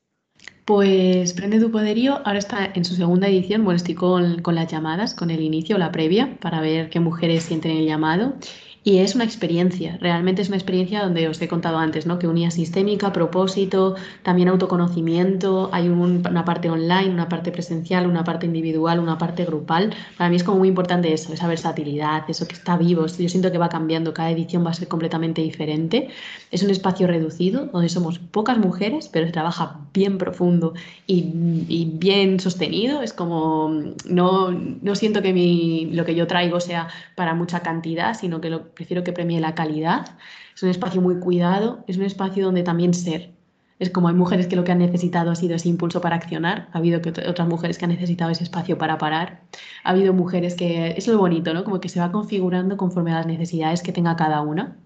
Pues 0.64 1.32
Prende 1.32 1.58
tu 1.58 1.70
Poderío 1.70 2.20
ahora 2.24 2.38
está 2.38 2.70
en 2.74 2.84
su 2.84 2.94
segunda 2.94 3.26
edición. 3.28 3.64
Bueno, 3.64 3.76
estoy 3.76 3.94
con, 3.94 4.40
con, 4.42 4.54
las 4.54 4.70
llamadas, 4.70 5.14
con 5.14 5.30
el 5.30 5.40
inicio, 5.40 5.78
la 5.78 5.90
previa, 5.90 6.38
para 6.40 6.60
ver 6.60 6.90
qué 6.90 7.00
mujeres 7.00 7.44
sienten 7.44 7.72
el 7.72 7.86
llamado. 7.86 8.34
Y 8.82 8.98
es 8.98 9.14
una 9.14 9.24
experiencia, 9.24 9.98
realmente 10.00 10.40
es 10.40 10.48
una 10.48 10.56
experiencia 10.56 11.02
donde 11.02 11.28
os 11.28 11.40
he 11.42 11.48
contado 11.48 11.76
antes, 11.76 12.06
¿no? 12.06 12.18
Que 12.18 12.26
unía 12.26 12.50
sistémica, 12.50 13.12
propósito, 13.12 13.94
también 14.22 14.48
autoconocimiento, 14.48 15.68
hay 15.70 15.90
una 15.90 16.46
parte 16.46 16.70
online, 16.70 17.10
una 17.10 17.28
parte 17.28 17.52
presencial, 17.52 18.06
una 18.06 18.24
parte 18.24 18.46
individual, 18.46 18.98
una 18.98 19.18
parte 19.18 19.44
grupal. 19.44 19.94
Para 20.16 20.30
mí 20.30 20.36
es 20.36 20.44
como 20.44 20.60
muy 20.60 20.68
importante 20.68 21.12
eso, 21.12 21.34
esa 21.34 21.46
versatilidad, 21.46 22.24
eso 22.28 22.48
que 22.48 22.54
está 22.54 22.78
vivo. 22.78 23.04
Yo 23.06 23.28
siento 23.28 23.52
que 23.52 23.58
va 23.58 23.68
cambiando, 23.68 24.14
cada 24.14 24.30
edición 24.30 24.64
va 24.64 24.70
a 24.70 24.74
ser 24.74 24.88
completamente 24.88 25.42
diferente. 25.42 26.08
Es 26.50 26.62
un 26.62 26.70
espacio 26.70 27.06
reducido 27.06 27.66
donde 27.66 27.90
somos 27.90 28.18
pocas 28.18 28.56
mujeres, 28.56 29.08
pero 29.12 29.26
se 29.26 29.32
trabaja 29.32 29.80
bien 29.92 30.16
profundo 30.16 30.72
y, 31.06 31.34
y 31.68 31.90
bien 31.98 32.40
sostenido. 32.40 33.02
Es 33.02 33.12
como, 33.12 33.92
no, 34.06 34.50
no 34.50 34.94
siento 34.94 35.20
que 35.20 35.34
mi, 35.34 35.90
lo 35.92 36.06
que 36.06 36.14
yo 36.14 36.26
traigo 36.26 36.60
sea 36.60 36.88
para 37.14 37.34
mucha 37.34 37.60
cantidad, 37.60 38.14
sino 38.18 38.40
que 38.40 38.48
lo 38.48 38.69
prefiero 38.74 39.04
que 39.04 39.12
premie 39.12 39.40
la 39.40 39.54
calidad. 39.54 40.06
Es 40.54 40.62
un 40.62 40.70
espacio 40.70 41.00
muy 41.00 41.18
cuidado, 41.20 41.84
es 41.86 41.96
un 41.96 42.04
espacio 42.04 42.44
donde 42.44 42.62
también 42.62 42.94
ser. 42.94 43.32
Es 43.78 43.88
como 43.90 44.08
hay 44.08 44.14
mujeres 44.14 44.46
que 44.46 44.56
lo 44.56 44.64
que 44.64 44.72
han 44.72 44.78
necesitado 44.78 45.30
ha 45.30 45.34
sido 45.34 45.54
ese 45.56 45.68
impulso 45.68 46.02
para 46.02 46.16
accionar, 46.16 46.68
ha 46.72 46.78
habido 46.78 47.00
otras 47.00 47.48
mujeres 47.48 47.78
que 47.78 47.86
han 47.86 47.90
necesitado 47.90 48.30
ese 48.30 48.44
espacio 48.44 48.76
para 48.76 48.98
parar, 48.98 49.42
ha 49.84 49.90
habido 49.90 50.12
mujeres 50.12 50.54
que, 50.54 50.90
es 50.98 51.08
lo 51.08 51.16
bonito, 51.16 51.54
¿no? 51.54 51.64
Como 51.64 51.80
que 51.80 51.88
se 51.88 51.98
va 51.98 52.12
configurando 52.12 52.76
conforme 52.76 53.12
a 53.12 53.16
las 53.16 53.26
necesidades 53.26 53.82
que 53.82 53.92
tenga 53.92 54.16
cada 54.16 54.42
una. 54.42 54.76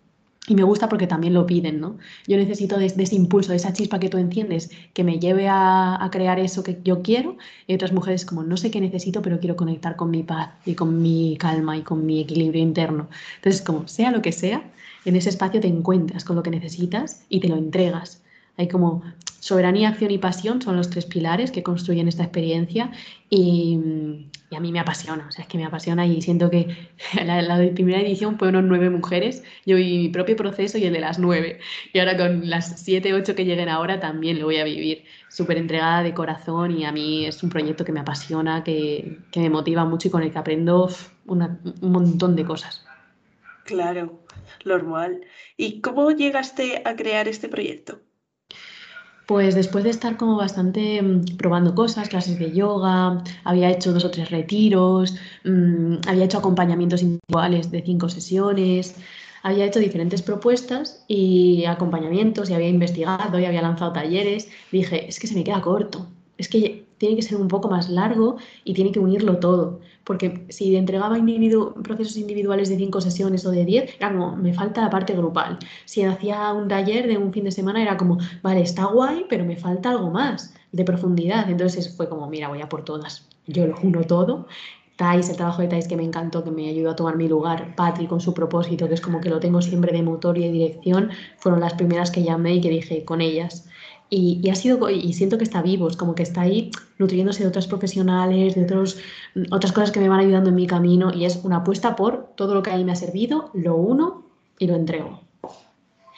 Y 0.47 0.55
me 0.55 0.62
gusta 0.62 0.90
porque 0.90 1.07
también 1.07 1.32
lo 1.32 1.47
piden, 1.47 1.80
¿no? 1.80 1.97
Yo 2.26 2.36
necesito 2.36 2.76
de, 2.76 2.86
ese 2.86 3.14
impulso, 3.14 3.53
de 3.53 3.57
esa 3.57 3.72
chispa 3.72 3.99
que 3.99 4.11
tú 4.11 4.18
enciendes, 4.18 4.70
que 4.92 5.03
me 5.03 5.18
lleve 5.18 5.49
a, 5.49 6.03
a, 6.05 6.11
crear 6.11 6.38
eso 6.38 6.62
que 6.62 6.78
yo 6.84 7.01
quiero. 7.03 7.38
Y 7.66 7.74
otras 7.74 7.92
mujeres 7.92 8.26
como, 8.26 8.42
no 8.42 8.59
sé 8.59 8.70
qué 8.70 8.80
necesito, 8.80 9.22
pero 9.22 9.40
quiero 9.40 9.57
conectar 9.57 9.97
con 9.97 10.11
mi 10.11 10.22
paz 10.22 10.51
y 10.66 10.74
con 10.74 11.01
mi 11.01 11.36
calma 11.38 11.78
y 11.78 11.82
con 11.82 12.05
mi 12.05 12.20
equilibrio 12.20 12.62
interno. 12.62 13.09
Entonces, 13.36 13.62
como 13.62 13.88
sea 13.88 14.11
lo 14.11 14.20
que 14.20 14.32
sea, 14.32 14.70
en 15.07 15.16
ese 15.16 15.30
espacio 15.30 15.61
te 15.61 15.68
encuentras 15.68 16.24
con 16.24 16.36
lo 16.36 16.42
que 16.42 16.51
necesitas 16.51 17.24
y 17.30 17.40
te 17.40 17.49
lo 17.49 17.57
entregas. 17.57 18.22
Hay 18.57 18.68
como 18.68 19.03
soberanía, 19.45 19.90
acción 19.90 20.11
y 20.11 20.16
pasión 20.16 20.62
son 20.62 20.74
los 20.74 20.88
tres 20.88 21.05
pilares 21.05 21.51
que 21.51 21.62
construyen 21.62 22.09
esta 22.09 22.22
experiencia 22.22 22.90
y, 23.28 23.78
a 24.57 24.61
mí 24.61 24.72
me 24.72 24.80
apasiona, 24.80 25.26
o 25.28 25.32
sea, 25.32 25.42
es 25.42 25.49
que 25.49 25.59
me 25.59 25.66
apasiona 25.66 26.07
y 26.07 26.22
siento 26.22 26.49
que 26.49 26.88
la, 27.26 27.42
la 27.42 27.74
primera 27.74 28.01
edición 28.01 28.38
fueron 28.38 28.68
nueve 28.68 28.88
mujeres, 28.88 29.42
yo 29.66 29.76
viví 29.76 29.99
mi 29.99 30.09
propio 30.09 30.34
proceso 30.34 30.78
y 30.78 30.84
el 30.86 30.95
de 30.95 31.01
las 31.01 31.18
nueve 31.18 31.59
y 31.92 31.99
ahora 31.99 32.16
con 32.16 32.49
las 32.49 32.80
siete, 32.80 33.12
ocho 33.12 33.34
que 33.34 33.45
lleguen 33.45 33.68
ahora 33.68 34.01
también 34.01 34.38
lo 34.38 34.47
voy 34.47 34.57
a 34.57 34.64
vivir 34.64 35.05
súper 35.28 35.59
entregada 35.59 36.03
de 36.03 36.14
corazón 36.14 36.78
y 36.78 36.86
a 36.86 36.92
mí 36.92 37.26
es 37.26 37.42
un 37.42 37.51
proyecto 37.51 37.84
que 37.84 37.92
me 37.92 38.01
apasiona, 38.01 38.64
que, 38.64 39.18
que 39.30 39.40
me 39.40 39.51
motiva 39.51 39.84
mucho 39.84 40.09
y 40.09 40.11
con 40.11 40.22
el 40.22 40.32
que 40.32 40.38
aprendo 40.38 40.88
un 41.26 41.59
montón 41.82 42.34
de 42.34 42.47
cosas. 42.47 42.86
Claro, 43.64 44.20
normal. 44.64 45.20
¿Y 45.59 45.82
cómo 45.82 46.12
llegaste 46.12 46.80
a 46.86 46.97
crear 46.97 47.28
este 47.28 47.51
proyecto? 47.51 48.01
Pues 49.27 49.55
después 49.55 49.85
de 49.85 49.91
estar 49.91 50.16
como 50.18 50.37
bastante 50.37 51.01
mm, 51.01 51.37
probando 51.39 51.75
cosas, 51.75 52.09
clases 52.09 52.39
de 52.39 52.53
yoga, 52.53 53.22
había 53.45 53.70
hecho 53.70 53.93
dos 53.93 54.05
o 54.05 54.11
tres 54.11 54.31
retiros, 54.31 55.14
mmm, 55.45 55.97
había 56.07 56.25
hecho 56.27 56.39
acompañamientos 56.39 57.03
individuales 57.03 57.70
de 57.70 57.83
cinco 57.83 58.09
sesiones, 58.11 58.97
había 59.43 59.64
hecho 59.66 59.79
diferentes 59.81 60.22
propuestas 60.22 61.05
y 61.09 61.64
acompañamientos 61.66 62.51
y 62.51 62.55
había 62.55 62.68
investigado 62.68 63.39
y 63.39 63.47
había 63.47 63.62
lanzado 63.62 63.93
talleres, 63.93 64.49
dije, 64.72 65.09
es 65.09 65.18
que 65.18 65.27
se 65.27 65.35
me 65.35 65.45
queda 65.45 65.61
corto, 65.62 66.07
es 66.39 66.49
que 66.49 66.84
tiene 66.99 67.16
que 67.16 67.22
ser 67.22 67.40
un 67.40 67.49
poco 67.49 67.68
más 67.68 67.88
largo 67.88 68.36
y 68.64 68.74
tiene 68.74 68.92
que 68.92 69.01
unirlo 69.01 69.38
todo. 69.38 69.80
Porque 70.05 70.47
si 70.51 70.76
entregaba 70.76 71.18
individu 71.18 71.74
procesos 71.82 72.16
individuales 72.16 72.68
de 72.68 72.76
cinco 72.76 73.01
sesiones 73.01 73.47
o 73.47 73.51
de 73.51 73.64
diez, 73.64 73.95
era 73.97 74.12
como, 74.12 74.36
me 74.36 74.53
falta 74.53 74.82
la 74.82 74.90
parte 74.90 75.14
grupal. 75.14 75.59
Si 75.84 76.03
hacía 76.03 76.53
un 76.53 76.68
taller 76.68 77.07
de 77.07 77.18
un 77.18 77.32
fin 77.32 77.45
de 77.45 77.51
semana, 77.51 77.82
era 77.82 77.97
como, 77.97 78.18
vale, 78.42 78.61
está 78.61 78.86
guay, 78.86 79.26
pero 79.28 79.45
me 79.45 79.57
falta 79.57 79.90
algo 79.90 80.11
más 80.11 80.55
de 80.72 80.84
profundidad. 80.84 81.49
Entonces 81.49 81.97
fue 81.97 82.09
como, 82.09 82.28
mira, 82.28 82.49
voy 82.49 82.61
a 82.61 82.68
por 82.68 82.84
todas. 82.84 83.26
Yo 83.47 83.66
lo 83.66 83.74
uno 83.82 84.03
todo. 84.03 84.47
Thais, 84.97 85.28
el 85.28 85.36
trabajo 85.36 85.61
de 85.61 85.68
Thais 85.68 85.88
que 85.88 85.97
me 85.97 86.05
encantó, 86.05 86.45
que 86.45 86.53
me 86.53 86.68
ayudó 86.68 86.90
a 86.90 86.97
tomar 86.97 87.16
mi 87.16 87.26
lugar, 87.26 87.74
Patri 87.74 88.07
con 88.07 88.20
su 88.20 88.32
propósito, 88.32 88.86
que 88.86 88.95
es 88.95 89.01
como 89.01 89.20
que 89.20 89.28
lo 89.28 89.40
tengo 89.40 89.61
siempre 89.61 89.92
de 89.92 90.03
motor 90.03 90.38
y 90.38 90.42
de 90.42 90.53
dirección, 90.53 91.11
fueron 91.38 91.61
las 91.61 91.74
primeras 91.74 92.12
que 92.12 92.22
llamé 92.22 92.55
y 92.55 92.61
que 92.61 92.70
dije 92.70 93.05
con 93.05 93.20
ellas. 93.20 93.68
Y, 94.11 94.40
y, 94.42 94.50
ha 94.50 94.55
sido, 94.55 94.88
y 94.90 95.12
siento 95.12 95.38
que 95.38 95.44
está 95.44 95.62
vivo, 95.62 95.88
es 95.88 95.96
como 95.96 96.14
que 96.14 96.22
está 96.22 96.42
ahí 96.42 96.70
nutriéndose 96.98 97.42
de 97.42 97.48
otros 97.48 97.66
profesionales, 97.66 98.55
de 98.55 98.64
otros, 98.64 98.98
otras 99.50 99.72
cosas 99.72 99.90
que 99.90 100.00
me 100.00 100.09
van 100.09 100.20
ayudando 100.20 100.50
en 100.50 100.57
mi 100.57 100.66
camino 100.66 101.12
y 101.12 101.24
es 101.24 101.40
una 101.42 101.57
apuesta 101.59 101.96
por 101.96 102.28
todo 102.36 102.55
lo 102.55 102.62
que 102.62 102.70
ahí 102.70 102.84
me 102.84 102.92
ha 102.92 102.96
servido, 102.96 103.50
lo 103.55 103.76
uno 103.76 104.24
y 104.59 104.66
lo 104.66 104.74
entrego. 104.76 105.22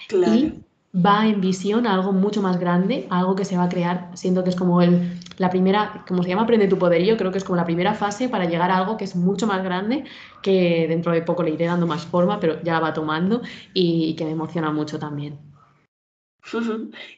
Claro. 0.08 0.34
Y 0.34 0.62
va 0.94 1.26
en 1.26 1.40
visión 1.40 1.86
a 1.86 1.94
algo 1.94 2.12
mucho 2.12 2.42
más 2.42 2.58
grande, 2.58 3.06
a 3.10 3.20
algo 3.20 3.34
que 3.34 3.44
se 3.44 3.56
va 3.56 3.64
a 3.64 3.68
crear, 3.68 4.10
siento 4.14 4.44
que 4.44 4.50
es 4.50 4.56
como 4.56 4.80
el, 4.80 5.18
la 5.38 5.50
primera, 5.50 6.04
como 6.08 6.22
se 6.22 6.30
llama 6.30 6.42
Aprende 6.42 6.68
tu 6.68 6.78
poderío, 6.78 7.16
creo 7.16 7.32
que 7.32 7.38
es 7.38 7.44
como 7.44 7.56
la 7.56 7.64
primera 7.64 7.94
fase 7.94 8.28
para 8.28 8.46
llegar 8.46 8.70
a 8.70 8.78
algo 8.78 8.96
que 8.96 9.04
es 9.04 9.16
mucho 9.16 9.46
más 9.46 9.62
grande, 9.62 10.04
que 10.42 10.86
dentro 10.88 11.12
de 11.12 11.22
poco 11.22 11.42
le 11.42 11.50
iré 11.50 11.66
dando 11.66 11.86
más 11.86 12.06
forma, 12.06 12.40
pero 12.40 12.62
ya 12.62 12.74
la 12.74 12.80
va 12.80 12.94
tomando 12.94 13.42
y 13.74 14.14
que 14.14 14.24
me 14.24 14.30
emociona 14.30 14.70
mucho 14.70 14.98
también. 14.98 15.38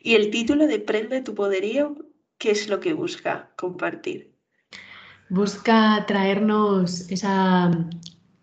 Y 0.03 0.15
el 0.15 0.31
título 0.31 0.67
de 0.67 0.79
Prende 0.79 1.23
tu 1.23 1.35
poderío, 1.35 1.97
¿qué 2.39 2.51
es 2.51 2.69
lo 2.69 2.81
que 2.81 2.93
busca 2.93 3.51
compartir? 3.57 4.35
Busca 5.31 6.05
traernos 6.07 7.11
esa, 7.11 7.71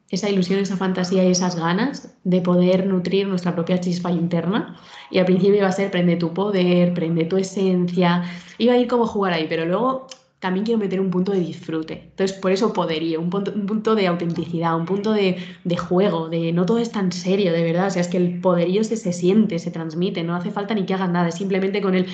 esa 0.09 0.29
ilusión, 0.29 0.59
esa 0.59 0.77
fantasía 0.77 1.23
y 1.23 1.31
esas 1.31 1.55
ganas 1.55 2.15
de 2.23 2.41
poder 2.41 2.85
nutrir 2.85 3.27
nuestra 3.27 3.55
propia 3.55 3.79
chispa 3.79 4.11
interna. 4.11 4.79
Y 5.09 5.17
al 5.17 5.25
principio 5.25 5.55
iba 5.55 5.67
a 5.67 5.71
ser 5.71 5.89
prende 5.89 6.15
tu 6.17 6.33
poder, 6.33 6.93
prende 6.93 7.25
tu 7.25 7.37
esencia, 7.37 8.23
iba 8.57 8.73
a 8.73 8.77
ir 8.77 8.87
como 8.87 9.07
jugar 9.07 9.33
ahí, 9.33 9.47
pero 9.49 9.65
luego 9.65 10.07
también 10.45 10.63
quiero 10.63 10.77
meter 10.77 11.01
un 11.01 11.09
punto 11.09 11.31
de 11.31 11.39
disfrute. 11.39 12.03
Entonces, 12.11 12.37
por 12.37 12.51
eso 12.51 12.71
poderío, 12.71 13.19
un 13.19 13.31
punto, 13.31 13.51
un 13.51 13.65
punto 13.65 13.95
de 13.95 14.05
autenticidad, 14.05 14.77
un 14.77 14.85
punto 14.85 15.11
de, 15.11 15.37
de, 15.63 15.75
juego, 15.75 16.29
de 16.29 16.51
no 16.51 16.67
todo 16.67 16.77
es 16.77 16.91
tan 16.91 17.11
serio, 17.11 17.51
de 17.51 17.63
verdad. 17.63 17.87
O 17.87 17.89
sea, 17.89 18.03
es 18.03 18.07
que 18.07 18.17
el 18.17 18.41
poderío 18.41 18.83
se, 18.83 18.95
se 18.95 19.11
siente, 19.11 19.57
se 19.57 19.71
transmite, 19.71 20.21
no 20.23 20.35
hace 20.35 20.51
falta 20.51 20.75
ni 20.75 20.85
que 20.85 20.93
hagas 20.93 21.09
nada, 21.09 21.29
es 21.29 21.35
simplemente 21.35 21.81
con 21.81 21.95
el, 21.95 22.05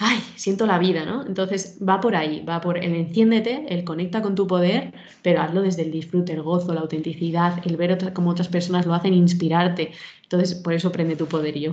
ay, 0.00 0.22
siento 0.36 0.66
la 0.66 0.78
vida, 0.78 1.06
¿no? 1.06 1.24
Entonces, 1.26 1.78
va 1.80 1.98
por 1.98 2.14
ahí, 2.14 2.44
va 2.44 2.60
por 2.60 2.76
el 2.76 2.94
enciéndete, 2.94 3.64
el 3.70 3.84
conecta 3.84 4.20
con 4.20 4.34
tu 4.34 4.46
poder, 4.46 4.92
pero 5.22 5.40
hazlo 5.40 5.62
desde 5.62 5.80
el 5.80 5.90
disfrute, 5.90 6.34
el 6.34 6.42
gozo, 6.42 6.74
la 6.74 6.82
autenticidad, 6.82 7.66
el 7.66 7.78
ver 7.78 7.92
otra, 7.92 8.12
cómo 8.12 8.28
otras 8.28 8.48
personas 8.48 8.84
lo 8.84 8.92
hacen, 8.92 9.14
inspirarte. 9.14 9.92
Entonces, 10.24 10.54
por 10.56 10.74
eso 10.74 10.92
prende 10.92 11.16
tu 11.16 11.24
poderío. 11.24 11.72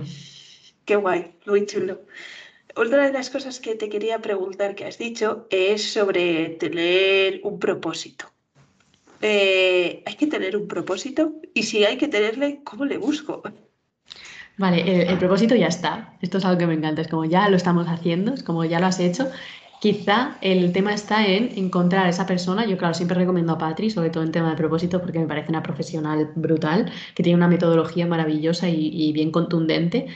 Qué 0.86 0.96
guay, 0.96 1.34
muy 1.44 1.66
chulo. 1.66 1.98
Otra 2.76 3.06
de 3.06 3.12
las 3.12 3.30
cosas 3.30 3.60
que 3.60 3.76
te 3.76 3.88
quería 3.88 4.20
preguntar 4.20 4.74
que 4.74 4.84
has 4.84 4.98
dicho 4.98 5.46
es 5.50 5.92
sobre 5.92 6.50
tener 6.50 7.40
un 7.44 7.58
propósito. 7.58 8.26
Eh, 9.20 10.02
¿Hay 10.04 10.14
que 10.16 10.26
tener 10.26 10.56
un 10.56 10.66
propósito? 10.66 11.34
Y 11.54 11.62
si 11.62 11.84
hay 11.84 11.96
que 11.96 12.08
tenerle, 12.08 12.60
¿cómo 12.64 12.84
le 12.84 12.98
busco? 12.98 13.42
Vale, 14.58 14.82
el, 14.82 15.08
el, 15.08 15.18
propósito 15.18 15.54
ya 15.54 15.68
está. 15.68 16.16
Esto 16.20 16.38
es 16.38 16.44
algo 16.44 16.58
que 16.58 16.66
me 16.66 16.74
encanta. 16.74 17.02
Es 17.02 17.08
como 17.08 17.24
ya 17.24 17.48
lo 17.48 17.56
estamos 17.56 17.86
haciendo, 17.86 18.34
es 18.34 18.42
como 18.42 18.64
ya 18.64 18.80
lo 18.80 18.86
has 18.86 18.98
hecho. 18.98 19.30
Quizá 19.80 20.36
el 20.40 20.72
tema 20.72 20.94
está 20.94 21.26
en 21.26 21.56
encontrar 21.56 22.06
a 22.06 22.08
esa 22.08 22.26
persona. 22.26 22.66
Yo, 22.66 22.76
claro, 22.76 22.94
siempre 22.94 23.16
recomiendo 23.16 23.52
a 23.52 23.58
Patri, 23.58 23.90
sobre 23.90 24.10
todo 24.10 24.24
en 24.24 24.32
tema 24.32 24.50
de 24.50 24.56
propósito, 24.56 25.00
porque 25.00 25.20
me 25.20 25.26
parece 25.26 25.50
una 25.50 25.62
profesional 25.62 26.32
brutal, 26.34 26.90
que 27.14 27.22
tiene 27.22 27.36
una 27.36 27.48
metodología 27.48 28.06
maravillosa 28.06 28.68
y, 28.68 28.88
y 28.92 29.12
bien 29.12 29.30
contundente. 29.30 30.06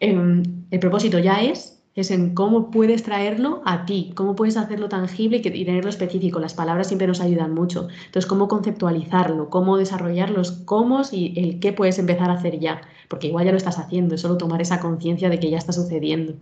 Eh, 0.00 0.42
el 0.70 0.80
propósito 0.80 1.18
ya 1.18 1.42
es 1.42 1.75
es 1.96 2.10
en 2.10 2.34
cómo 2.34 2.70
puedes 2.70 3.02
traerlo 3.02 3.62
a 3.64 3.86
ti, 3.86 4.12
cómo 4.14 4.36
puedes 4.36 4.58
hacerlo 4.58 4.88
tangible 4.90 5.38
y, 5.38 5.64
tenerlo 5.64 5.88
específico. 5.88 6.38
Las 6.38 6.52
palabras 6.52 6.88
siempre 6.88 7.06
nos 7.06 7.20
ayudan 7.20 7.54
mucho. 7.54 7.88
Entonces, 8.04 8.26
cómo 8.26 8.48
conceptualizarlo, 8.48 9.48
cómo 9.48 9.78
desarrollar 9.78 10.30
los 10.30 10.52
cómo 10.52 11.00
y 11.10 11.32
el 11.40 11.58
qué 11.58 11.72
puedes 11.72 11.98
empezar 11.98 12.30
a 12.30 12.34
hacer 12.34 12.60
ya, 12.60 12.82
porque 13.08 13.28
igual 13.28 13.46
ya 13.46 13.52
lo 13.52 13.56
estás 13.56 13.78
haciendo, 13.78 14.14
es 14.14 14.20
solo 14.20 14.36
tomar 14.36 14.60
esa 14.60 14.78
conciencia 14.78 15.30
de 15.30 15.40
que 15.40 15.50
ya 15.50 15.56
está 15.56 15.72
sucediendo. 15.72 16.34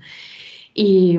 Y, 0.77 1.17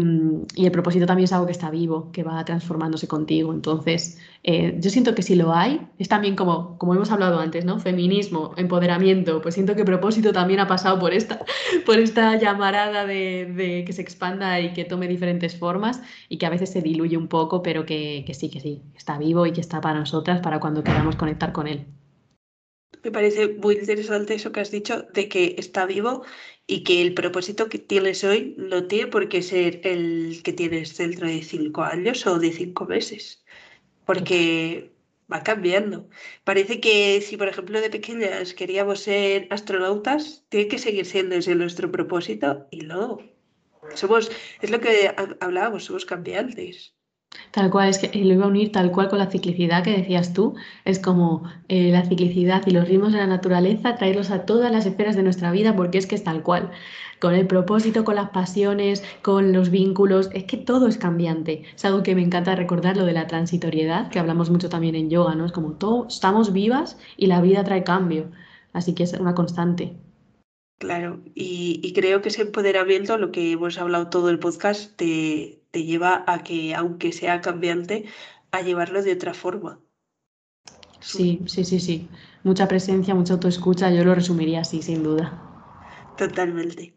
el 0.58 0.72
propósito 0.72 1.06
también 1.06 1.26
es 1.26 1.34
algo 1.34 1.46
que 1.46 1.54
está 1.54 1.70
vivo, 1.72 2.12
que 2.12 2.24
va 2.24 2.44
transformándose 2.44 3.08
contigo. 3.08 3.54
Entonces, 3.54 4.20
eh, 4.44 4.78
yo 4.80 4.90
siento 4.90 5.16
que 5.16 5.22
si 5.22 5.36
lo 5.36 5.54
hay, 5.54 5.88
es 5.98 6.10
también 6.10 6.36
como, 6.36 6.78
como 6.78 6.94
hemos 6.94 7.10
hablado 7.12 7.40
antes, 7.40 7.64
¿no? 7.64 7.80
Feminismo, 7.80 8.54
empoderamiento. 8.58 9.42
Pues 9.42 9.56
siento 9.56 9.76
que 9.76 9.86
propósito 9.86 10.34
también 10.34 10.60
ha 10.60 10.68
pasado 10.68 11.00
por 11.00 11.14
esta, 11.14 11.40
por 11.86 12.00
esta 12.00 12.38
llamarada 12.38 13.06
de, 13.06 13.84
que 13.88 13.94
se 13.94 14.02
expanda 14.02 14.60
y 14.60 14.74
que 14.74 14.84
tome 14.84 15.08
diferentes 15.08 15.58
formas 15.58 16.02
y 16.28 16.38
que 16.38 16.46
a 16.46 16.50
veces 16.50 16.72
se 16.72 16.82
diluye 16.82 17.16
un 17.16 17.30
poco, 17.30 17.64
pero 17.64 17.86
que, 17.86 18.24
que 18.28 18.34
sí, 18.34 18.50
que 18.50 18.60
sí, 18.60 18.84
está 18.96 19.18
vivo 19.18 19.46
y 19.46 19.54
que 19.54 19.62
está 19.62 19.80
para 19.80 20.00
nosotras, 20.00 20.42
para 20.42 20.60
cuando 20.60 20.84
queramos 20.84 21.16
conectar 21.16 21.54
con 21.54 21.68
él. 21.68 21.86
Me 23.04 23.12
parece 23.12 23.48
muy 23.50 23.76
interesante 23.76 24.36
eso 24.36 24.52
que 24.52 24.60
has 24.62 24.72
dicho 24.72 25.04
de 25.14 25.30
que 25.30 25.56
está 25.58 25.86
vivo 25.86 26.24
y 26.68 26.84
que 26.84 27.02
el 27.02 27.14
propósito 27.14 27.70
que 27.70 27.80
tienes 27.80 28.24
hoy 28.24 28.56
no 28.58 28.88
tiene 28.88 29.08
por 29.08 29.30
qué 29.30 29.42
ser 29.42 29.82
el 29.84 30.42
que 30.44 30.54
tienes 30.54 30.98
dentro 30.98 31.28
de 31.28 31.42
cinco 31.44 31.84
años 31.84 32.26
o 32.28 32.40
de 32.40 32.52
cinco 32.52 32.86
meses, 32.86 33.44
porque 34.06 34.92
va 35.32 35.44
cambiando. 35.44 36.10
Parece 36.44 36.80
que 36.80 37.22
si, 37.22 37.38
por 37.38 37.48
ejemplo, 37.48 37.82
de 37.82 37.90
pequeñas 37.90 38.54
queríamos 38.54 39.02
ser 39.02 39.48
astronautas, 39.52 40.46
tiene 40.50 40.68
que 40.68 40.80
seguir 40.80 41.06
siendo 41.06 41.36
ese 41.36 41.56
nuestro 41.56 41.92
propósito 41.92 42.68
y 42.72 42.80
no. 42.82 43.20
Somos, 43.96 44.32
es 44.62 44.70
lo 44.72 44.80
que 44.80 45.14
hablábamos, 45.40 45.86
somos 45.86 46.06
cambiantes. 46.06 46.96
Tal 47.52 47.70
cual, 47.70 47.90
es 47.90 48.00
que 48.00 48.08
lo 48.24 48.34
iba 48.34 48.46
a 48.46 48.50
unir 48.50 48.72
tal 48.72 48.92
cual 48.92 49.10
con 49.10 49.20
la 49.20 49.30
ciclicidad 49.30 49.84
que 49.84 49.98
decías 49.98 50.34
tú. 50.34 50.56
Es 50.84 51.00
como 51.00 51.44
eh, 51.68 51.92
la 51.92 52.04
ciclicidad 52.04 52.64
y 52.66 52.72
los 52.72 52.88
ritmos 52.88 53.14
de 53.14 53.20
la 53.20 53.28
naturaleza, 53.28 53.96
traerlos 53.96 54.32
a 54.32 54.46
todas 54.46 54.72
las 54.72 54.86
esferas 54.86 55.16
de 55.16 55.24
nuestra 55.24 55.52
vida 55.52 55.76
porque 55.76 55.98
es 55.98 56.08
que 56.08 56.16
es 56.16 56.24
tal 56.24 56.44
cual. 56.44 56.72
Con 57.20 57.34
el 57.34 57.48
propósito, 57.48 58.04
con 58.04 58.16
las 58.16 58.30
pasiones, 58.30 59.04
con 59.22 59.54
los 59.54 59.70
vínculos, 59.70 60.30
es 60.34 60.44
que 60.44 60.58
todo 60.58 60.88
es 60.88 60.98
cambiante. 60.98 61.64
Es 61.76 61.86
algo 61.86 62.04
que 62.04 62.16
me 62.16 62.22
encanta 62.22 62.56
recordar, 62.56 62.98
lo 62.98 63.06
de 63.06 63.14
la 63.14 63.28
transitoriedad, 63.28 64.10
que 64.10 64.20
hablamos 64.20 64.50
mucho 64.50 64.70
también 64.70 64.96
en 64.96 65.10
yoga, 65.10 65.36
¿no? 65.36 65.46
Es 65.46 65.52
como 65.52 65.74
todo, 65.74 66.08
estamos 66.08 66.54
vivas 66.54 66.98
y 67.18 67.28
la 67.28 67.42
vida 67.42 67.64
trae 67.64 67.84
cambio. 67.84 68.32
Así 68.74 68.94
que 68.94 69.04
es 69.04 69.14
una 69.14 69.34
constante. 69.34 69.96
Claro, 70.78 71.22
y, 71.34 71.94
creo 71.94 72.22
que 72.22 72.30
ese 72.30 72.42
empoderamiento, 72.42 73.18
lo 73.18 73.32
que 73.32 73.54
hemos 73.54 73.78
hablado 73.78 74.10
todo 74.10 74.30
el 74.30 74.40
podcast, 74.40 74.98
te, 74.98 75.64
te 75.76 75.84
lleva 75.84 76.24
a 76.26 76.42
que, 76.42 76.74
aunque 76.74 77.12
sea 77.12 77.42
cambiante, 77.42 78.06
a 78.52 78.62
llevarlo 78.62 79.04
de 79.04 79.12
otra 79.12 79.34
forma. 79.34 79.82
Sí, 81.02 81.42
sí, 81.48 81.66
sí, 81.66 81.82
sí. 81.82 82.08
Mucha 82.44 82.70
presencia, 82.70 83.14
mucha 83.14 83.34
autoescucha, 83.34 83.92
yo 83.92 84.06
lo 84.06 84.16
resumiría 84.16 84.62
así, 84.62 84.82
sin 84.82 85.04
duda. 85.04 85.26
Totalmente. 86.18 86.96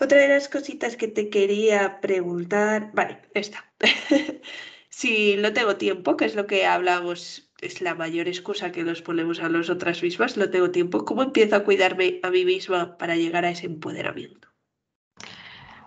Otra 0.00 0.18
de 0.18 0.26
las 0.26 0.48
cositas 0.48 0.96
que 0.96 1.06
te 1.06 1.30
quería 1.30 2.00
preguntar, 2.00 2.90
vale, 2.94 3.20
esta. 3.32 3.72
si 4.88 5.36
no 5.36 5.52
tengo 5.52 5.76
tiempo, 5.76 6.16
que 6.16 6.24
es 6.24 6.34
lo 6.34 6.48
que 6.48 6.66
hablamos 6.66 7.48
es 7.60 7.80
la 7.80 7.94
mayor 7.94 8.26
excusa 8.26 8.72
que 8.72 8.82
nos 8.82 9.02
ponemos 9.02 9.38
a 9.38 9.48
nosotras 9.48 10.02
mismas, 10.02 10.36
no 10.36 10.50
tengo 10.50 10.72
tiempo. 10.72 11.04
¿Cómo 11.04 11.22
empiezo 11.22 11.54
a 11.54 11.62
cuidarme 11.62 12.18
a 12.24 12.30
mí 12.30 12.44
misma 12.44 12.98
para 12.98 13.14
llegar 13.14 13.44
a 13.44 13.50
ese 13.50 13.66
empoderamiento? 13.66 14.48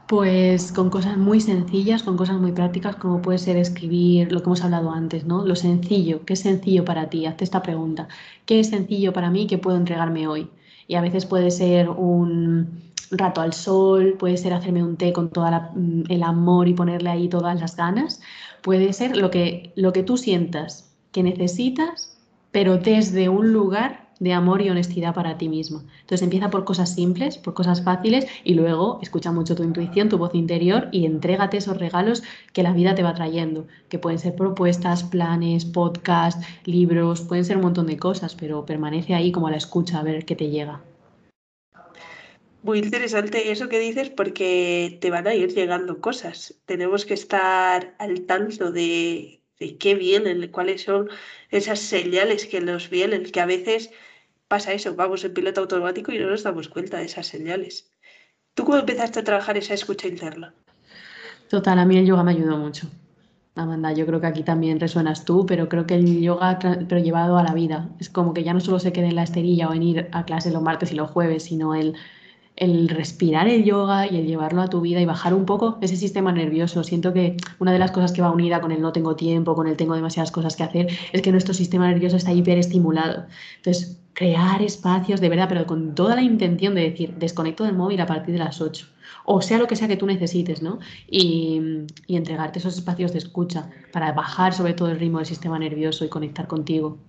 Pues 0.07 0.71
con 0.71 0.89
cosas 0.89 1.17
muy 1.17 1.39
sencillas, 1.39 2.03
con 2.03 2.17
cosas 2.17 2.37
muy 2.39 2.51
prácticas, 2.51 2.95
como 2.97 3.21
puede 3.21 3.37
ser 3.37 3.57
escribir 3.57 4.31
lo 4.31 4.39
que 4.41 4.45
hemos 4.45 4.63
hablado 4.63 4.91
antes, 4.91 5.25
¿no? 5.25 5.45
Lo 5.45 5.55
sencillo, 5.55 6.25
¿qué 6.25 6.33
es 6.33 6.41
sencillo 6.41 6.85
para 6.85 7.09
ti? 7.09 7.25
Hazte 7.25 7.43
esta 7.45 7.63
pregunta. 7.63 8.07
¿Qué 8.45 8.59
es 8.59 8.69
sencillo 8.69 9.13
para 9.13 9.29
mí 9.29 9.47
que 9.47 9.57
puedo 9.57 9.77
entregarme 9.77 10.27
hoy? 10.27 10.49
Y 10.87 10.95
a 10.95 11.01
veces 11.01 11.25
puede 11.25 11.51
ser 11.51 11.89
un 11.89 12.91
rato 13.11 13.41
al 13.41 13.53
sol, 13.53 14.15
puede 14.19 14.37
ser 14.37 14.53
hacerme 14.53 14.83
un 14.83 14.97
té 14.97 15.13
con 15.13 15.29
todo 15.29 15.45
mm, 15.75 16.03
el 16.09 16.23
amor 16.23 16.67
y 16.67 16.73
ponerle 16.73 17.09
ahí 17.09 17.29
todas 17.29 17.59
las 17.59 17.75
ganas, 17.75 18.21
puede 18.61 18.93
ser 18.93 19.17
lo 19.17 19.31
que, 19.31 19.71
lo 19.75 19.93
que 19.93 20.03
tú 20.03 20.17
sientas, 20.17 20.93
que 21.11 21.23
necesitas, 21.23 22.17
pero 22.51 22.77
desde 22.77 23.29
un 23.29 23.53
lugar 23.53 24.02
de 24.23 24.31
amor 24.31 24.61
y 24.61 24.69
honestidad 24.69 25.13
para 25.13 25.37
ti 25.37 25.49
mismo. 25.49 25.83
Entonces 25.99 26.21
empieza 26.21 26.49
por 26.49 26.63
cosas 26.63 26.95
simples, 26.95 27.37
por 27.37 27.53
cosas 27.53 27.83
fáciles 27.83 28.25
y 28.45 28.53
luego 28.53 28.99
escucha 29.01 29.33
mucho 29.33 29.55
tu 29.55 29.63
intuición, 29.63 30.07
tu 30.07 30.17
voz 30.17 30.33
interior 30.33 30.87
y 30.91 31.05
entrégate 31.05 31.57
esos 31.57 31.77
regalos 31.77 32.23
que 32.53 32.63
la 32.63 32.71
vida 32.71 32.95
te 32.95 33.03
va 33.03 33.13
trayendo, 33.13 33.67
que 33.89 33.99
pueden 33.99 34.19
ser 34.19 34.35
propuestas, 34.35 35.03
planes, 35.03 35.65
podcasts, 35.65 36.45
libros, 36.63 37.21
pueden 37.21 37.43
ser 37.43 37.57
un 37.57 37.63
montón 37.63 37.87
de 37.87 37.97
cosas, 37.97 38.33
pero 38.33 38.65
permanece 38.65 39.13
ahí 39.13 39.33
como 39.33 39.47
a 39.47 39.51
la 39.51 39.57
escucha 39.57 39.99
a 39.99 40.03
ver 40.03 40.23
qué 40.23 40.37
te 40.37 40.49
llega. 40.49 40.81
Muy 42.61 42.79
interesante 42.79 43.51
eso 43.51 43.67
que 43.67 43.77
dices 43.77 44.09
porque 44.09 44.97
te 45.01 45.09
van 45.09 45.27
a 45.27 45.35
ir 45.35 45.53
llegando 45.53 45.99
cosas. 45.99 46.55
Tenemos 46.65 47.05
que 47.05 47.13
estar 47.13 47.93
al 47.99 48.21
tanto 48.21 48.71
de 48.71 49.43
de 49.59 49.77
qué 49.77 49.95
vienen, 49.95 50.47
cuáles 50.49 50.83
son 50.83 51.09
esas 51.49 51.79
señales 51.79 52.45
que 52.45 52.61
nos 52.61 52.89
vienen, 52.89 53.23
que 53.31 53.41
a 53.41 53.45
veces 53.45 53.91
pasa 54.53 54.71
eso, 54.71 54.93
vamos 54.93 55.25
en 55.25 55.33
piloto 55.33 55.61
automático 55.61 56.11
y 56.11 56.19
no 56.19 56.29
nos 56.29 56.43
damos 56.43 56.67
cuenta 56.67 56.99
de 56.99 57.05
esas 57.05 57.25
señales. 57.25 57.89
¿Tú 58.53 58.63
cómo 58.65 58.77
empezaste 58.77 59.19
a 59.19 59.23
trabajar 59.23 59.57
esa 59.57 59.73
escucha 59.73 60.07
interna? 60.07 60.53
Total, 61.49 61.79
a 61.79 61.85
mí 61.85 61.97
el 61.97 62.05
yoga 62.05 62.21
me 62.21 62.33
ayudó 62.33 62.55
mucho. 62.57 62.87
Amanda, 63.55 63.93
yo 63.93 64.05
creo 64.05 64.21
que 64.21 64.27
aquí 64.27 64.43
también 64.43 64.79
resuenas 64.79 65.25
tú, 65.25 65.47
pero 65.47 65.69
creo 65.69 65.87
que 65.87 65.95
el 65.95 66.21
yoga, 66.21 66.59
pero 66.87 67.01
llevado 67.01 67.39
a 67.39 67.43
la 67.43 67.55
vida, 67.55 67.89
es 67.99 68.09
como 68.09 68.35
que 68.35 68.43
ya 68.43 68.53
no 68.53 68.59
solo 68.59 68.77
se 68.77 68.93
quede 68.93 69.07
en 69.07 69.15
la 69.15 69.23
esterilla 69.23 69.69
o 69.69 69.73
en 69.73 69.81
ir 69.81 70.09
a 70.11 70.23
clase 70.23 70.51
los 70.51 70.61
martes 70.61 70.91
y 70.91 70.95
los 70.95 71.09
jueves, 71.09 71.45
sino 71.45 71.73
el 71.73 71.95
el 72.55 72.89
respirar 72.89 73.47
el 73.47 73.63
yoga 73.63 74.05
y 74.07 74.17
el 74.17 74.27
llevarlo 74.27 74.61
a 74.61 74.69
tu 74.69 74.81
vida 74.81 75.01
y 75.01 75.05
bajar 75.05 75.33
un 75.33 75.45
poco 75.45 75.77
ese 75.81 75.95
sistema 75.97 76.31
nervioso. 76.31 76.83
Siento 76.83 77.13
que 77.13 77.37
una 77.59 77.71
de 77.71 77.79
las 77.79 77.91
cosas 77.91 78.11
que 78.11 78.21
va 78.21 78.31
unida 78.31 78.61
con 78.61 78.71
el 78.71 78.81
no 78.81 78.91
tengo 78.91 79.15
tiempo, 79.15 79.55
con 79.55 79.67
el 79.67 79.77
tengo 79.77 79.95
demasiadas 79.95 80.31
cosas 80.31 80.55
que 80.55 80.63
hacer, 80.63 80.87
es 81.11 81.21
que 81.21 81.31
nuestro 81.31 81.53
sistema 81.53 81.87
nervioso 81.87 82.17
está 82.17 82.31
hiperestimulado. 82.31 83.25
Entonces, 83.57 83.99
crear 84.13 84.61
espacios 84.61 85.19
de 85.21 85.29
verdad, 85.29 85.47
pero 85.49 85.65
con 85.65 85.95
toda 85.95 86.15
la 86.15 86.21
intención 86.21 86.75
de 86.75 86.81
decir, 86.81 87.15
desconecto 87.15 87.63
del 87.63 87.75
móvil 87.75 87.99
a 88.01 88.05
partir 88.05 88.33
de 88.33 88.39
las 88.39 88.61
8, 88.61 88.87
o 89.25 89.41
sea 89.41 89.57
lo 89.57 89.67
que 89.67 89.75
sea 89.75 89.87
que 89.87 89.97
tú 89.97 90.05
necesites, 90.05 90.61
¿no? 90.61 90.79
Y, 91.07 91.59
y 92.05 92.15
entregarte 92.15 92.59
esos 92.59 92.75
espacios 92.77 93.13
de 93.13 93.19
escucha 93.19 93.69
para 93.91 94.11
bajar 94.11 94.53
sobre 94.53 94.73
todo 94.73 94.89
el 94.89 94.99
ritmo 94.99 95.17
del 95.17 95.25
sistema 95.25 95.57
nervioso 95.57 96.05
y 96.05 96.09
conectar 96.09 96.47
contigo. 96.47 96.99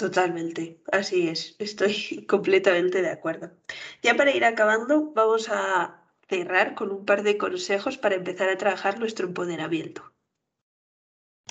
Totalmente, 0.00 0.80
así 0.92 1.28
es, 1.28 1.56
estoy 1.58 2.24
completamente 2.26 3.02
de 3.02 3.10
acuerdo. 3.10 3.50
Ya 4.02 4.14
para 4.14 4.34
ir 4.34 4.46
acabando, 4.46 5.12
vamos 5.12 5.50
a 5.50 6.02
cerrar 6.26 6.74
con 6.74 6.90
un 6.90 7.04
par 7.04 7.22
de 7.22 7.36
consejos 7.36 7.98
para 7.98 8.14
empezar 8.14 8.48
a 8.48 8.56
trabajar 8.56 8.98
nuestro 8.98 9.26
empoderamiento. 9.26 10.10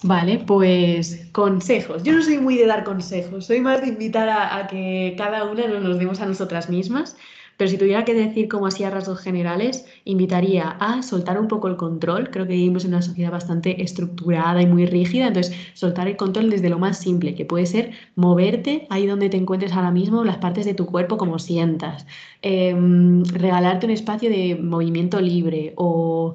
Vale, 0.02 0.40
pues 0.40 1.28
consejos. 1.32 2.02
Yo 2.02 2.14
no 2.14 2.24
soy 2.24 2.40
muy 2.40 2.58
de 2.58 2.66
dar 2.66 2.84
consejos, 2.84 3.46
soy 3.46 3.62
más 3.62 3.82
de 3.82 3.90
invitar 3.90 4.30
a, 4.30 4.66
que 4.66 5.14
cada 5.16 5.44
una 5.44 5.68
nos 5.68 6.00
demos 6.00 6.20
a 6.20 6.26
nosotras 6.26 6.72
mismas 6.72 7.18
pero 7.60 7.70
si 7.70 7.78
tuviera 7.78 8.06
que 8.06 8.14
decir 8.14 8.48
como 8.48 8.68
así 8.68 8.86
a 8.86 8.90
rasgos 8.90 9.20
generales, 9.20 9.86
invitaría 10.06 10.70
a 10.80 11.04
soltar 11.04 11.38
un 11.38 11.50
poco 11.50 11.68
el 11.68 11.76
control. 11.76 12.30
Creo 12.30 12.48
que 12.48 12.54
vivimos 12.54 12.86
en 12.86 12.92
una 12.92 13.02
sociedad 13.02 13.34
bastante 13.34 13.84
estructurada 13.84 14.62
y 14.62 14.66
muy 14.66 14.86
rígida, 14.86 15.28
entonces 15.28 15.54
soltar 15.74 16.08
el 16.08 16.16
control 16.16 16.50
desde 16.52 16.70
lo 16.70 16.80
más 16.80 17.00
simple, 17.00 17.36
que 17.36 17.44
puede 17.44 17.66
ser 17.66 17.92
moverte 18.16 18.88
ahí 18.90 19.06
donde 19.06 19.28
te 19.30 19.36
encuentres 19.36 19.74
ahora 19.74 19.92
mismo, 19.92 20.24
las 20.24 20.38
partes 20.38 20.66
de 20.66 20.74
tu 20.74 20.86
cuerpo 20.86 21.18
como 21.18 21.38
sientas, 21.38 22.08
em, 22.42 23.26
regalarte 23.26 23.86
un 23.88 23.92
espacio 23.92 24.30
de 24.30 24.56
movimiento 24.56 25.20
libre 25.20 25.74
o 25.76 26.34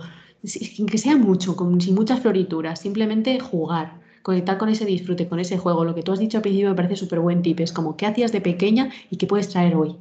que 0.90 0.98
sea 0.98 1.16
mucho, 1.16 1.56
con, 1.56 1.80
sin 1.80 1.94
muchas 1.94 2.20
florituras, 2.20 2.80
simplemente 2.80 3.40
jugar 3.40 4.02
conectar 4.22 4.58
con 4.58 4.68
ese 4.68 4.84
disfrute, 4.84 5.26
con 5.28 5.38
ese 5.40 5.56
juego. 5.58 5.84
Lo 5.84 5.94
que 5.94 6.02
tú 6.02 6.12
has 6.12 6.18
dicho 6.18 6.38
al 6.38 6.42
principio 6.42 6.68
me 6.70 6.76
parece 6.76 6.96
súper 6.96 7.20
buen 7.20 7.40
tip, 7.42 7.60
es 7.60 7.72
como 7.72 7.96
qué 7.96 8.04
hacías 8.06 8.32
de 8.32 8.40
pequeña 8.42 8.90
y 9.10 9.16
qué 9.16 9.26
puedes 9.26 9.48
traer 9.48 9.74
hoy. 9.74 9.96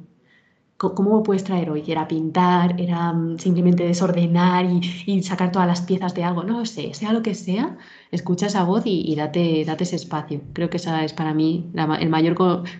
¿Cómo 0.92 1.18
me 1.18 1.24
puedes 1.24 1.44
traer 1.44 1.70
hoy? 1.70 1.84
¿Era 1.86 2.06
pintar? 2.08 2.78
¿Era 2.80 3.12
mm, 3.12 3.38
simplemente 3.38 3.84
desordenar 3.84 4.66
y, 4.66 5.22
sacar 5.22 5.52
todas 5.52 5.68
las 5.68 5.82
piezas 5.82 6.14
de 6.14 6.24
algo? 6.24 6.42
No 6.42 6.58
lo 6.58 6.66
sé, 6.66 6.92
sea 6.94 7.12
lo 7.12 7.22
que 7.22 7.34
sea, 7.34 7.78
escucha 8.10 8.46
esa 8.46 8.64
voz 8.64 8.82
y, 8.84 9.14
date, 9.14 9.64
date, 9.64 9.84
ese 9.84 9.96
espacio. 9.96 10.42
Creo 10.52 10.68
que 10.68 10.76
esa 10.78 11.04
es 11.04 11.12
para 11.12 11.32
mí 11.32 11.70
el 12.00 12.08
mayor 12.10 12.34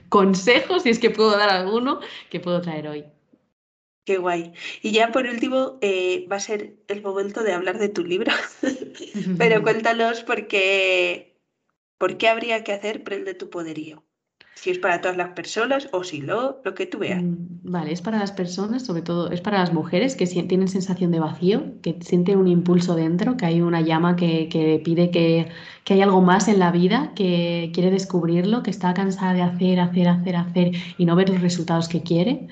consejo, 0.09 0.81
si 0.81 0.91
es 0.91 0.99
que 0.99 1.11
puedo 1.11 1.37
dar 1.39 1.49
alguno, 1.51 2.01
que 2.31 2.41
puedo 2.41 2.61
traer 2.61 2.89
hoy. 2.89 3.05
Qué 4.05 4.19
guay. 4.19 4.53
Y 4.83 4.91
ya 4.93 5.13
por 5.13 5.25
último, 5.27 5.79
eh, 5.81 6.27
va 6.31 6.37
a 6.37 6.41
ser 6.41 6.77
el 6.89 7.01
momento 7.01 7.43
de 7.43 7.55
hablar 7.55 7.79
de 7.79 7.89
tu 7.89 8.05
libro. 8.05 8.33
Pero 9.39 9.63
cuéntanos 9.63 10.23
por 10.25 10.47
qué, 10.47 11.41
por 11.99 12.19
qué 12.19 12.29
habría 12.29 12.65
que 12.65 12.73
hacer 12.73 13.03
Prende 13.03 13.35
tu 13.35 13.49
Poderío 13.49 14.04
si 14.55 14.71
es 14.71 14.79
para 14.79 15.01
todas 15.01 15.17
las 15.17 15.31
personas 15.31 15.89
o 15.93 16.05
si 16.05 16.21
no, 16.21 16.57
lo 16.65 16.75
que 16.75 16.87
tú 16.87 16.99
veas. 16.99 17.23
Mm, 17.23 17.37
vale, 17.65 17.93
es 17.93 18.01
para 18.01 18.19
las 18.19 18.33
personas, 18.33 18.85
sobre 18.85 19.03
todo, 19.03 19.31
es 19.31 19.41
para 19.41 19.59
las 19.59 19.73
mujeres 19.73 20.17
que 20.17 20.27
tienen 20.27 20.69
sensación 20.69 21.11
de 21.11 21.21
vacío, 21.21 21.65
que 21.83 21.99
sienten 22.01 22.39
un 22.39 22.49
impulso 22.49 22.95
dentro, 22.95 23.37
que 23.37 23.47
hay 23.47 23.61
una 23.61 23.81
llama 23.81 24.17
que, 24.17 24.49
pide 24.85 25.11
que, 25.11 25.49
que, 25.85 25.95
hay 25.95 26.03
algo 26.03 26.21
más 26.21 26.49
en 26.49 26.59
la 26.59 26.71
vida, 26.71 27.13
que 27.15 27.71
quiere 27.75 27.91
descubrirlo, 27.91 28.63
que 28.63 28.71
está 28.71 28.95
cansada 28.95 29.35
de 29.35 29.43
hacer, 29.43 29.81
hacer, 29.81 30.09
hacer, 30.09 30.37
hacer 30.37 30.71
y 30.99 31.05
no 31.05 31.17
ver 31.17 31.29
los 31.29 31.41
resultados 31.41 31.89
que 31.89 32.03
quiere. 32.03 32.49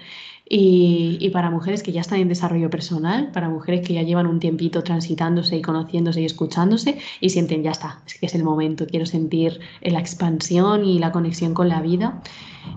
Y, 0.54 1.30
para 1.30 1.50
mujeres 1.50 1.82
que 1.82 1.92
ya 1.92 2.02
están 2.02 2.20
en 2.20 2.28
desarrollo 2.28 2.68
personal, 2.68 3.30
para 3.32 3.48
mujeres 3.48 3.86
que 3.86 3.94
ya 3.94 4.02
llevan 4.02 4.26
un 4.26 4.38
tiempito 4.38 4.82
transitándose 4.82 5.56
y 5.56 5.62
conociéndose 5.62 6.20
y 6.20 6.26
escuchándose 6.26 6.98
y 7.22 7.30
sienten, 7.30 7.62
ya 7.62 7.70
está, 7.70 8.02
es 8.06 8.18
que 8.18 8.26
es 8.26 8.34
el 8.34 8.44
momento, 8.44 8.86
quiero 8.86 9.06
sentir 9.06 9.60
la 9.80 9.98
expansión 9.98 10.84
y 10.84 10.98
la 10.98 11.10
conexión 11.10 11.54
con 11.54 11.70
la 11.70 11.80
vida 11.80 12.20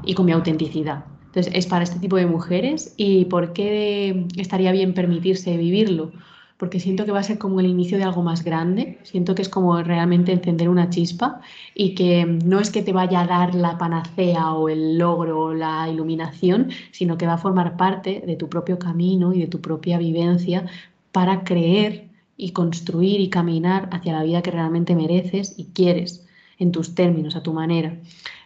y 0.05 0.13
con 0.13 0.25
mi 0.25 0.31
autenticidad. 0.31 1.03
Entonces, 1.25 1.51
es 1.53 1.65
para 1.65 1.83
este 1.83 1.99
tipo 1.99 2.15
de 2.15 2.27
mujeres 2.27 2.93
y 2.95 3.25
¿por 3.25 3.51
qué 3.51 4.25
estaría 4.37 4.71
bien 4.71 4.93
permitirse 4.93 5.57
vivirlo? 5.57 6.13
Porque 6.57 6.79
siento 6.79 7.05
que 7.05 7.11
va 7.11 7.19
a 7.19 7.23
ser 7.23 7.37
como 7.37 7.59
el 7.59 7.65
inicio 7.65 7.97
de 7.97 8.05
algo 8.05 8.23
más 8.23 8.43
grande, 8.43 8.97
siento 9.03 9.35
que 9.35 9.41
es 9.41 9.49
como 9.49 9.81
realmente 9.83 10.31
encender 10.31 10.69
una 10.69 10.89
chispa 10.89 11.41
y 11.73 11.95
que 11.95 12.25
no 12.25 12.59
es 12.59 12.69
que 12.69 12.81
te 12.81 12.93
vaya 12.93 13.21
a 13.21 13.27
dar 13.27 13.55
la 13.55 13.77
panacea 13.77 14.53
o 14.53 14.69
el 14.69 14.97
logro 14.97 15.39
o 15.41 15.53
la 15.53 15.89
iluminación, 15.89 16.69
sino 16.91 17.17
que 17.17 17.27
va 17.27 17.33
a 17.33 17.37
formar 17.37 17.75
parte 17.75 18.23
de 18.25 18.35
tu 18.37 18.47
propio 18.47 18.79
camino 18.79 19.33
y 19.33 19.41
de 19.41 19.47
tu 19.47 19.59
propia 19.59 19.97
vivencia 19.97 20.65
para 21.11 21.43
creer 21.43 22.09
y 22.37 22.51
construir 22.51 23.19
y 23.21 23.29
caminar 23.29 23.89
hacia 23.91 24.13
la 24.13 24.23
vida 24.23 24.41
que 24.41 24.51
realmente 24.51 24.95
mereces 24.95 25.55
y 25.57 25.65
quieres 25.65 26.25
en 26.57 26.71
tus 26.71 26.95
términos, 26.95 27.35
a 27.35 27.43
tu 27.43 27.53
manera. 27.53 27.97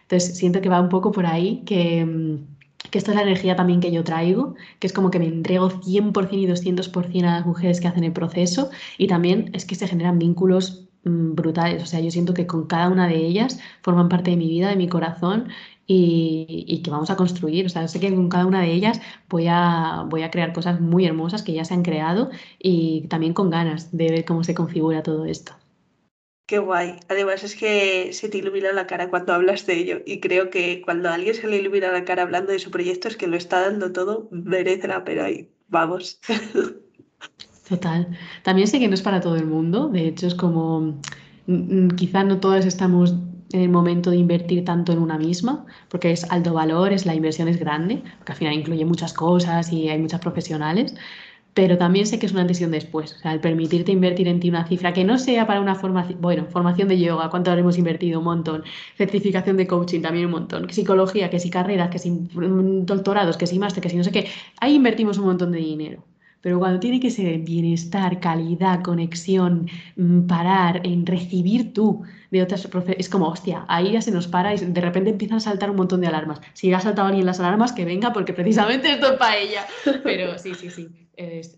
Entonces 0.02 0.36
siento 0.36 0.60
que 0.60 0.68
va 0.68 0.80
un 0.80 0.88
poco 0.88 1.12
por 1.12 1.26
ahí 1.26 1.62
que 1.64 2.04
mm, 2.04 2.59
que 2.90 2.98
esta 2.98 3.12
es 3.12 3.16
la 3.16 3.22
energía 3.22 3.56
también 3.56 3.80
que 3.80 3.92
yo 3.92 4.04
traigo, 4.04 4.54
que 4.78 4.86
es 4.86 4.92
como 4.92 5.10
que 5.10 5.18
me 5.18 5.26
entrego 5.26 5.70
100% 5.70 6.28
y 6.32 6.46
200% 6.46 7.24
a 7.24 7.36
las 7.36 7.46
mujeres 7.46 7.80
que 7.80 7.88
hacen 7.88 8.04
el 8.04 8.12
proceso 8.12 8.70
y 8.98 9.06
también 9.06 9.50
es 9.52 9.64
que 9.64 9.74
se 9.74 9.88
generan 9.88 10.18
vínculos 10.18 10.88
mm, 11.04 11.34
brutales, 11.34 11.82
o 11.82 11.86
sea, 11.86 12.00
yo 12.00 12.10
siento 12.10 12.34
que 12.34 12.46
con 12.46 12.66
cada 12.66 12.88
una 12.88 13.08
de 13.08 13.16
ellas 13.16 13.60
forman 13.82 14.08
parte 14.08 14.30
de 14.30 14.36
mi 14.36 14.48
vida, 14.48 14.68
de 14.68 14.76
mi 14.76 14.88
corazón 14.88 15.48
y, 15.86 16.82
que 16.84 16.90
vamos 16.90 17.10
a 17.10 17.16
construir, 17.16 17.66
o 17.66 17.68
sea, 17.68 17.88
sé 17.88 18.00
que 18.00 18.14
con 18.14 18.28
cada 18.28 18.46
una 18.46 18.60
de 18.62 18.72
ellas 18.72 19.00
voy 19.28 19.46
a, 19.48 20.06
voy 20.08 20.22
a 20.22 20.30
crear 20.30 20.52
cosas 20.52 20.80
muy 20.80 21.04
hermosas 21.06 21.42
que 21.42 21.52
ya 21.52 21.64
se 21.64 21.74
han 21.74 21.82
creado 21.82 22.30
y 22.58 23.06
también 23.08 23.34
con 23.34 23.50
ganas 23.50 23.90
de 23.96 24.10
ver 24.10 24.24
cómo 24.24 24.44
se 24.44 24.54
configura 24.54 25.02
todo 25.02 25.24
esto. 25.26 25.52
Qué 26.50 26.58
guay. 26.58 26.96
Además 27.08 27.44
es 27.44 27.54
que 27.54 28.12
se 28.12 28.28
te 28.28 28.38
ilumina 28.38 28.72
la 28.72 28.88
cara 28.88 29.08
cuando 29.08 29.32
hablas 29.32 29.66
de 29.66 29.76
ello 29.76 30.00
y 30.04 30.18
creo 30.18 30.50
que 30.50 30.82
cuando 30.82 31.08
a 31.08 31.14
alguien 31.14 31.36
se 31.36 31.46
le 31.46 31.58
ilumina 31.58 31.92
la 31.92 32.04
cara 32.04 32.22
hablando 32.22 32.50
de 32.50 32.58
su 32.58 32.72
proyecto 32.72 33.06
es 33.06 33.16
que 33.16 33.28
lo 33.28 33.36
está 33.36 33.60
dando 33.60 33.92
todo, 33.92 34.26
merece 34.32 34.88
la 34.88 35.04
pena 35.04 35.28
vamos. 35.68 36.18
Total. 37.68 38.18
También 38.42 38.66
sé 38.66 38.80
que 38.80 38.88
no 38.88 38.94
es 38.94 39.02
para 39.02 39.20
todo 39.20 39.36
el 39.36 39.46
mundo, 39.46 39.90
de 39.90 40.08
hecho 40.08 40.26
es 40.26 40.34
como 40.34 40.98
mm, 41.46 41.84
mm, 41.84 41.90
quizá 41.90 42.24
no 42.24 42.40
todas 42.40 42.66
estamos 42.66 43.14
en 43.52 43.60
el 43.60 43.68
momento 43.68 44.10
de 44.10 44.16
invertir 44.16 44.64
tanto 44.64 44.90
en 44.92 44.98
una 44.98 45.18
misma, 45.18 45.66
porque 45.88 46.10
es 46.10 46.28
alto 46.32 46.52
valor, 46.52 46.92
es 46.92 47.06
la 47.06 47.14
inversión 47.14 47.46
es 47.46 47.60
grande, 47.60 48.02
que 48.24 48.32
al 48.32 48.38
final 48.38 48.54
incluye 48.54 48.84
muchas 48.84 49.12
cosas 49.12 49.72
y 49.72 49.88
hay 49.88 50.00
muchas 50.00 50.20
profesionales, 50.20 50.96
pero 51.54 51.78
también 51.78 52.06
sé 52.06 52.18
que 52.18 52.26
es 52.26 52.32
una 52.32 52.42
decisión 52.44 52.70
después. 52.70 53.14
O 53.14 53.18
sea, 53.18 53.32
el 53.32 53.40
permitirte 53.40 53.92
invertir 53.92 54.28
en 54.28 54.40
ti 54.40 54.48
una 54.48 54.66
cifra 54.66 54.92
que 54.92 55.04
no 55.04 55.18
sea 55.18 55.46
para 55.46 55.60
una 55.60 55.74
formación, 55.74 56.20
bueno, 56.20 56.46
formación 56.46 56.88
de 56.88 56.98
yoga, 56.98 57.30
¿cuánto 57.30 57.50
habremos 57.50 57.78
invertido? 57.78 58.20
Un 58.20 58.26
montón. 58.26 58.64
Certificación 58.96 59.56
de 59.56 59.66
coaching 59.66 60.00
también 60.02 60.26
un 60.26 60.32
montón. 60.32 60.70
Psicología, 60.70 61.30
que 61.30 61.40
si 61.40 61.50
carreras, 61.50 61.90
que 61.90 61.98
si 61.98 62.10
mm, 62.10 62.86
doctorados, 62.86 63.36
que 63.36 63.46
si 63.46 63.58
máster, 63.58 63.82
que 63.82 63.90
si 63.90 63.96
no 63.96 64.04
sé 64.04 64.12
qué. 64.12 64.28
Ahí 64.60 64.74
invertimos 64.74 65.18
un 65.18 65.26
montón 65.26 65.52
de 65.52 65.58
dinero. 65.58 66.04
Pero 66.40 66.58
cuando 66.58 66.80
tiene 66.80 67.00
que 67.00 67.10
ser 67.10 67.38
bienestar, 67.40 68.18
calidad, 68.20 68.82
conexión, 68.82 69.68
mm, 69.96 70.26
parar, 70.26 70.80
en 70.84 71.04
recibir 71.04 71.72
tú 71.74 72.02
de 72.30 72.42
otras 72.42 72.68
es 72.96 73.08
como, 73.08 73.28
hostia, 73.28 73.64
ahí 73.68 73.92
ya 73.92 74.00
se 74.00 74.10
nos 74.10 74.28
para 74.28 74.54
y 74.54 74.58
de 74.58 74.80
repente 74.80 75.10
empiezan 75.10 75.38
a 75.38 75.40
saltar 75.40 75.70
un 75.70 75.76
montón 75.76 76.00
de 76.00 76.06
alarmas. 76.06 76.40
Si 76.54 76.72
ha 76.72 76.80
saltado 76.80 77.08
alguien 77.08 77.26
las 77.26 77.40
alarmas, 77.40 77.72
que 77.72 77.84
venga, 77.84 78.12
porque 78.12 78.32
precisamente 78.32 78.92
esto 78.92 79.12
es 79.12 79.18
para 79.18 79.36
ella. 79.36 79.66
Pero 80.02 80.38
sí, 80.38 80.54
sí, 80.54 80.70
sí, 80.70 80.88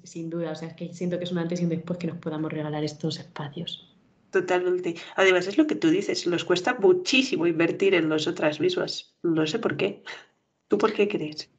sin 0.03 0.30
duda. 0.30 0.53
O 0.53 0.55
sea, 0.55 0.68
es 0.68 0.74
que 0.74 0.93
siento 0.93 1.18
que 1.18 1.24
es 1.24 1.33
un 1.33 1.39
antes 1.39 1.61
y 1.61 1.64
un 1.64 1.70
después 1.70 1.99
que 1.99 2.07
nos 2.07 2.18
podamos 2.18 2.53
regalar 2.53 2.83
estos 2.83 3.18
espacios. 3.18 3.89
Totalmente. 4.30 4.95
Además, 5.16 5.47
es 5.47 5.59
lo 5.59 5.66
que 5.66 5.74
tú 5.74 5.91
dices, 5.91 6.26
nos 6.26 6.45
cuesta 6.45 6.76
muchísimo 6.80 7.47
invertir 7.47 7.95
en 7.95 8.09
nosotras 8.09 8.61
mismas. 8.61 9.14
No 9.22 9.47
sé 9.47 9.59
por 9.59 9.76
qué. 9.76 10.03
¿Tú 10.68 10.78
por 10.78 10.95
qué 10.95 11.07
crees? 11.07 11.51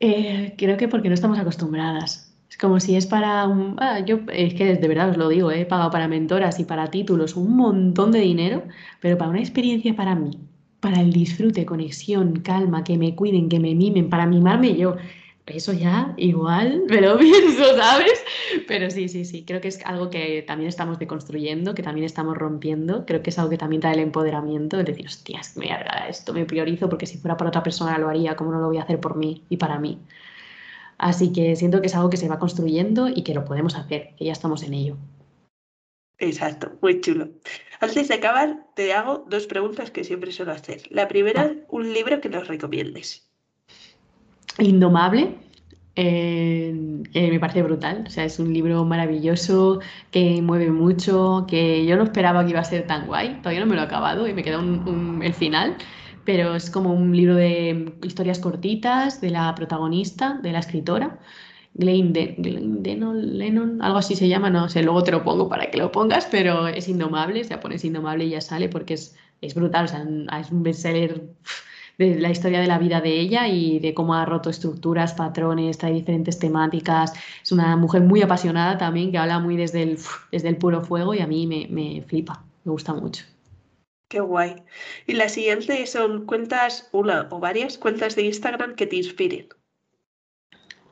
Eh, 0.00 0.54
creo 0.56 0.78
que 0.78 0.88
porque 0.88 1.08
no 1.08 1.14
estamos 1.14 1.38
acostumbradas. 1.38 2.31
Es 2.52 2.58
como 2.58 2.80
si 2.80 2.96
es 2.96 3.06
para 3.06 3.46
un... 3.46 3.76
Ah, 3.78 4.00
yo 4.00 4.20
es 4.30 4.52
que 4.52 4.76
de 4.76 4.88
verdad 4.88 5.08
os 5.08 5.16
lo 5.16 5.30
digo, 5.30 5.50
he 5.50 5.64
pagado 5.64 5.90
para 5.90 6.06
mentoras 6.06 6.60
y 6.60 6.66
para 6.66 6.90
títulos 6.90 7.34
un 7.34 7.56
montón 7.56 8.12
de 8.12 8.20
dinero, 8.20 8.64
pero 9.00 9.16
para 9.16 9.30
una 9.30 9.40
experiencia 9.40 9.96
para 9.96 10.14
mí, 10.14 10.38
para 10.78 11.00
el 11.00 11.14
disfrute, 11.14 11.64
conexión, 11.64 12.40
calma, 12.40 12.84
que 12.84 12.98
me 12.98 13.14
cuiden, 13.14 13.48
que 13.48 13.58
me 13.58 13.74
mimen, 13.74 14.10
para 14.10 14.26
mimarme 14.26 14.76
yo. 14.76 14.96
Eso 15.46 15.72
ya 15.72 16.12
igual 16.18 16.82
me 16.90 17.00
lo 17.00 17.18
pienso, 17.26 17.74
¿sabes? 17.74 18.22
Pero 18.68 18.90
sí, 18.90 19.08
sí, 19.08 19.24
sí, 19.24 19.44
creo 19.46 19.62
que 19.62 19.68
es 19.68 19.80
algo 19.86 20.10
que 20.10 20.42
también 20.46 20.68
estamos 20.68 20.98
deconstruyendo, 20.98 21.74
que 21.74 21.82
también 21.82 22.04
estamos 22.04 22.36
rompiendo, 22.36 23.06
creo 23.06 23.22
que 23.22 23.30
es 23.30 23.38
algo 23.38 23.48
que 23.50 23.56
también 23.56 23.80
trae 23.80 23.94
el 23.94 24.00
empoderamiento, 24.00 24.78
es 24.78 24.84
decir, 24.84 25.06
hostias, 25.06 25.56
me 25.56 25.70
esto 26.06 26.34
me 26.34 26.44
priorizo 26.44 26.90
porque 26.90 27.06
si 27.06 27.16
fuera 27.16 27.38
para 27.38 27.48
otra 27.48 27.62
persona 27.62 27.96
lo 27.96 28.10
haría, 28.10 28.36
¿cómo 28.36 28.52
no 28.52 28.60
lo 28.60 28.66
voy 28.66 28.76
a 28.76 28.82
hacer 28.82 29.00
por 29.00 29.16
mí 29.16 29.42
y 29.48 29.56
para 29.56 29.78
mí? 29.78 29.98
Así 31.02 31.32
que 31.32 31.56
siento 31.56 31.80
que 31.80 31.88
es 31.88 31.96
algo 31.96 32.10
que 32.10 32.16
se 32.16 32.28
va 32.28 32.38
construyendo 32.38 33.08
y 33.08 33.24
que 33.24 33.34
lo 33.34 33.44
podemos 33.44 33.74
hacer, 33.74 34.14
que 34.16 34.26
ya 34.26 34.30
estamos 34.30 34.62
en 34.62 34.72
ello. 34.72 34.96
Exacto, 36.18 36.70
muy 36.80 37.00
chulo. 37.00 37.28
Antes 37.80 38.06
de 38.06 38.14
acabar, 38.14 38.66
te 38.76 38.92
hago 38.92 39.26
dos 39.28 39.48
preguntas 39.48 39.90
que 39.90 40.04
siempre 40.04 40.30
suelo 40.30 40.52
hacer. 40.52 40.82
La 40.90 41.08
primera, 41.08 41.52
ah. 41.52 41.66
un 41.70 41.92
libro 41.92 42.20
que 42.20 42.28
nos 42.28 42.46
recomiendes. 42.46 43.28
Indomable. 44.60 45.34
Eh, 45.96 47.02
eh, 47.12 47.30
me 47.32 47.40
parece 47.40 47.64
brutal, 47.64 48.04
o 48.06 48.10
sea, 48.10 48.24
es 48.24 48.38
un 48.38 48.52
libro 48.54 48.84
maravilloso 48.84 49.80
que 50.12 50.40
mueve 50.40 50.70
mucho, 50.70 51.46
que 51.48 51.84
yo 51.84 51.96
no 51.96 52.04
esperaba 52.04 52.44
que 52.44 52.50
iba 52.50 52.60
a 52.60 52.64
ser 52.64 52.86
tan 52.86 53.08
guay, 53.08 53.40
todavía 53.40 53.60
no 53.60 53.66
me 53.66 53.74
lo 53.74 53.82
he 53.82 53.84
acabado 53.84 54.26
y 54.26 54.32
me 54.32 54.42
queda 54.42 54.58
el 54.58 55.34
final, 55.34 55.76
pero 56.24 56.54
es 56.54 56.70
como 56.70 56.92
un 56.92 57.16
libro 57.16 57.34
de 57.34 57.94
historias 58.02 58.38
cortitas 58.38 59.20
de 59.20 59.30
la 59.30 59.54
protagonista, 59.54 60.38
de 60.42 60.52
la 60.52 60.60
escritora. 60.60 61.18
Glenn, 61.74 62.12
Lennon, 62.12 63.82
algo 63.82 63.98
así 63.98 64.14
se 64.14 64.28
llama, 64.28 64.50
no 64.50 64.68
sé, 64.68 64.82
luego 64.82 65.02
te 65.02 65.10
lo 65.10 65.24
pongo 65.24 65.48
para 65.48 65.70
que 65.70 65.78
lo 65.78 65.90
pongas, 65.90 66.28
pero 66.30 66.68
es 66.68 66.88
indomable, 66.88 67.40
o 67.40 67.44
sea, 67.44 67.60
pones 67.60 67.84
indomable 67.84 68.24
y 68.26 68.30
ya 68.30 68.40
sale 68.42 68.68
porque 68.68 68.94
es, 68.94 69.16
es 69.40 69.54
brutal, 69.54 69.86
o 69.86 69.88
sea, 69.88 70.06
es 70.40 70.50
un 70.50 70.62
bestseller 70.62 71.22
de 71.98 72.20
la 72.20 72.30
historia 72.30 72.60
de 72.60 72.66
la 72.66 72.78
vida 72.78 73.00
de 73.00 73.18
ella 73.20 73.48
y 73.48 73.78
de 73.78 73.94
cómo 73.94 74.14
ha 74.14 74.24
roto 74.24 74.50
estructuras, 74.50 75.14
patrones, 75.14 75.78
trae 75.78 75.92
diferentes 75.92 76.38
temáticas. 76.38 77.12
Es 77.42 77.52
una 77.52 77.76
mujer 77.76 78.02
muy 78.02 78.22
apasionada 78.22 78.78
también, 78.78 79.10
que 79.10 79.18
habla 79.18 79.38
muy 79.38 79.56
desde 79.56 79.82
el, 79.82 79.98
desde 80.30 80.48
el 80.48 80.56
puro 80.56 80.82
fuego 80.82 81.14
y 81.14 81.20
a 81.20 81.26
mí 81.26 81.46
me, 81.46 81.66
me 81.70 82.02
flipa, 82.02 82.44
me 82.64 82.72
gusta 82.72 82.92
mucho. 82.94 83.31
Qué 84.12 84.20
guay. 84.20 84.56
Y 85.06 85.14
la 85.14 85.30
siguiente 85.30 85.86
son 85.86 86.26
cuentas, 86.26 86.86
una 86.92 87.28
o 87.30 87.40
varias 87.40 87.78
cuentas 87.78 88.14
de 88.14 88.26
Instagram 88.26 88.74
que 88.74 88.86
te 88.86 88.96
inspiren. 88.96 89.48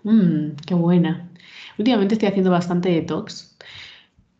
Mmm, 0.05 0.53
qué 0.67 0.73
buena. 0.73 1.31
Últimamente 1.77 2.15
estoy 2.15 2.31
haciendo 2.31 2.51
bastante 2.51 2.89
detox, 2.89 3.59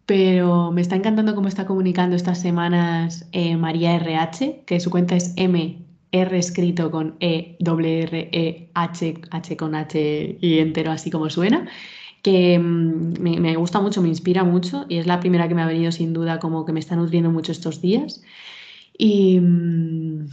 pero 0.07 0.73
me 0.73 0.81
está 0.81 0.97
encantando 0.97 1.35
cómo 1.35 1.49
está 1.49 1.67
comunicando 1.67 2.17
estas 2.17 2.41
semanas 2.41 3.29
eh, 3.33 3.55
María 3.59 3.97
RH, 3.97 4.63
que 4.65 4.81
su 4.81 4.89
cuenta 4.89 5.15
es 5.15 5.35
M 5.37 5.85
R 6.11 6.39
escrito 6.39 6.91
con 6.91 7.17
E, 7.21 7.57
W, 7.61 8.03
R, 8.05 8.31
E, 8.33 8.71
H, 8.73 9.15
H 9.31 9.57
con 9.59 9.75
H 9.75 10.39
y 10.41 10.59
entero 10.59 10.91
así 10.91 11.11
como 11.11 11.29
suena, 11.29 11.69
que 12.23 12.59
mm, 12.59 13.21
me, 13.21 13.57
gusta 13.57 13.79
mucho, 13.79 14.01
me 14.01 14.09
inspira 14.09 14.43
mucho 14.43 14.87
y 14.89 14.97
es 14.97 15.07
la 15.07 15.21
primera 15.21 15.49
que 15.49 15.55
me 15.55 15.61
ha 15.61 15.67
venido 15.67 15.93
sin 15.93 16.15
duda 16.15 16.39
como 16.39 16.65
que 16.65 16.73
me 16.73 16.81
está 16.81 16.97
nutriendo 16.97 17.31
mucho 17.31 17.53
estos 17.53 17.83
días. 17.83 18.23
Y 19.03 19.41
mm, 19.41 20.27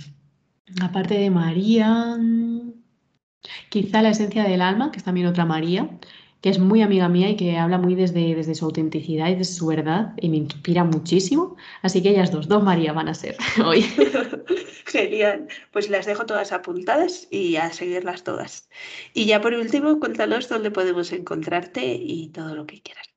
aparte 0.82 1.13
de 1.13 1.30
María, 1.30 2.18
quizá 3.70 4.01
la 4.01 4.09
esencia 4.09 4.43
del 4.43 4.61
alma, 4.61 4.91
que 4.91 4.97
es 4.97 5.05
también 5.05 5.28
otra 5.28 5.45
María, 5.45 5.89
que 6.41 6.49
es 6.49 6.59
muy 6.59 6.82
amiga 6.82 7.07
mía 7.07 7.30
y 7.30 7.38
que 7.38 7.57
habla 7.57 7.78
muy 7.78 7.95
desde, 7.95 8.36
desde 8.36 8.55
su 8.55 8.65
autenticidad 8.65 9.30
y 9.30 9.36
desde 9.36 9.53
su 9.53 9.68
verdad 9.68 10.13
y 10.18 10.28
me 10.28 10.36
inspira 10.36 10.84
muchísimo. 10.84 11.55
Así 11.82 12.03
que 12.03 12.09
ellas 12.09 12.30
dos, 12.30 12.49
dos 12.49 12.61
María 12.61 12.91
van 12.91 13.07
a 13.07 13.13
ser 13.13 13.38
hoy. 13.65 13.84
Genial, 14.86 15.47
pues 15.72 15.89
las 15.89 16.05
dejo 16.05 16.26
todas 16.26 16.51
apuntadas 16.51 17.30
y 17.32 17.55
a 17.55 17.72
seguirlas 17.72 18.26
todas. 18.26 18.70
Y 19.13 19.28
ya 19.28 19.39
por 19.39 19.53
último, 19.53 19.97
cuéntanos 20.01 20.49
dónde 20.49 20.72
podemos 20.72 21.13
encontrarte 21.13 21.86
y 21.86 22.28
todo 22.34 22.53
lo 22.53 22.65
que 22.65 22.82
quieras. 22.82 23.16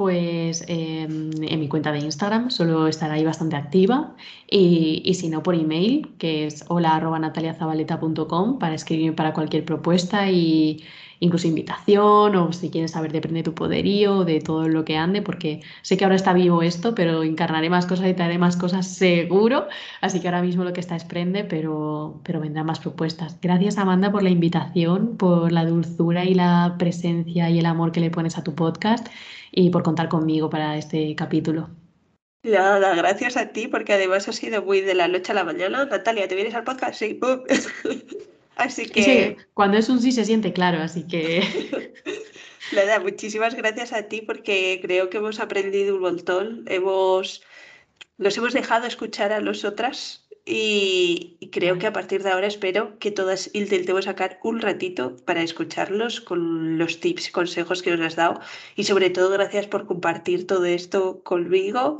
Pues 0.00 0.64
em, 0.66 1.30
en 1.42 1.60
mi 1.60 1.68
cuenta 1.68 1.92
de 1.92 1.98
Instagram 1.98 2.50
suelo 2.50 2.86
estar 2.86 3.10
ahí 3.10 3.22
bastante 3.22 3.56
activa. 3.56 4.16
Y, 4.50 5.12
si 5.12 5.28
no 5.28 5.42
por 5.42 5.54
email, 5.54 6.08
que 6.16 6.46
es 6.46 6.64
hola 6.68 6.98
para 8.58 8.74
escribirme 8.74 9.12
para 9.14 9.34
cualquier 9.34 9.66
propuesta 9.66 10.30
y, 10.30 10.82
incluso 11.20 11.46
invitación 11.46 12.34
o 12.34 12.52
si 12.52 12.70
quieres 12.70 12.92
saber 12.92 13.12
de 13.12 13.20
Prende 13.20 13.42
tu 13.42 13.54
Poderío, 13.54 14.24
de 14.24 14.40
todo 14.40 14.68
lo 14.68 14.84
que 14.84 14.96
ande, 14.96 15.22
porque 15.22 15.60
sé 15.82 15.96
que 15.96 16.04
ahora 16.04 16.16
está 16.16 16.32
vivo 16.32 16.62
esto, 16.62 16.94
pero 16.94 17.22
encarnaré 17.22 17.70
más 17.70 17.86
cosas 17.86 18.08
y 18.08 18.14
te 18.14 18.22
haré 18.22 18.38
más 18.38 18.56
cosas 18.56 18.88
seguro. 18.88 19.68
Así 20.00 20.20
que 20.20 20.28
ahora 20.28 20.42
mismo 20.42 20.64
lo 20.64 20.72
que 20.72 20.80
está 20.80 20.96
es 20.96 21.04
Prende, 21.04 21.44
pero, 21.44 22.20
pero 22.24 22.40
vendrán 22.40 22.66
más 22.66 22.80
propuestas. 22.80 23.38
Gracias 23.40 23.78
Amanda 23.78 24.10
por 24.10 24.22
la 24.22 24.30
invitación, 24.30 25.16
por 25.16 25.52
la 25.52 25.64
dulzura 25.64 26.24
y 26.24 26.34
la 26.34 26.74
presencia 26.78 27.50
y 27.50 27.58
el 27.58 27.66
amor 27.66 27.92
que 27.92 28.00
le 28.00 28.10
pones 28.10 28.38
a 28.38 28.42
tu 28.42 28.54
podcast 28.54 29.06
y 29.52 29.70
por 29.70 29.82
contar 29.82 30.08
conmigo 30.08 30.50
para 30.50 30.76
este 30.76 31.14
capítulo. 31.14 31.68
Nada, 32.42 32.94
gracias 32.94 33.36
a 33.36 33.52
ti, 33.52 33.68
porque 33.68 33.92
además 33.92 34.26
ha 34.26 34.32
sido 34.32 34.62
muy 34.62 34.80
de 34.80 34.94
la 34.94 35.08
noche 35.08 35.32
a 35.32 35.34
la 35.34 35.44
mañana. 35.44 35.84
Natalia, 35.84 36.26
¿te 36.26 36.34
vienes 36.34 36.54
al 36.54 36.64
podcast? 36.64 36.94
Sí, 36.94 37.20
así 38.60 38.86
que... 38.86 39.36
cuando 39.54 39.78
es 39.78 39.88
un 39.88 40.00
sí 40.00 40.12
se 40.12 40.24
siente 40.24 40.52
claro, 40.52 40.80
así 40.82 41.06
que... 41.06 41.42
Nada, 42.72 43.00
muchísimas 43.00 43.54
gracias 43.54 43.92
a 43.92 44.04
ti 44.04 44.22
porque 44.22 44.78
creo 44.80 45.10
que 45.10 45.18
hemos 45.18 45.40
aprendido 45.40 45.96
un 45.96 46.02
montón. 46.02 46.64
Hemos... 46.66 47.42
Nos 48.18 48.36
hemos 48.36 48.52
dejado 48.52 48.86
escuchar 48.86 49.32
a 49.32 49.40
los 49.40 49.64
otras 49.64 50.28
y, 50.46 51.38
creo 51.52 51.78
que 51.78 51.86
a 51.86 51.92
partir 51.92 52.22
de 52.22 52.30
ahora 52.30 52.46
espero 52.46 52.98
que 52.98 53.10
todas 53.10 53.50
intentemos 53.52 54.06
sacar 54.06 54.38
un 54.42 54.60
ratito 54.60 55.16
para 55.24 55.42
escucharlos 55.42 56.20
con 56.20 56.78
los 56.78 57.00
tips 57.00 57.28
y 57.28 57.32
consejos 57.32 57.82
que 57.82 57.90
nos 57.90 58.00
has 58.00 58.16
dado. 58.16 58.40
Y 58.76 58.84
sobre 58.84 59.10
todo, 59.10 59.30
gracias 59.30 59.66
por 59.66 59.86
compartir 59.86 60.46
todo 60.46 60.64
esto 60.64 61.22
conmigo, 61.22 61.98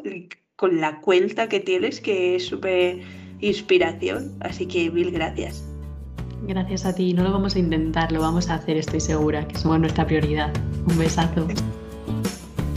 con 0.56 0.80
la 0.80 1.00
cuenta 1.00 1.48
que 1.48 1.60
tienes, 1.60 2.00
que 2.00 2.36
es 2.36 2.46
súper 2.46 3.00
inspiración. 3.40 4.36
Así 4.40 4.66
que 4.66 4.90
mil 4.90 5.10
gracias. 5.10 5.69
Gracias 6.46 6.84
a 6.84 6.94
ti. 6.94 7.12
No 7.12 7.22
lo 7.22 7.32
vamos 7.32 7.54
a 7.54 7.58
intentar, 7.58 8.12
lo 8.12 8.20
vamos 8.20 8.48
a 8.48 8.54
hacer, 8.54 8.76
estoy 8.76 9.00
segura, 9.00 9.46
que 9.46 9.58
somos 9.58 9.80
nuestra 9.80 10.06
prioridad. 10.06 10.50
Un 10.88 10.98
besazo. 10.98 11.46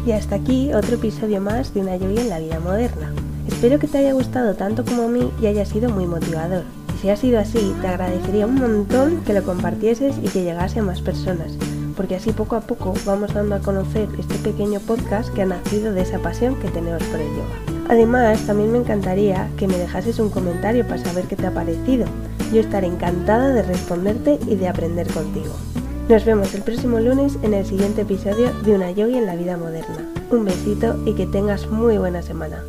Y 0.06 0.12
hasta 0.12 0.36
aquí 0.36 0.74
otro 0.74 0.96
episodio 0.96 1.40
más 1.40 1.74
de 1.74 1.82
una 1.82 1.96
lluvia 1.96 2.22
en 2.22 2.30
la 2.30 2.40
vida 2.40 2.60
moderna. 2.60 3.14
Espero 3.48 3.80
que 3.80 3.88
te 3.88 4.00
haya 4.00 4.14
gustado 4.14 4.56
tanto 4.56 4.84
como 4.84 5.04
a 5.04 5.08
mí 5.08 5.32
y 5.42 5.48
haya 5.48 5.66
sido 5.66 5.90
muy 5.90 6.06
motivador. 6.06 6.64
Y 6.94 6.98
si 7.02 7.10
ha 7.10 7.16
sido 7.16 7.40
así, 7.40 7.74
te 7.82 7.88
agradecería 7.88 8.46
un 8.46 8.56
montón 8.56 9.22
que 9.26 9.34
lo 9.34 9.44
compartieses 9.44 10.16
y 10.22 10.28
que 10.28 10.44
llegase 10.44 10.80
a 10.80 10.84
más 10.84 11.02
personas, 11.02 11.58
porque 11.96 12.16
así 12.16 12.32
poco 12.32 12.56
a 12.56 12.62
poco 12.62 12.94
vamos 13.06 13.34
dando 13.34 13.56
a 13.56 13.60
conocer 13.60 14.10
este 14.20 14.36
pequeño 14.36 14.80
podcast 14.82 15.34
que 15.34 15.44
ha 15.44 15.46
nacido 15.46 15.94
de 15.94 16.02
esa 16.02 16.20
pasión 16.20 16.56
que 16.56 16.70
tenemos 16.70 17.04
por 17.04 17.22
el 17.22 17.28
yoga. 17.30 17.74
Además, 17.90 18.46
también 18.46 18.72
me 18.72 18.80
encantaría 18.80 19.50
que 19.58 19.68
me 19.68 19.78
dejases 19.78 20.20
un 20.20 20.30
comentario 20.30 20.86
para 20.86 21.04
saber 21.04 21.26
qué 21.26 21.36
te 21.36 21.48
ha 21.48 21.54
parecido. 21.54 22.06
Yo 22.54 22.60
estaré 22.60 22.86
encantada 22.86 23.50
de 23.50 23.64
responderte 23.64 24.38
y 24.48 24.56
de 24.56 24.68
aprender 24.68 25.08
contigo. 25.08 25.54
Nos 26.08 26.24
vemos 26.24 26.54
el 26.54 26.62
próximo 26.62 27.00
lunes 27.00 27.40
en 27.42 27.56
el 27.56 27.66
siguiente 27.66 28.02
episodio 28.02 28.54
de 28.64 28.76
Una 28.76 28.92
Yogi 28.92 29.18
en 29.18 29.26
la 29.26 29.36
vida 29.36 29.58
moderna. 29.58 30.08
Un 30.30 30.46
besito 30.46 30.96
y 31.04 31.14
que 31.14 31.26
tengas 31.26 31.68
muy 31.72 31.98
buena 31.98 32.22
semana. 32.22 32.64